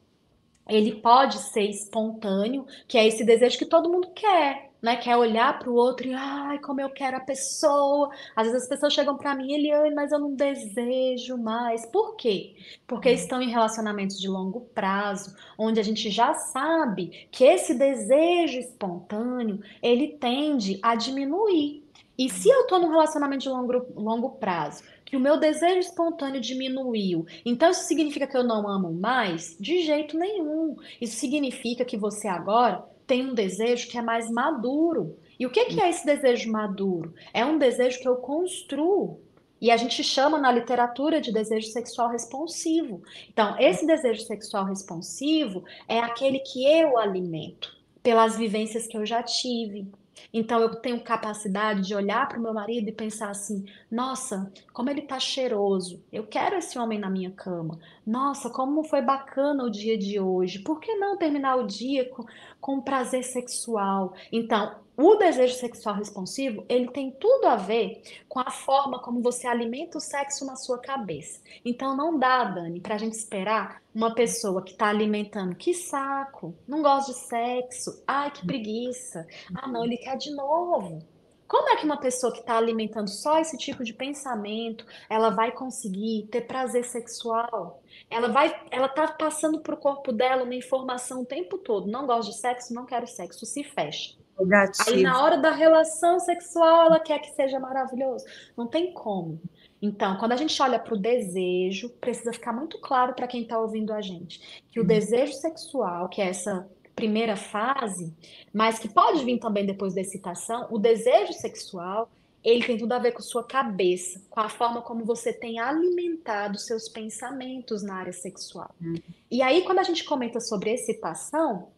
ele 0.67 0.95
pode 0.95 1.41
ser 1.41 1.69
espontâneo, 1.69 2.67
que 2.89 2.97
é 2.97 3.07
esse 3.07 3.23
desejo 3.23 3.59
que 3.59 3.67
todo 3.67 3.91
mundo 3.91 4.09
quer 4.15 4.66
né? 4.81 4.97
Quer 4.97 5.17
olhar 5.17 5.59
para 5.59 5.71
o 5.71 5.75
outro 5.75 6.07
e, 6.07 6.15
ai, 6.15 6.59
como 6.59 6.81
eu 6.81 6.91
quero 6.91 7.17
a 7.17 7.21
pessoa. 7.21 8.11
Às 8.35 8.47
vezes 8.47 8.63
as 8.63 8.69
pessoas 8.69 8.93
chegam 8.93 9.17
para 9.17 9.35
mim, 9.35 9.53
Eliane, 9.53 9.95
mas 9.95 10.13
eu 10.13 10.19
não 10.19 10.35
desejo 10.35 11.37
mais. 11.37 11.87
Por 11.87 12.17
quê? 12.17 12.55
Porque 12.87 13.11
hum. 13.11 13.15
estão 13.15 13.43
em 13.43 13.51
relacionamentos 13.51 14.19
de 14.19 14.29
longo 14.29 14.61
prazo, 14.75 15.35
onde 15.59 15.81
a 15.81 15.83
gente 15.83 16.11
já 16.11 16.35
sabe 16.35 17.29
que 17.31 17.45
esse 17.45 17.75
desejo 17.75 18.59
espontâneo, 18.59 19.61
ele 19.83 20.17
tende 20.19 20.79
a 20.83 20.95
diminuir. 20.95 21.85
E 22.19 22.31
se 22.31 22.49
eu 22.49 22.63
estou 22.63 22.79
num 22.79 22.91
relacionamento 22.91 23.43
de 23.43 23.49
longo, 23.49 23.87
longo 23.95 24.31
prazo, 24.37 24.83
que 25.05 25.17
o 25.17 25.21
meu 25.21 25.39
desejo 25.39 25.79
espontâneo 25.79 26.41
diminuiu, 26.41 27.27
então 27.45 27.71
isso 27.71 27.85
significa 27.85 28.27
que 28.27 28.37
eu 28.37 28.43
não 28.43 28.67
amo 28.67 28.93
mais? 28.93 29.57
De 29.61 29.83
jeito 29.83 30.19
nenhum. 30.19 30.77
Isso 31.01 31.17
significa 31.17 31.85
que 31.85 31.97
você 31.97 32.27
agora 32.27 32.85
tem 33.07 33.27
um 33.27 33.35
desejo 33.35 33.89
que 33.89 33.99
é 33.99 34.03
mais 34.03 34.31
maduro. 34.31 35.17
E 35.39 35.47
o 35.47 35.51
que, 35.51 35.67
que 35.67 35.81
é 35.81 35.89
esse 35.89 36.05
desejo 36.05 36.51
maduro? 36.51 37.15
É 37.33 37.45
um 37.45 37.59
desejo 37.59 38.01
que 38.01 38.09
eu 38.09 38.17
construo. 38.17 39.21
E 39.61 39.71
a 39.71 39.77
gente 39.77 40.05
chama 40.05 40.39
na 40.39 40.53
literatura 40.53 41.21
de 41.21 41.33
desejo 41.33 41.69
sexual 41.69 42.11
responsivo. 42.11 43.03
Então, 43.29 43.59
esse 43.59 43.87
desejo 43.87 44.23
sexual 44.23 44.65
responsivo 44.65 45.65
é 45.89 45.99
aquele 45.99 46.41
que 46.41 46.65
eu 46.65 46.99
alimento 46.99 47.75
pelas 48.03 48.37
vivências 48.37 48.87
que 48.87 48.97
eu 48.97 49.05
já 49.05 49.23
tive, 49.23 49.87
então 50.33 50.61
eu 50.61 50.75
tenho 50.77 51.03
capacidade 51.03 51.83
de 51.83 51.95
olhar 51.95 52.29
para 52.29 52.39
o 52.39 52.43
meu 52.43 52.53
marido 52.53 52.89
e 52.89 52.93
pensar 52.93 53.31
assim: 53.31 53.65
nossa, 53.91 54.51
como 54.73 54.91
ele 54.91 55.01
está 55.01 55.19
cheiroso, 55.19 56.03
eu 56.13 56.27
quero 56.27 56.57
esse 56.57 56.79
homem 56.79 56.99
na 56.99 57.11
minha 57.11 57.31
cama. 57.31 57.79
Nossa, 58.07 58.51
como 58.51 58.85
foi 58.85 59.03
bacana 59.03 59.65
o 59.65 59.71
dia 59.71 59.97
de 59.99 60.21
hoje. 60.21 60.61
Por 60.61 60.81
que 60.81 60.95
não 60.97 61.17
terminar 61.17 61.57
o 61.57 61.67
dia 61.67 62.09
com, 62.09 62.25
com 62.61 62.81
prazer 62.81 63.25
sexual? 63.25 64.15
Então, 64.33 64.86
o 64.97 65.17
desejo 65.17 65.55
sexual 65.55 65.95
responsivo, 65.97 66.65
ele 66.69 66.91
tem 66.91 67.11
tudo 67.11 67.47
a 67.47 67.57
ver 67.57 68.03
com 68.29 68.41
a 68.41 68.51
forma 68.51 68.99
como 68.99 69.21
você 69.21 69.47
alimenta 69.47 69.99
o 69.99 70.01
sexo 70.01 70.47
na 70.47 70.57
sua 70.57 70.79
cabeça. 70.79 71.41
Então 71.65 71.95
não 71.95 72.19
dá, 72.19 72.45
Dani, 72.45 72.81
pra 72.81 72.97
gente 72.97 73.13
esperar 73.13 73.83
uma 73.95 74.15
pessoa 74.15 74.63
que 74.63 74.73
está 74.73 74.89
alimentando, 74.89 75.55
que 75.55 75.75
saco, 75.75 76.55
não 76.67 76.81
gosta 76.81 77.13
de 77.13 77.19
sexo, 77.19 78.03
ai 78.07 78.31
que 78.31 78.47
preguiça, 78.47 79.27
ah 79.55 79.69
não, 79.69 79.85
ele 79.85 79.99
quer 79.99 80.17
de 80.17 80.31
novo. 80.35 81.03
Como 81.47 81.69
é 81.69 81.77
que 81.77 81.85
uma 81.85 82.01
pessoa 82.01 82.33
que 82.33 82.41
está 82.41 82.57
alimentando 82.57 83.09
só 83.09 83.39
esse 83.39 83.57
tipo 83.57 83.85
de 83.85 83.93
pensamento, 83.93 84.85
ela 85.09 85.31
vai 85.31 85.53
conseguir 85.53 86.27
ter 86.31 86.41
prazer 86.41 86.85
sexual? 86.85 87.83
Ela 88.11 88.29
vai, 88.29 88.63
ela 88.71 88.89
tá 88.89 89.07
passando 89.09 89.61
para 89.61 89.75
o 89.75 89.79
corpo 89.79 90.11
dela 90.11 90.43
uma 90.43 90.55
informação 90.55 91.23
o 91.23 91.27
tempo 91.27 91.57
todo. 91.59 91.87
Não 91.87 92.07
gosto 92.07 92.33
de 92.33 92.39
sexo, 92.39 92.75
não 92.75 92.85
quero 92.85 93.07
sexo, 93.07 93.47
se 93.47 93.63
fecha. 93.63 94.16
Negativo. 94.39 94.97
Aí 94.97 95.03
na 95.03 95.23
hora 95.23 95.39
da 95.39 95.51
relação 95.51 96.19
sexual 96.21 96.87
ela 96.87 97.01
quer 97.01 97.19
que 97.21 97.31
seja 97.31 97.59
maravilhoso. 97.59 98.25
Não 98.57 98.67
tem 98.67 98.93
como. 98.93 99.41
Então, 99.81 100.17
quando 100.17 100.33
a 100.33 100.37
gente 100.37 100.61
olha 100.63 100.79
para 100.79 100.95
o 100.95 100.99
desejo, 100.99 101.91
precisa 102.01 102.33
ficar 102.33 102.53
muito 102.53 102.79
claro 102.81 103.15
para 103.15 103.27
quem 103.27 103.43
está 103.43 103.59
ouvindo 103.59 103.93
a 103.93 104.01
gente 104.01 104.65
que 104.71 104.81
o 104.81 104.83
uhum. 104.83 104.89
desejo 104.89 105.33
sexual, 105.35 106.09
que 106.09 106.21
é 106.21 106.29
essa 106.29 106.69
primeira 106.95 107.37
fase, 107.37 108.13
mas 108.53 108.79
que 108.79 108.89
pode 108.89 109.23
vir 109.25 109.39
também 109.39 109.67
depois 109.67 109.95
da 109.95 110.01
excitação, 110.01 110.67
o 110.71 110.79
desejo 110.79 111.35
sexual, 111.35 112.11
ele 112.43 112.65
tem 112.65 112.79
tudo 112.79 112.93
a 112.93 112.99
ver 112.99 113.13
com 113.13 113.21
sua 113.21 113.45
cabeça, 113.45 114.23
com 114.31 114.41
a 114.41 114.49
forma 114.49 114.81
como 114.81 115.05
você 115.05 115.33
tem 115.33 115.59
alimentado 115.59 116.59
seus 116.59 116.89
pensamentos 116.89 117.83
na 117.83 117.97
área 117.97 118.13
sexual. 118.13 118.71
Uhum. 118.81 118.95
E 119.31 119.43
aí, 119.43 119.63
quando 119.63 119.81
a 119.81 119.83
gente 119.83 120.05
comenta 120.05 120.41
sobre 120.41 120.73
excitação, 120.73 121.69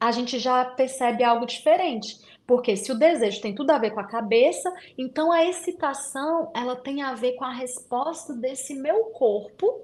a 0.00 0.10
gente 0.12 0.38
já 0.38 0.64
percebe 0.64 1.24
algo 1.24 1.46
diferente. 1.46 2.18
Porque 2.46 2.76
se 2.76 2.90
o 2.90 2.98
desejo 2.98 3.42
tem 3.42 3.54
tudo 3.54 3.70
a 3.70 3.78
ver 3.78 3.90
com 3.90 4.00
a 4.00 4.06
cabeça, 4.06 4.72
então 4.96 5.30
a 5.30 5.44
excitação 5.44 6.50
ela 6.54 6.74
tem 6.74 7.02
a 7.02 7.14
ver 7.14 7.32
com 7.34 7.44
a 7.44 7.52
resposta 7.52 8.32
desse 8.32 8.74
meu 8.74 9.04
corpo 9.06 9.82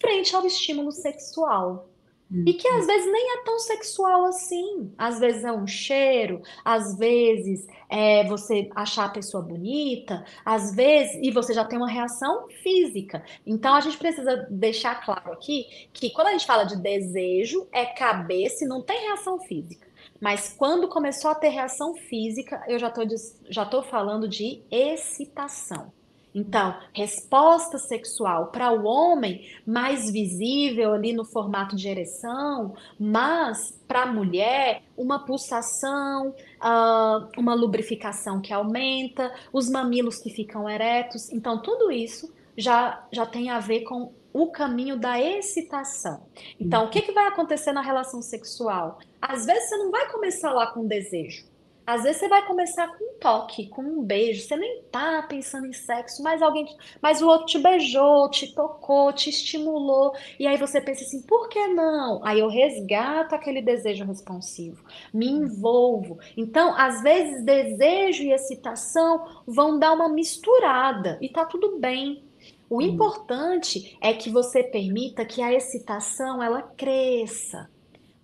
frente 0.00 0.34
ao 0.34 0.46
estímulo 0.46 0.92
sexual. 0.92 1.88
E 2.30 2.54
que 2.54 2.66
às 2.66 2.86
vezes 2.86 3.10
nem 3.10 3.38
é 3.38 3.44
tão 3.44 3.58
sexual 3.58 4.24
assim. 4.24 4.92
Às 4.98 5.20
vezes 5.20 5.44
é 5.44 5.52
um 5.52 5.66
cheiro, 5.66 6.42
às 6.64 6.96
vezes 6.98 7.66
é 7.88 8.24
você 8.24 8.68
achar 8.74 9.04
a 9.06 9.10
pessoa 9.10 9.42
bonita, 9.42 10.24
às 10.44 10.74
vezes, 10.74 11.16
e 11.22 11.30
você 11.30 11.54
já 11.54 11.64
tem 11.64 11.78
uma 11.78 11.88
reação 11.88 12.48
física. 12.62 13.24
Então 13.46 13.74
a 13.74 13.80
gente 13.80 13.96
precisa 13.96 14.46
deixar 14.50 14.96
claro 15.04 15.32
aqui 15.32 15.88
que 15.92 16.10
quando 16.10 16.28
a 16.28 16.32
gente 16.32 16.46
fala 16.46 16.64
de 16.64 16.76
desejo, 16.76 17.68
é 17.72 17.86
cabeça 17.86 18.64
e 18.64 18.68
não 18.68 18.82
tem 18.82 19.06
reação 19.06 19.38
física. 19.40 19.86
Mas 20.20 20.52
quando 20.56 20.88
começou 20.88 21.30
a 21.30 21.34
ter 21.34 21.50
reação 21.50 21.94
física, 21.94 22.62
eu 22.66 22.78
já 22.78 22.88
estou 22.88 23.04
já 23.48 23.64
tô 23.64 23.82
falando 23.82 24.28
de 24.28 24.62
excitação. 24.70 25.92
Então, 26.36 26.76
resposta 26.92 27.78
sexual 27.78 28.48
para 28.48 28.70
o 28.70 28.84
homem 28.84 29.48
mais 29.66 30.10
visível 30.10 30.92
ali 30.92 31.14
no 31.14 31.24
formato 31.24 31.74
de 31.74 31.88
ereção, 31.88 32.74
mas 33.00 33.74
para 33.88 34.02
a 34.02 34.12
mulher 34.12 34.82
uma 34.98 35.24
pulsação, 35.24 36.34
uh, 36.60 37.26
uma 37.38 37.54
lubrificação 37.54 38.38
que 38.42 38.52
aumenta, 38.52 39.34
os 39.50 39.70
mamilos 39.70 40.18
que 40.18 40.28
ficam 40.28 40.68
eretos. 40.68 41.32
Então, 41.32 41.62
tudo 41.62 41.90
isso 41.90 42.30
já, 42.54 43.02
já 43.10 43.24
tem 43.24 43.48
a 43.48 43.58
ver 43.58 43.84
com 43.84 44.12
o 44.30 44.48
caminho 44.48 44.98
da 44.98 45.18
excitação. 45.18 46.20
Então, 46.60 46.84
o 46.84 46.90
que, 46.90 47.00
que 47.00 47.12
vai 47.12 47.26
acontecer 47.28 47.72
na 47.72 47.80
relação 47.80 48.20
sexual? 48.20 48.98
Às 49.22 49.46
vezes 49.46 49.70
você 49.70 49.76
não 49.78 49.90
vai 49.90 50.12
começar 50.12 50.52
lá 50.52 50.66
com 50.66 50.86
desejo. 50.86 51.46
Às 51.86 52.02
vezes 52.02 52.18
você 52.18 52.28
vai 52.28 52.44
começar 52.44 52.88
com 52.88 53.04
um 53.04 53.18
toque, 53.20 53.68
com 53.68 53.80
um 53.80 54.02
beijo, 54.02 54.42
você 54.42 54.56
nem 54.56 54.82
tá 54.90 55.22
pensando 55.22 55.66
em 55.68 55.72
sexo, 55.72 56.20
mas 56.20 56.42
alguém, 56.42 56.66
mas 57.00 57.22
o 57.22 57.28
outro 57.28 57.46
te 57.46 57.58
beijou, 57.58 58.28
te 58.28 58.52
tocou, 58.52 59.12
te 59.12 59.30
estimulou, 59.30 60.12
e 60.38 60.48
aí 60.48 60.56
você 60.56 60.80
pensa 60.80 61.04
assim, 61.04 61.22
por 61.22 61.48
que 61.48 61.68
não? 61.68 62.20
Aí 62.24 62.40
eu 62.40 62.48
resgato 62.48 63.34
aquele 63.34 63.62
desejo 63.62 64.04
responsivo, 64.04 64.84
me 65.14 65.28
envolvo. 65.28 66.18
Então, 66.36 66.74
às 66.76 67.02
vezes 67.02 67.44
desejo 67.44 68.24
e 68.24 68.32
excitação 68.32 69.42
vão 69.46 69.78
dar 69.78 69.92
uma 69.92 70.08
misturada 70.08 71.18
e 71.20 71.28
tá 71.28 71.44
tudo 71.44 71.78
bem. 71.78 72.24
O 72.68 72.82
importante 72.82 73.96
é 74.00 74.12
que 74.12 74.28
você 74.28 74.64
permita 74.64 75.24
que 75.24 75.40
a 75.40 75.52
excitação 75.52 76.42
ela 76.42 76.62
cresça. 76.62 77.70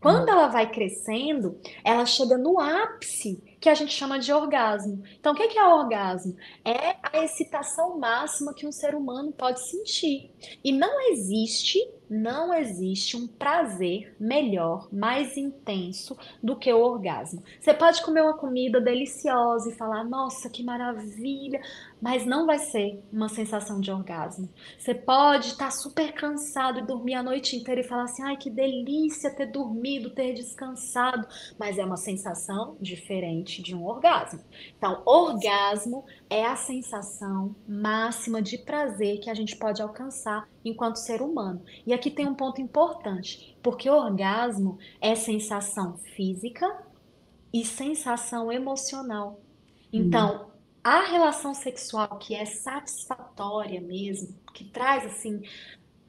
Quando 0.01 0.29
ela 0.29 0.49
vai 0.49 0.69
crescendo, 0.69 1.61
ela 1.85 2.05
chega 2.05 2.37
no 2.37 2.59
ápice 2.59 3.52
que 3.63 3.69
a 3.69 3.75
gente 3.75 3.95
chama 3.95 4.19
de 4.19 4.33
orgasmo. 4.33 5.05
Então, 5.21 5.33
o 5.33 5.37
que 5.37 5.57
é 5.57 5.65
orgasmo? 5.65 6.35
É 6.65 6.97
a 7.01 7.23
excitação 7.23 7.97
máxima 7.97 8.53
que 8.53 8.67
um 8.67 8.73
ser 8.73 8.97
humano 8.97 9.33
pode 9.33 9.65
sentir. 9.71 10.33
E 10.65 10.73
não 10.73 11.01
existe 11.13 11.79
não 12.13 12.53
existe 12.53 13.17
um 13.17 13.27
prazer 13.27 14.15
melhor, 14.21 14.87
mais 14.93 15.35
intenso 15.39 16.15
do 16.43 16.55
que 16.55 16.71
o 16.71 16.79
orgasmo. 16.79 17.43
Você 17.59 17.73
pode 17.73 18.03
comer 18.03 18.21
uma 18.21 18.37
comida 18.37 18.83
deliciosa 18.83 19.71
e 19.71 19.75
falar, 19.75 20.05
nossa, 20.05 20.51
que 20.51 20.63
maravilha, 20.63 21.59
mas 22.03 22.27
não 22.27 22.47
vai 22.47 22.59
ser 22.59 23.01
uma 23.13 23.29
sensação 23.29 23.81
de 23.81 23.93
orgasmo. 23.93 24.49
Você 24.77 24.93
pode 24.93 25.47
estar 25.47 25.71
super 25.71 26.13
cansado 26.13 26.81
e 26.81 26.83
dormir 26.83 27.15
a 27.15 27.23
noite 27.23 27.55
inteira 27.55 27.81
e 27.81 27.85
falar 27.85 28.03
assim, 28.05 28.25
ai, 28.25 28.37
que 28.37 28.51
delícia 28.51 29.31
ter 29.31 29.47
dormido, 29.47 30.11
ter 30.11 30.35
descansado, 30.35 31.29
mas 31.57 31.79
é 31.79 31.85
uma 31.85 31.97
sensação 31.97 32.77
diferente 32.81 33.63
de 33.63 33.73
um 33.73 33.87
orgasmo. 33.87 34.41
Então, 34.77 35.01
orgasmo 35.07 36.05
é 36.29 36.45
a 36.45 36.57
sensação 36.57 37.55
máxima 37.69 38.43
de 38.43 38.59
prazer 38.59 39.21
que 39.21 39.31
a 39.31 39.35
gente 39.35 39.57
pode 39.57 39.81
alcançar 39.81 40.49
enquanto 40.65 40.97
ser 40.97 41.23
humano. 41.23 41.63
E 41.87 41.95
aqui 41.95 42.11
tem 42.11 42.27
um 42.27 42.35
ponto 42.35 42.61
importante, 42.61 43.57
porque 43.63 43.89
orgasmo 43.89 44.77
é 45.01 45.15
sensação 45.15 45.99
física 46.17 46.67
e 47.53 47.65
sensação 47.65 48.51
emocional. 48.51 49.41
Então, 49.93 50.47
hum. 50.49 50.52
A 50.83 51.03
relação 51.03 51.55
sexual 51.55 52.19
que 52.19 52.35
é 52.35 52.45
satisfatória 52.45 53.81
mesmo, 53.81 54.35
que 54.53 54.65
traz 54.65 55.05
assim 55.07 55.43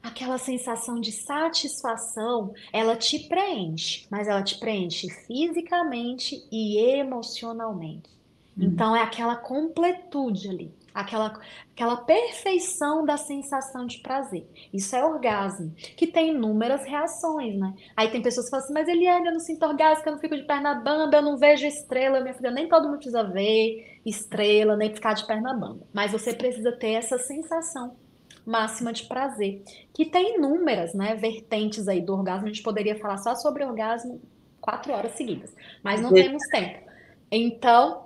aquela 0.02 0.36
sensação 0.36 1.00
de 1.00 1.10
satisfação, 1.10 2.52
ela 2.72 2.94
te 2.94 3.20
preenche, 3.20 4.06
mas 4.10 4.28
ela 4.28 4.42
te 4.42 4.58
preenche 4.58 5.08
fisicamente 5.08 6.46
e 6.52 6.76
emocionalmente. 6.78 8.10
Hum. 8.56 8.64
Então 8.64 8.94
é 8.94 9.02
aquela 9.02 9.36
completude 9.36 10.48
ali 10.48 10.74
aquela, 10.94 11.40
aquela 11.74 11.96
perfeição 11.96 13.04
da 13.04 13.16
sensação 13.16 13.84
de 13.84 13.98
prazer. 13.98 14.46
Isso 14.72 14.94
é 14.94 15.04
orgasmo, 15.04 15.74
que 15.96 16.06
tem 16.06 16.30
inúmeras 16.30 16.86
reações, 16.86 17.58
né? 17.58 17.74
Aí 17.96 18.08
tem 18.10 18.22
pessoas 18.22 18.46
que 18.46 18.50
falam 18.50 18.64
assim, 18.64 18.72
mas 18.72 18.86
Eliane, 18.86 19.26
eu 19.26 19.32
não 19.32 19.40
sinto 19.40 19.66
orgasmo, 19.66 20.04
eu 20.06 20.12
não 20.12 20.20
fico 20.20 20.36
de 20.36 20.44
perna 20.44 20.74
bamba, 20.74 21.16
eu 21.16 21.22
não 21.22 21.36
vejo 21.36 21.66
estrela, 21.66 22.20
minha 22.20 22.34
filha, 22.34 22.52
nem 22.52 22.68
todo 22.68 22.86
mundo 22.86 22.98
precisa 22.98 23.24
ver 23.24 23.93
estrela, 24.04 24.76
nem 24.76 24.94
ficar 24.94 25.14
de 25.14 25.26
perna 25.26 25.54
bamba. 25.54 25.86
Mas 25.92 26.12
você 26.12 26.32
precisa 26.32 26.72
ter 26.72 26.92
essa 26.92 27.18
sensação 27.18 27.96
máxima 28.46 28.92
de 28.92 29.04
prazer, 29.04 29.62
que 29.92 30.04
tem 30.04 30.36
inúmeras, 30.36 30.92
né, 30.92 31.14
vertentes 31.14 31.88
aí 31.88 32.00
do 32.00 32.12
orgasmo. 32.12 32.44
A 32.44 32.48
gente 32.48 32.62
poderia 32.62 32.98
falar 32.98 33.16
só 33.18 33.34
sobre 33.34 33.64
orgasmo 33.64 34.20
quatro 34.60 34.92
horas 34.92 35.12
seguidas, 35.12 35.54
mas 35.82 36.00
não 36.00 36.12
temos 36.12 36.42
tempo. 36.48 36.90
Então, 37.30 38.04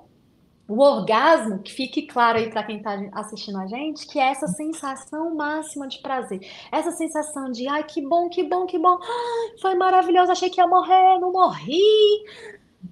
o 0.69 0.81
orgasmo, 0.81 1.61
que 1.61 1.73
fique 1.73 2.03
claro 2.03 2.39
aí 2.39 2.51
para 2.51 2.63
quem 2.63 2.77
está 2.77 3.01
assistindo 3.13 3.59
a 3.59 3.67
gente, 3.67 4.07
que 4.07 4.19
é 4.19 4.31
essa 4.31 4.47
sensação 4.49 5.35
máxima 5.35 5.89
de 5.89 5.99
prazer. 6.01 6.41
Essa 6.71 6.91
sensação 6.91 7.51
de, 7.51 7.67
ai, 7.67 7.85
que 7.85 8.03
bom, 8.07 8.29
que 8.29 8.43
bom, 8.43 8.67
que 8.67 8.79
bom. 8.79 8.99
Ai, 9.01 9.59
foi 9.61 9.75
maravilhoso, 9.75 10.31
achei 10.31 10.51
que 10.51 10.61
ia 10.61 10.67
morrer, 10.67 11.19
não 11.19 11.33
morri. 11.33 12.25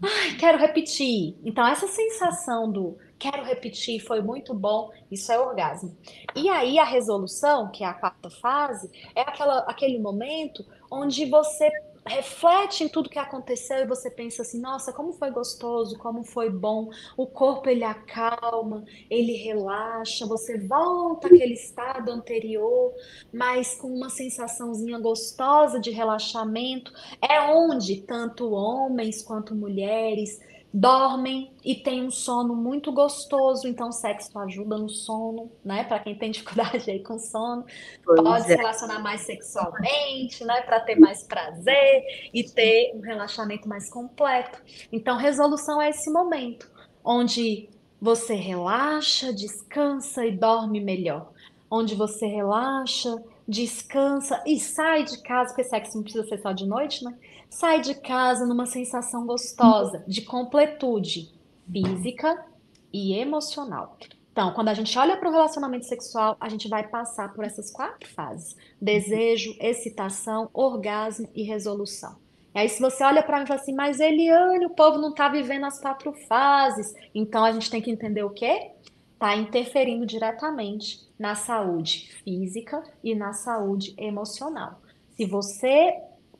Ai, 0.03 0.37
quero 0.39 0.59
repetir. 0.59 1.37
Então, 1.45 1.67
essa 1.67 1.87
sensação 1.87 2.71
do 2.71 2.99
quero 3.19 3.45
repetir, 3.45 4.01
foi 4.01 4.21
muito 4.21 4.53
bom, 4.53 4.91
isso 5.11 5.33
é 5.33 5.39
orgasmo. 5.39 5.97
E 6.35 6.49
aí, 6.49 6.79
a 6.79 6.85
resolução, 6.85 7.71
que 7.71 7.83
é 7.83 7.87
a 7.87 7.95
quarta 7.95 8.29
fase, 8.29 8.91
é 9.15 9.23
aquela, 9.23 9.61
aquele 9.61 9.99
momento 9.99 10.65
onde 10.91 11.25
você 11.25 11.71
reflete 12.07 12.85
em 12.85 12.89
tudo 12.89 13.11
que 13.11 13.19
aconteceu 13.19 13.79
e 13.79 13.87
você 13.87 14.11
pensa 14.11 14.43
assim, 14.43 14.61
nossa, 14.61 14.93
como 14.93 15.13
foi 15.13 15.31
gostoso, 15.31 15.99
como 15.99 16.23
foi 16.23 16.51
bom. 16.51 16.91
O 17.17 17.27
corpo 17.27 17.69
ele 17.69 17.85
acalma, 17.85 18.85
ele 19.11 19.33
relaxa, 19.33 20.27
você 20.27 20.59
volta 20.59 21.27
àquele 21.27 21.55
estado 21.55 22.11
anterior, 22.11 22.93
mas 23.33 23.75
com 23.75 23.89
uma 23.89 24.09
sensaçãozinha 24.09 24.99
gostosa 24.99 25.81
de 25.81 25.91
relaxamento. 25.91 26.93
É 27.21 27.41
onde 27.41 28.03
tanto 28.03 28.53
homens 28.53 29.23
quanto 29.23 29.55
mulheres 29.55 30.41
dormem 30.79 31.55
e 31.65 31.75
tem 31.75 32.05
um 32.05 32.11
sono 32.11 32.55
muito 32.55 32.93
gostoso, 32.93 33.67
então 33.67 33.91
sexo 33.91 34.39
ajuda 34.39 34.77
no 34.77 34.91
sono, 34.91 35.51
né? 35.65 35.85
Para 35.85 36.01
quem 36.01 36.15
tem 36.15 36.31
dificuldade 36.33 36.91
aí 36.91 37.03
com 37.03 37.19
sono, 37.19 37.65
pois 38.05 38.21
pode 38.21 38.45
é. 38.45 38.49
se 38.49 38.57
relacionar 38.57 38.99
mais 38.99 39.23
sexualmente, 39.23 40.45
né? 40.45 40.61
Para 40.61 40.81
ter 40.81 40.97
mais 40.97 41.23
prazer 41.23 42.05
e 42.33 42.45
ter 42.45 42.93
um 42.95 43.01
relaxamento 43.01 43.67
mais 43.67 43.89
completo. 43.89 44.63
Então, 44.93 45.17
resolução 45.17 45.81
é 45.81 45.89
esse 45.89 46.11
momento 46.11 46.71
onde 47.03 47.71
você 47.99 48.35
relaxa, 48.35 49.33
descansa 49.33 50.27
e 50.27 50.37
dorme 50.37 50.79
melhor. 50.79 51.33
Onde 51.71 51.95
você 51.95 52.27
relaxa, 52.27 53.17
descansa 53.49 54.43
e 54.47 54.61
sai 54.61 55.05
de 55.05 55.23
casa, 55.23 55.55
porque 55.55 55.65
sexo 55.65 55.97
não 55.97 56.03
precisa 56.03 56.27
ser 56.27 56.39
só 56.39 56.53
de 56.53 56.67
noite, 56.67 57.03
né? 57.03 57.17
Sai 57.57 57.81
de 57.81 57.95
casa 57.95 58.45
numa 58.45 58.67
sensação 58.67 59.25
gostosa 59.25 60.05
de 60.07 60.21
completude 60.21 61.33
física 61.73 62.45
e 62.93 63.15
emocional. 63.15 63.97
Então, 64.31 64.53
quando 64.53 64.69
a 64.69 64.75
gente 64.75 64.97
olha 64.99 65.17
para 65.17 65.31
o 65.31 65.33
relacionamento 65.33 65.87
sexual, 65.87 66.37
a 66.39 66.51
gente 66.51 66.69
vai 66.69 66.87
passar 66.87 67.33
por 67.33 67.45
essas 67.45 67.71
quatro 67.71 68.07
fases: 68.11 68.55
desejo, 68.81 69.57
excitação, 69.59 70.51
orgasmo 70.53 71.31
e 71.35 71.45
resolução. 71.45 72.17
E 72.55 72.59
aí, 72.59 72.69
se 72.69 72.79
você 72.79 73.03
olha 73.03 73.23
para 73.23 73.39
mim 73.39 73.45
e 73.45 73.49
fala 73.49 73.61
assim, 73.61 73.75
mas 73.75 74.01
Eliane, 74.01 74.67
o 74.67 74.71
povo 74.71 74.99
não 74.99 75.11
está 75.11 75.29
vivendo 75.31 75.65
as 75.65 75.81
quatro 75.81 76.13
fases. 76.29 76.95
Então, 77.15 77.43
a 77.43 77.53
gente 77.53 77.71
tem 77.71 77.81
que 77.81 77.91
entender 77.91 78.23
o 78.23 78.31
quê? 78.31 78.73
Está 79.15 79.35
interferindo 79.35 80.05
diretamente 80.05 81.09
na 81.19 81.35
saúde 81.35 82.13
física 82.23 82.83
e 83.03 83.15
na 83.15 83.33
saúde 83.33 83.95
emocional. 83.97 84.79
Se 85.17 85.25
você 85.25 85.95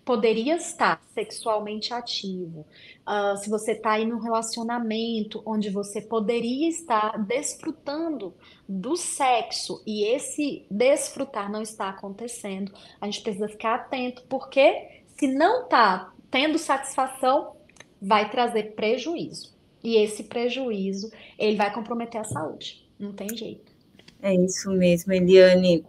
poderia 0.07 0.55
estar 0.55 1.03
sexualmente 1.13 1.93
ativo, 1.93 2.65
uh, 3.05 3.37
se 3.39 3.51
você 3.51 3.73
está 3.73 3.95
aí 3.95 4.07
num 4.07 4.21
relacionamento 4.21 5.43
onde 5.45 5.69
você 5.69 6.01
poderia 6.01 6.69
estar 6.69 7.19
desfrutando 7.19 8.33
do 8.69 8.97
sexo 8.97 9.83
e 9.85 10.05
esse 10.05 10.65
desfrutar 10.71 11.51
não 11.51 11.61
está 11.61 11.89
acontecendo, 11.89 12.73
a 13.01 13.07
gente 13.07 13.21
precisa 13.21 13.49
ficar 13.49 13.75
atento, 13.75 14.23
porque 14.29 15.03
se 15.19 15.27
não 15.27 15.65
está 15.65 16.13
tendo 16.31 16.57
satisfação, 16.57 17.57
vai 18.01 18.31
trazer 18.31 18.77
prejuízo. 18.77 19.57
E 19.83 19.97
esse 19.97 20.23
prejuízo, 20.23 21.11
ele 21.37 21.57
vai 21.57 21.75
comprometer 21.75 22.21
a 22.21 22.25
saúde. 22.25 22.89
Não 22.97 23.13
tem 23.13 23.37
jeito. 23.37 23.73
É 24.23 24.33
isso 24.33 24.71
mesmo, 24.71 25.13
Eliane. 25.13 25.85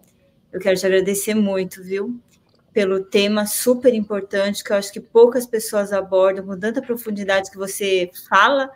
Eu 0.51 0.59
quero 0.59 0.79
te 0.79 0.85
agradecer 0.87 1.35
muito, 1.35 1.83
viu? 1.83 2.19
Pelo 2.77 3.03
tema 3.03 3.47
super 3.47 3.91
importante 3.91 4.63
que 4.63 4.71
eu 4.71 4.75
acho 4.75 4.93
que 4.93 4.99
poucas 4.99 5.47
pessoas 5.47 5.91
abordam 5.91 6.45
com 6.45 6.59
tanta 6.59 6.79
profundidade 6.79 7.49
que 7.49 7.57
você 7.57 8.11
fala, 8.29 8.69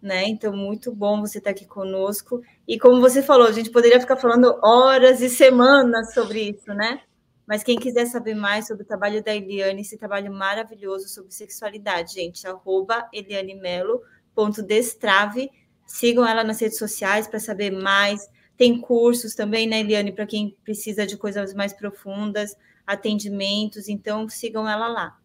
né? 0.00 0.28
Então, 0.28 0.56
muito 0.56 0.94
bom 0.94 1.20
você 1.20 1.38
estar 1.38 1.50
aqui 1.50 1.66
conosco. 1.66 2.40
E 2.68 2.78
como 2.78 3.00
você 3.00 3.20
falou, 3.20 3.48
a 3.48 3.52
gente 3.52 3.70
poderia 3.70 3.98
ficar 3.98 4.16
falando 4.16 4.56
horas 4.62 5.20
e 5.20 5.28
semanas 5.28 6.14
sobre 6.14 6.50
isso, 6.50 6.72
né? 6.72 7.00
Mas 7.44 7.64
quem 7.64 7.76
quiser 7.76 8.06
saber 8.06 8.36
mais 8.36 8.68
sobre 8.68 8.84
o 8.84 8.86
trabalho 8.86 9.24
da 9.24 9.34
Eliane, 9.34 9.80
esse 9.80 9.98
trabalho 9.98 10.32
maravilhoso 10.32 11.08
sobre 11.08 11.34
sexualidade, 11.34 12.14
gente, 12.14 12.46
arroba 12.46 13.08
elianemelo.destrave. 13.12 15.50
Sigam 15.84 16.24
ela 16.24 16.44
nas 16.44 16.60
redes 16.60 16.78
sociais 16.78 17.26
para 17.26 17.40
saber 17.40 17.72
mais. 17.72 18.30
Tem 18.56 18.80
cursos 18.80 19.34
também, 19.34 19.66
né, 19.66 19.80
Eliane, 19.80 20.12
para 20.12 20.26
quem 20.26 20.56
precisa 20.62 21.04
de 21.04 21.16
coisas 21.16 21.52
mais 21.54 21.72
profundas 21.72 22.54
atendimentos, 22.88 23.86
então 23.86 24.26
sigam 24.30 24.66
ela 24.66 24.88
lá. 24.88 25.18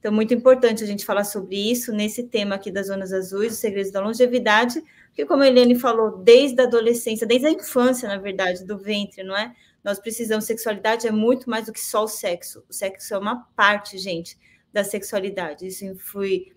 Então, 0.00 0.12
muito 0.12 0.34
importante 0.34 0.82
a 0.82 0.86
gente 0.86 1.04
falar 1.06 1.24
sobre 1.24 1.56
isso 1.56 1.92
nesse 1.92 2.24
tema 2.24 2.56
aqui 2.56 2.70
das 2.70 2.88
zonas 2.88 3.12
azuis, 3.12 3.52
os 3.52 3.58
segredos 3.58 3.92
da 3.92 4.00
longevidade, 4.00 4.82
porque, 5.06 5.24
como 5.24 5.44
a 5.44 5.46
Eliane 5.46 5.76
falou, 5.76 6.18
desde 6.18 6.60
a 6.60 6.64
adolescência, 6.64 7.26
desde 7.26 7.46
a 7.46 7.50
infância, 7.50 8.08
na 8.08 8.18
verdade, 8.18 8.66
do 8.66 8.76
ventre, 8.76 9.22
não 9.22 9.36
é? 9.36 9.54
Nós 9.82 10.00
precisamos, 10.00 10.44
sexualidade 10.44 11.06
é 11.06 11.12
muito 11.12 11.48
mais 11.48 11.66
do 11.66 11.72
que 11.72 11.80
só 11.80 12.04
o 12.04 12.08
sexo. 12.08 12.64
O 12.68 12.72
sexo 12.72 13.14
é 13.14 13.18
uma 13.18 13.44
parte, 13.54 13.96
gente, 13.96 14.36
da 14.72 14.82
sexualidade. 14.82 15.66
Isso 15.68 15.84
influi, 15.84 16.52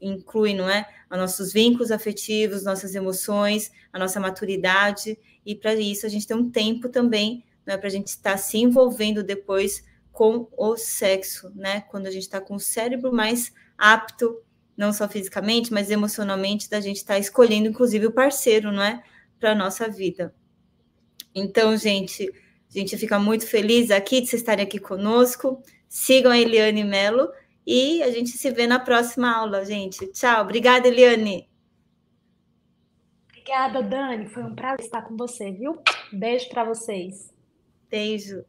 inclui, 0.00 0.54
não 0.54 0.70
é? 0.70 0.88
Os 1.10 1.18
nossos 1.18 1.52
vínculos 1.52 1.90
afetivos, 1.90 2.64
nossas 2.64 2.94
emoções, 2.94 3.72
a 3.92 3.98
nossa 3.98 4.20
maturidade, 4.20 5.18
e 5.44 5.54
para 5.54 5.74
isso 5.74 6.06
a 6.06 6.08
gente 6.08 6.26
tem 6.26 6.36
um 6.36 6.48
tempo 6.50 6.88
também 6.88 7.44
né, 7.66 7.76
para 7.76 7.88
a 7.88 7.90
gente 7.90 8.08
estar 8.08 8.36
se 8.36 8.58
envolvendo 8.58 9.22
depois 9.22 9.84
com 10.12 10.48
o 10.56 10.76
sexo, 10.76 11.50
né? 11.54 11.80
Quando 11.90 12.06
a 12.06 12.10
gente 12.10 12.22
está 12.22 12.40
com 12.40 12.54
o 12.54 12.60
cérebro 12.60 13.12
mais 13.12 13.52
apto, 13.76 14.40
não 14.76 14.92
só 14.92 15.08
fisicamente, 15.08 15.72
mas 15.72 15.90
emocionalmente, 15.90 16.70
da 16.70 16.80
gente 16.80 16.98
estar 16.98 17.14
tá 17.14 17.18
escolhendo, 17.18 17.68
inclusive, 17.68 18.06
o 18.06 18.12
parceiro, 18.12 18.70
não 18.70 18.82
é? 18.82 19.02
Para 19.40 19.52
a 19.52 19.54
nossa 19.54 19.88
vida. 19.88 20.34
Então, 21.34 21.76
gente, 21.76 22.30
a 22.74 22.78
gente 22.78 22.96
fica 22.96 23.18
muito 23.18 23.46
feliz 23.46 23.90
aqui 23.90 24.20
de 24.20 24.28
vocês 24.28 24.40
estarem 24.40 24.64
aqui 24.64 24.78
conosco. 24.78 25.60
Sigam 25.88 26.32
a 26.32 26.38
Eliane 26.38 26.82
Mello 26.82 27.30
E 27.66 28.02
a 28.02 28.10
gente 28.10 28.30
se 28.30 28.50
vê 28.50 28.66
na 28.66 28.78
próxima 28.78 29.34
aula, 29.34 29.64
gente. 29.64 30.06
Tchau. 30.12 30.42
Obrigada, 30.42 30.86
Eliane. 30.86 31.48
Obrigada, 33.28 33.82
Dani. 33.82 34.28
Foi 34.28 34.42
um 34.44 34.54
prazer 34.54 34.86
estar 34.86 35.02
com 35.02 35.16
você, 35.16 35.50
viu? 35.50 35.80
Beijo 36.12 36.48
para 36.48 36.64
vocês. 36.64 37.33
Beijo. 37.94 38.42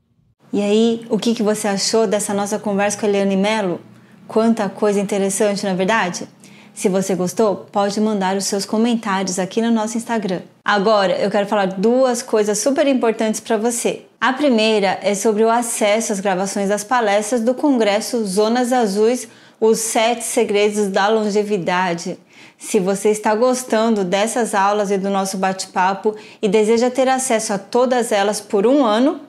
E 0.51 0.59
aí, 0.59 1.05
o 1.07 1.19
que, 1.19 1.35
que 1.35 1.43
você 1.43 1.67
achou 1.67 2.07
dessa 2.07 2.33
nossa 2.33 2.57
conversa 2.57 2.97
com 2.97 3.05
a 3.05 3.09
Eliane 3.09 3.37
Mello? 3.37 3.79
Quanta 4.27 4.67
coisa 4.67 4.99
interessante, 4.99 5.63
na 5.63 5.69
é 5.69 5.75
verdade? 5.75 6.27
Se 6.73 6.89
você 6.89 7.13
gostou, 7.13 7.57
pode 7.71 8.01
mandar 8.01 8.35
os 8.35 8.45
seus 8.45 8.65
comentários 8.65 9.37
aqui 9.37 9.61
no 9.61 9.69
nosso 9.69 9.97
Instagram. 9.97 10.41
Agora, 10.63 11.13
eu 11.19 11.29
quero 11.29 11.45
falar 11.45 11.67
duas 11.67 12.23
coisas 12.23 12.57
super 12.57 12.87
importantes 12.87 13.39
para 13.39 13.55
você. 13.55 14.07
A 14.19 14.33
primeira 14.33 14.97
é 15.03 15.13
sobre 15.13 15.43
o 15.43 15.49
acesso 15.51 16.11
às 16.11 16.19
gravações 16.19 16.69
das 16.69 16.83
palestras 16.83 17.41
do 17.41 17.53
Congresso 17.53 18.25
Zonas 18.25 18.73
Azuis, 18.73 19.27
os 19.61 19.77
sete 19.77 20.23
segredos 20.23 20.87
da 20.87 21.07
longevidade. 21.07 22.17
Se 22.57 22.79
você 22.79 23.09
está 23.09 23.35
gostando 23.35 24.03
dessas 24.03 24.55
aulas 24.55 24.89
e 24.89 24.97
do 24.97 25.11
nosso 25.11 25.37
bate-papo 25.37 26.15
e 26.41 26.47
deseja 26.47 26.89
ter 26.89 27.07
acesso 27.07 27.53
a 27.53 27.59
todas 27.59 28.11
elas 28.11 28.41
por 28.41 28.65
um 28.65 28.83
ano, 28.83 29.21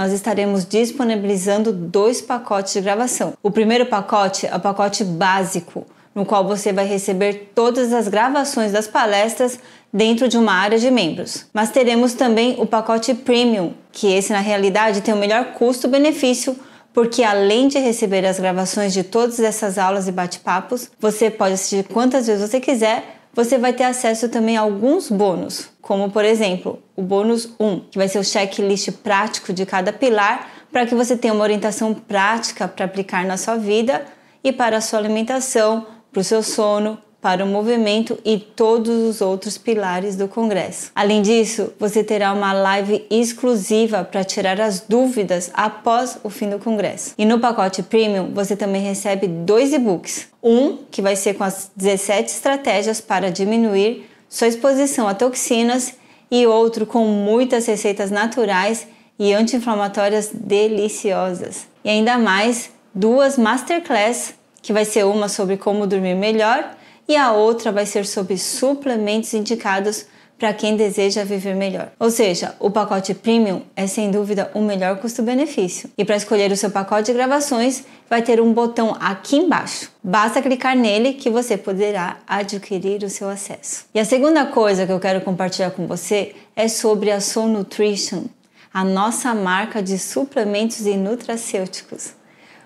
nós 0.00 0.14
estaremos 0.14 0.64
disponibilizando 0.64 1.74
dois 1.74 2.22
pacotes 2.22 2.72
de 2.72 2.80
gravação. 2.80 3.34
O 3.42 3.50
primeiro 3.50 3.84
pacote 3.84 4.46
é 4.46 4.56
o 4.56 4.58
pacote 4.58 5.04
básico, 5.04 5.86
no 6.14 6.24
qual 6.24 6.42
você 6.42 6.72
vai 6.72 6.86
receber 6.86 7.52
todas 7.54 7.92
as 7.92 8.08
gravações 8.08 8.72
das 8.72 8.88
palestras 8.88 9.58
dentro 9.92 10.26
de 10.26 10.38
uma 10.38 10.54
área 10.54 10.78
de 10.78 10.90
membros. 10.90 11.44
Mas 11.52 11.70
teremos 11.70 12.14
também 12.14 12.56
o 12.58 12.64
pacote 12.64 13.12
premium, 13.12 13.74
que 13.92 14.10
esse 14.10 14.32
na 14.32 14.40
realidade 14.40 15.02
tem 15.02 15.12
o 15.12 15.18
melhor 15.18 15.52
custo-benefício 15.52 16.56
porque 16.94 17.22
além 17.22 17.68
de 17.68 17.78
receber 17.78 18.24
as 18.24 18.40
gravações 18.40 18.94
de 18.94 19.04
todas 19.04 19.38
essas 19.38 19.76
aulas 19.76 20.08
e 20.08 20.12
bate-papos, 20.12 20.90
você 20.98 21.30
pode 21.30 21.54
assistir 21.54 21.84
quantas 21.84 22.26
vezes 22.26 22.48
você 22.48 22.58
quiser. 22.58 23.19
Você 23.32 23.58
vai 23.58 23.72
ter 23.72 23.84
acesso 23.84 24.28
também 24.28 24.56
a 24.56 24.62
alguns 24.62 25.08
bônus, 25.08 25.70
como 25.80 26.10
por 26.10 26.24
exemplo, 26.24 26.82
o 26.96 27.02
bônus 27.02 27.54
1, 27.60 27.80
que 27.90 27.98
vai 27.98 28.08
ser 28.08 28.18
o 28.18 28.24
checklist 28.24 28.90
prático 29.02 29.52
de 29.52 29.64
cada 29.64 29.92
pilar 29.92 30.50
para 30.72 30.84
que 30.84 30.94
você 30.94 31.16
tenha 31.16 31.34
uma 31.34 31.44
orientação 31.44 31.94
prática 31.94 32.66
para 32.66 32.84
aplicar 32.84 33.24
na 33.24 33.36
sua 33.36 33.56
vida 33.56 34.04
e 34.42 34.52
para 34.52 34.78
a 34.78 34.80
sua 34.80 34.98
alimentação, 34.98 35.86
para 36.12 36.20
o 36.20 36.24
seu 36.24 36.42
sono, 36.42 36.98
para 37.20 37.44
o 37.44 37.48
movimento 37.48 38.18
e 38.24 38.38
todos 38.38 38.88
os 38.88 39.20
outros 39.20 39.58
pilares 39.58 40.16
do 40.16 40.26
Congresso. 40.26 40.90
Além 40.94 41.20
disso, 41.20 41.72
você 41.78 42.02
terá 42.02 42.32
uma 42.32 42.52
live 42.52 43.04
exclusiva 43.10 44.02
para 44.04 44.24
tirar 44.24 44.60
as 44.60 44.80
dúvidas 44.80 45.50
após 45.52 46.18
o 46.24 46.30
fim 46.30 46.48
do 46.48 46.58
Congresso. 46.58 47.14
E 47.18 47.24
no 47.24 47.38
pacote 47.38 47.82
Premium, 47.82 48.32
você 48.32 48.56
também 48.56 48.82
recebe 48.82 49.26
dois 49.26 49.72
e-books. 49.72 50.28
Um 50.42 50.78
que 50.90 51.02
vai 51.02 51.14
ser 51.14 51.34
com 51.34 51.44
as 51.44 51.70
17 51.76 52.32
estratégias 52.32 53.00
para 53.00 53.30
diminuir 53.30 54.08
sua 54.28 54.48
exposição 54.48 55.06
a 55.06 55.14
toxinas 55.14 55.94
e 56.30 56.46
outro 56.46 56.86
com 56.86 57.04
muitas 57.06 57.66
receitas 57.66 58.10
naturais 58.10 58.86
e 59.18 59.34
anti-inflamatórias 59.34 60.30
deliciosas. 60.32 61.66
E 61.84 61.90
ainda 61.90 62.16
mais 62.16 62.70
duas 62.94 63.36
masterclass, 63.36 64.34
que 64.62 64.72
vai 64.72 64.84
ser 64.84 65.04
uma 65.04 65.28
sobre 65.28 65.56
como 65.56 65.86
dormir 65.86 66.14
melhor 66.14 66.76
e 67.10 67.16
a 67.16 67.32
outra 67.32 67.72
vai 67.72 67.86
ser 67.86 68.06
sobre 68.06 68.38
suplementos 68.38 69.34
indicados 69.34 70.06
para 70.38 70.54
quem 70.54 70.76
deseja 70.76 71.24
viver 71.24 71.56
melhor. 71.56 71.90
Ou 71.98 72.08
seja, 72.08 72.54
o 72.60 72.70
pacote 72.70 73.12
premium 73.14 73.62
é 73.74 73.88
sem 73.88 74.12
dúvida 74.12 74.48
o 74.54 74.62
melhor 74.62 74.96
custo-benefício. 74.98 75.90
E 75.98 76.04
para 76.04 76.14
escolher 76.14 76.52
o 76.52 76.56
seu 76.56 76.70
pacote 76.70 77.06
de 77.06 77.12
gravações, 77.12 77.82
vai 78.08 78.22
ter 78.22 78.40
um 78.40 78.52
botão 78.52 78.96
aqui 79.00 79.36
embaixo. 79.36 79.90
Basta 80.02 80.40
clicar 80.40 80.76
nele 80.76 81.14
que 81.14 81.28
você 81.28 81.56
poderá 81.56 82.18
adquirir 82.28 83.02
o 83.02 83.10
seu 83.10 83.28
acesso. 83.28 83.86
E 83.92 83.98
a 83.98 84.04
segunda 84.04 84.46
coisa 84.46 84.86
que 84.86 84.92
eu 84.92 85.00
quero 85.00 85.20
compartilhar 85.20 85.72
com 85.72 85.88
você 85.88 86.36
é 86.54 86.68
sobre 86.68 87.10
a 87.10 87.20
Soul 87.20 87.48
Nutrition, 87.48 88.26
a 88.72 88.84
nossa 88.84 89.34
marca 89.34 89.82
de 89.82 89.98
suplementos 89.98 90.86
e 90.86 90.96
nutracêuticos. 90.96 92.19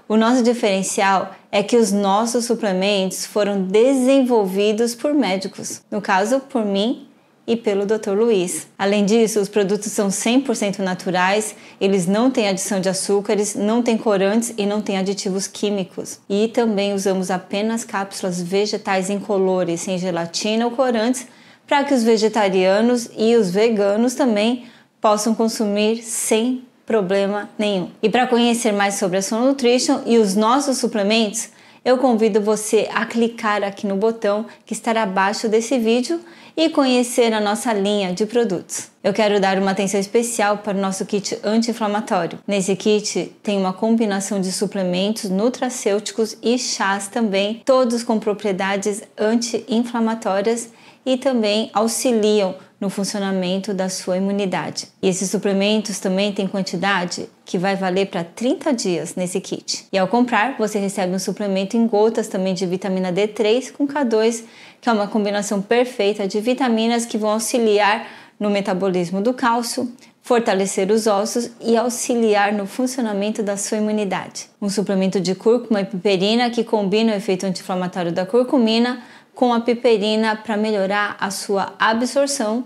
O 0.06 0.16
nosso 0.18 0.42
diferencial 0.42 1.34
é 1.50 1.62
que 1.62 1.76
os 1.76 1.90
nossos 1.90 2.44
suplementos 2.44 3.24
foram 3.24 3.62
desenvolvidos 3.62 4.94
por 4.94 5.14
médicos, 5.14 5.80
no 5.90 6.02
caso 6.02 6.40
por 6.40 6.62
mim 6.62 7.08
e 7.46 7.56
pelo 7.56 7.86
Dr. 7.86 8.10
Luiz. 8.10 8.66
Além 8.78 9.06
disso, 9.06 9.40
os 9.40 9.48
produtos 9.48 9.92
são 9.92 10.08
100% 10.08 10.80
naturais, 10.80 11.54
eles 11.80 12.06
não 12.06 12.30
têm 12.30 12.48
adição 12.48 12.80
de 12.80 12.88
açúcares, 12.88 13.54
não 13.54 13.82
têm 13.82 13.96
corantes 13.96 14.52
e 14.58 14.66
não 14.66 14.82
têm 14.82 14.98
aditivos 14.98 15.46
químicos. 15.46 16.18
E 16.28 16.48
também 16.48 16.92
usamos 16.92 17.30
apenas 17.30 17.82
cápsulas 17.82 18.42
vegetais 18.42 19.08
incolores, 19.08 19.80
sem 19.80 19.98
gelatina 19.98 20.66
ou 20.66 20.72
corantes, 20.72 21.26
para 21.66 21.82
que 21.82 21.94
os 21.94 22.02
vegetarianos 22.02 23.08
e 23.16 23.36
os 23.36 23.50
veganos 23.50 24.14
também 24.14 24.66
possam 25.00 25.34
consumir 25.34 26.02
sem 26.02 26.62
problema 26.86 27.48
nenhum. 27.58 27.90
E 28.02 28.08
para 28.08 28.26
conhecer 28.26 28.72
mais 28.72 28.94
sobre 28.94 29.18
a 29.18 29.22
Soul 29.22 29.42
Nutrition 29.42 30.00
e 30.06 30.18
os 30.18 30.34
nossos 30.34 30.78
suplementos, 30.78 31.48
eu 31.84 31.98
convido 31.98 32.40
você 32.40 32.88
a 32.94 33.04
clicar 33.04 33.62
aqui 33.62 33.86
no 33.86 33.96
botão 33.96 34.46
que 34.64 34.72
estará 34.72 35.02
abaixo 35.02 35.48
desse 35.48 35.78
vídeo 35.78 36.18
e 36.56 36.70
conhecer 36.70 37.32
a 37.32 37.40
nossa 37.40 37.72
linha 37.72 38.12
de 38.12 38.24
produtos. 38.24 38.88
Eu 39.02 39.12
quero 39.12 39.40
dar 39.40 39.58
uma 39.58 39.72
atenção 39.72 40.00
especial 40.00 40.58
para 40.58 40.78
o 40.78 40.80
nosso 40.80 41.04
kit 41.04 41.38
anti-inflamatório. 41.42 42.38
Nesse 42.46 42.74
kit 42.76 43.32
tem 43.42 43.58
uma 43.58 43.72
combinação 43.72 44.40
de 44.40 44.50
suplementos 44.52 45.28
nutracêuticos 45.28 46.38
e 46.42 46.58
chás 46.58 47.08
também, 47.08 47.60
todos 47.64 48.02
com 48.02 48.18
propriedades 48.18 49.02
anti-inflamatórias 49.18 50.70
e 51.04 51.16
também 51.16 51.70
auxiliam 51.72 52.54
no 52.80 52.90
funcionamento 52.90 53.72
da 53.72 53.88
sua 53.88 54.16
imunidade. 54.16 54.88
E 55.00 55.08
esses 55.08 55.30
suplementos 55.30 55.98
também 55.98 56.32
têm 56.32 56.46
quantidade 56.46 57.28
que 57.44 57.56
vai 57.56 57.76
valer 57.76 58.06
para 58.06 58.22
30 58.22 58.72
dias 58.72 59.14
nesse 59.14 59.40
kit. 59.40 59.86
E 59.92 59.98
ao 59.98 60.08
comprar, 60.08 60.56
você 60.58 60.78
recebe 60.78 61.14
um 61.14 61.18
suplemento 61.18 61.76
em 61.76 61.86
gotas 61.86 62.28
também 62.28 62.52
de 62.52 62.66
vitamina 62.66 63.12
D3 63.12 63.72
com 63.72 63.86
K2, 63.86 64.44
que 64.80 64.88
é 64.88 64.92
uma 64.92 65.06
combinação 65.06 65.62
perfeita 65.62 66.28
de 66.28 66.40
vitaminas 66.40 67.06
que 67.06 67.16
vão 67.16 67.30
auxiliar 67.30 68.06
no 68.38 68.50
metabolismo 68.50 69.22
do 69.22 69.32
cálcio, 69.32 69.90
fortalecer 70.20 70.90
os 70.90 71.06
ossos 71.06 71.50
e 71.60 71.76
auxiliar 71.76 72.52
no 72.52 72.66
funcionamento 72.66 73.42
da 73.42 73.56
sua 73.56 73.78
imunidade. 73.78 74.46
Um 74.60 74.68
suplemento 74.68 75.20
de 75.20 75.34
cúrcuma 75.34 75.82
e 75.82 75.84
piperina 75.84 76.50
que 76.50 76.64
combina 76.64 77.12
o 77.12 77.16
efeito 77.16 77.46
anti-inflamatório 77.46 78.10
da 78.12 78.26
curcumina 78.26 79.02
com 79.34 79.52
a 79.52 79.60
piperina 79.60 80.36
para 80.36 80.56
melhorar 80.56 81.16
a 81.18 81.30
sua 81.30 81.74
absorção 81.78 82.64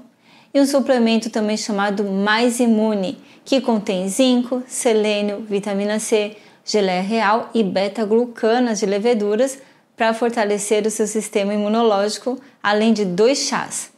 e 0.52 0.60
um 0.60 0.66
suplemento 0.66 1.30
também 1.30 1.56
chamado 1.56 2.04
Mais 2.04 2.60
Imune, 2.60 3.18
que 3.44 3.60
contém 3.60 4.08
zinco, 4.08 4.62
selênio, 4.66 5.44
vitamina 5.48 5.98
C, 5.98 6.36
geleia 6.64 7.02
real 7.02 7.50
e 7.54 7.62
beta-glucanas 7.62 8.80
de 8.80 8.86
leveduras 8.86 9.58
para 9.96 10.14
fortalecer 10.14 10.86
o 10.86 10.90
seu 10.90 11.06
sistema 11.06 11.54
imunológico, 11.54 12.38
além 12.62 12.92
de 12.92 13.04
dois 13.04 13.38
chás. 13.38 13.90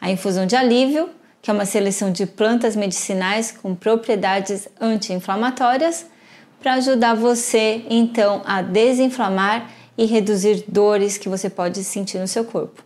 A 0.00 0.10
infusão 0.10 0.46
de 0.46 0.54
alívio, 0.54 1.08
que 1.42 1.50
é 1.50 1.54
uma 1.54 1.64
seleção 1.64 2.12
de 2.12 2.26
plantas 2.26 2.76
medicinais 2.76 3.50
com 3.50 3.74
propriedades 3.74 4.68
anti-inflamatórias, 4.80 6.06
para 6.60 6.74
ajudar 6.74 7.14
você 7.14 7.84
então 7.88 8.42
a 8.44 8.62
desinflamar 8.62 9.70
e 9.98 10.04
reduzir 10.04 10.64
dores 10.68 11.18
que 11.18 11.28
você 11.28 11.50
pode 11.50 11.82
sentir 11.82 12.20
no 12.20 12.28
seu 12.28 12.44
corpo. 12.44 12.84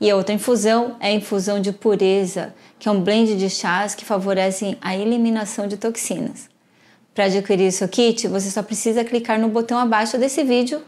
E 0.00 0.10
a 0.10 0.16
outra 0.16 0.34
infusão 0.34 0.96
é 0.98 1.08
a 1.08 1.12
infusão 1.12 1.60
de 1.60 1.70
pureza, 1.70 2.54
que 2.78 2.88
é 2.88 2.92
um 2.92 3.02
blend 3.02 3.36
de 3.36 3.50
chás 3.50 3.94
que 3.94 4.04
favorecem 4.04 4.78
a 4.80 4.96
eliminação 4.96 5.66
de 5.66 5.76
toxinas. 5.76 6.48
Para 7.14 7.24
adquirir 7.24 7.70
seu 7.72 7.88
kit, 7.88 8.26
você 8.26 8.50
só 8.50 8.62
precisa 8.62 9.04
clicar 9.04 9.38
no 9.38 9.48
botão 9.48 9.78
abaixo 9.78 10.18
desse 10.18 10.42
vídeo 10.42 10.82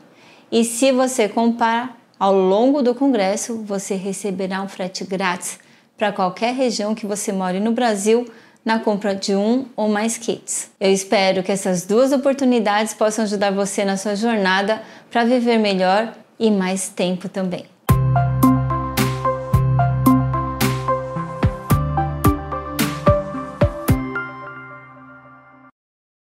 e 0.51 0.65
se 0.65 0.91
você 0.91 1.29
comprar 1.29 1.99
ao 2.19 2.35
longo 2.35 2.83
do 2.83 2.95
congresso, 2.95 3.63
você 3.63 3.95
receberá 3.95 4.63
um 4.63 4.69
frete 4.69 5.05
grátis 5.05 5.59
para 5.97 6.13
qualquer 6.13 6.55
região 6.55 6.95
que 6.95 7.07
você 7.07 7.33
more 7.33 7.61
no 7.61 7.73
Brasil 7.73 8.27
na 8.69 8.79
compra 8.79 9.15
de 9.15 9.35
um 9.35 9.65
ou 9.75 9.89
mais 9.89 10.19
kits. 10.19 10.71
Eu 10.79 10.93
espero 10.93 11.43
que 11.43 11.51
essas 11.51 11.87
duas 11.87 12.13
oportunidades 12.13 12.93
possam 12.93 13.25
ajudar 13.25 13.51
você 13.51 13.83
na 13.83 13.97
sua 13.97 14.15
jornada 14.15 14.83
para 15.11 15.25
viver 15.25 15.57
melhor 15.57 16.13
e 16.39 16.51
mais 16.51 16.91
tempo 16.91 17.31
também. 17.31 17.65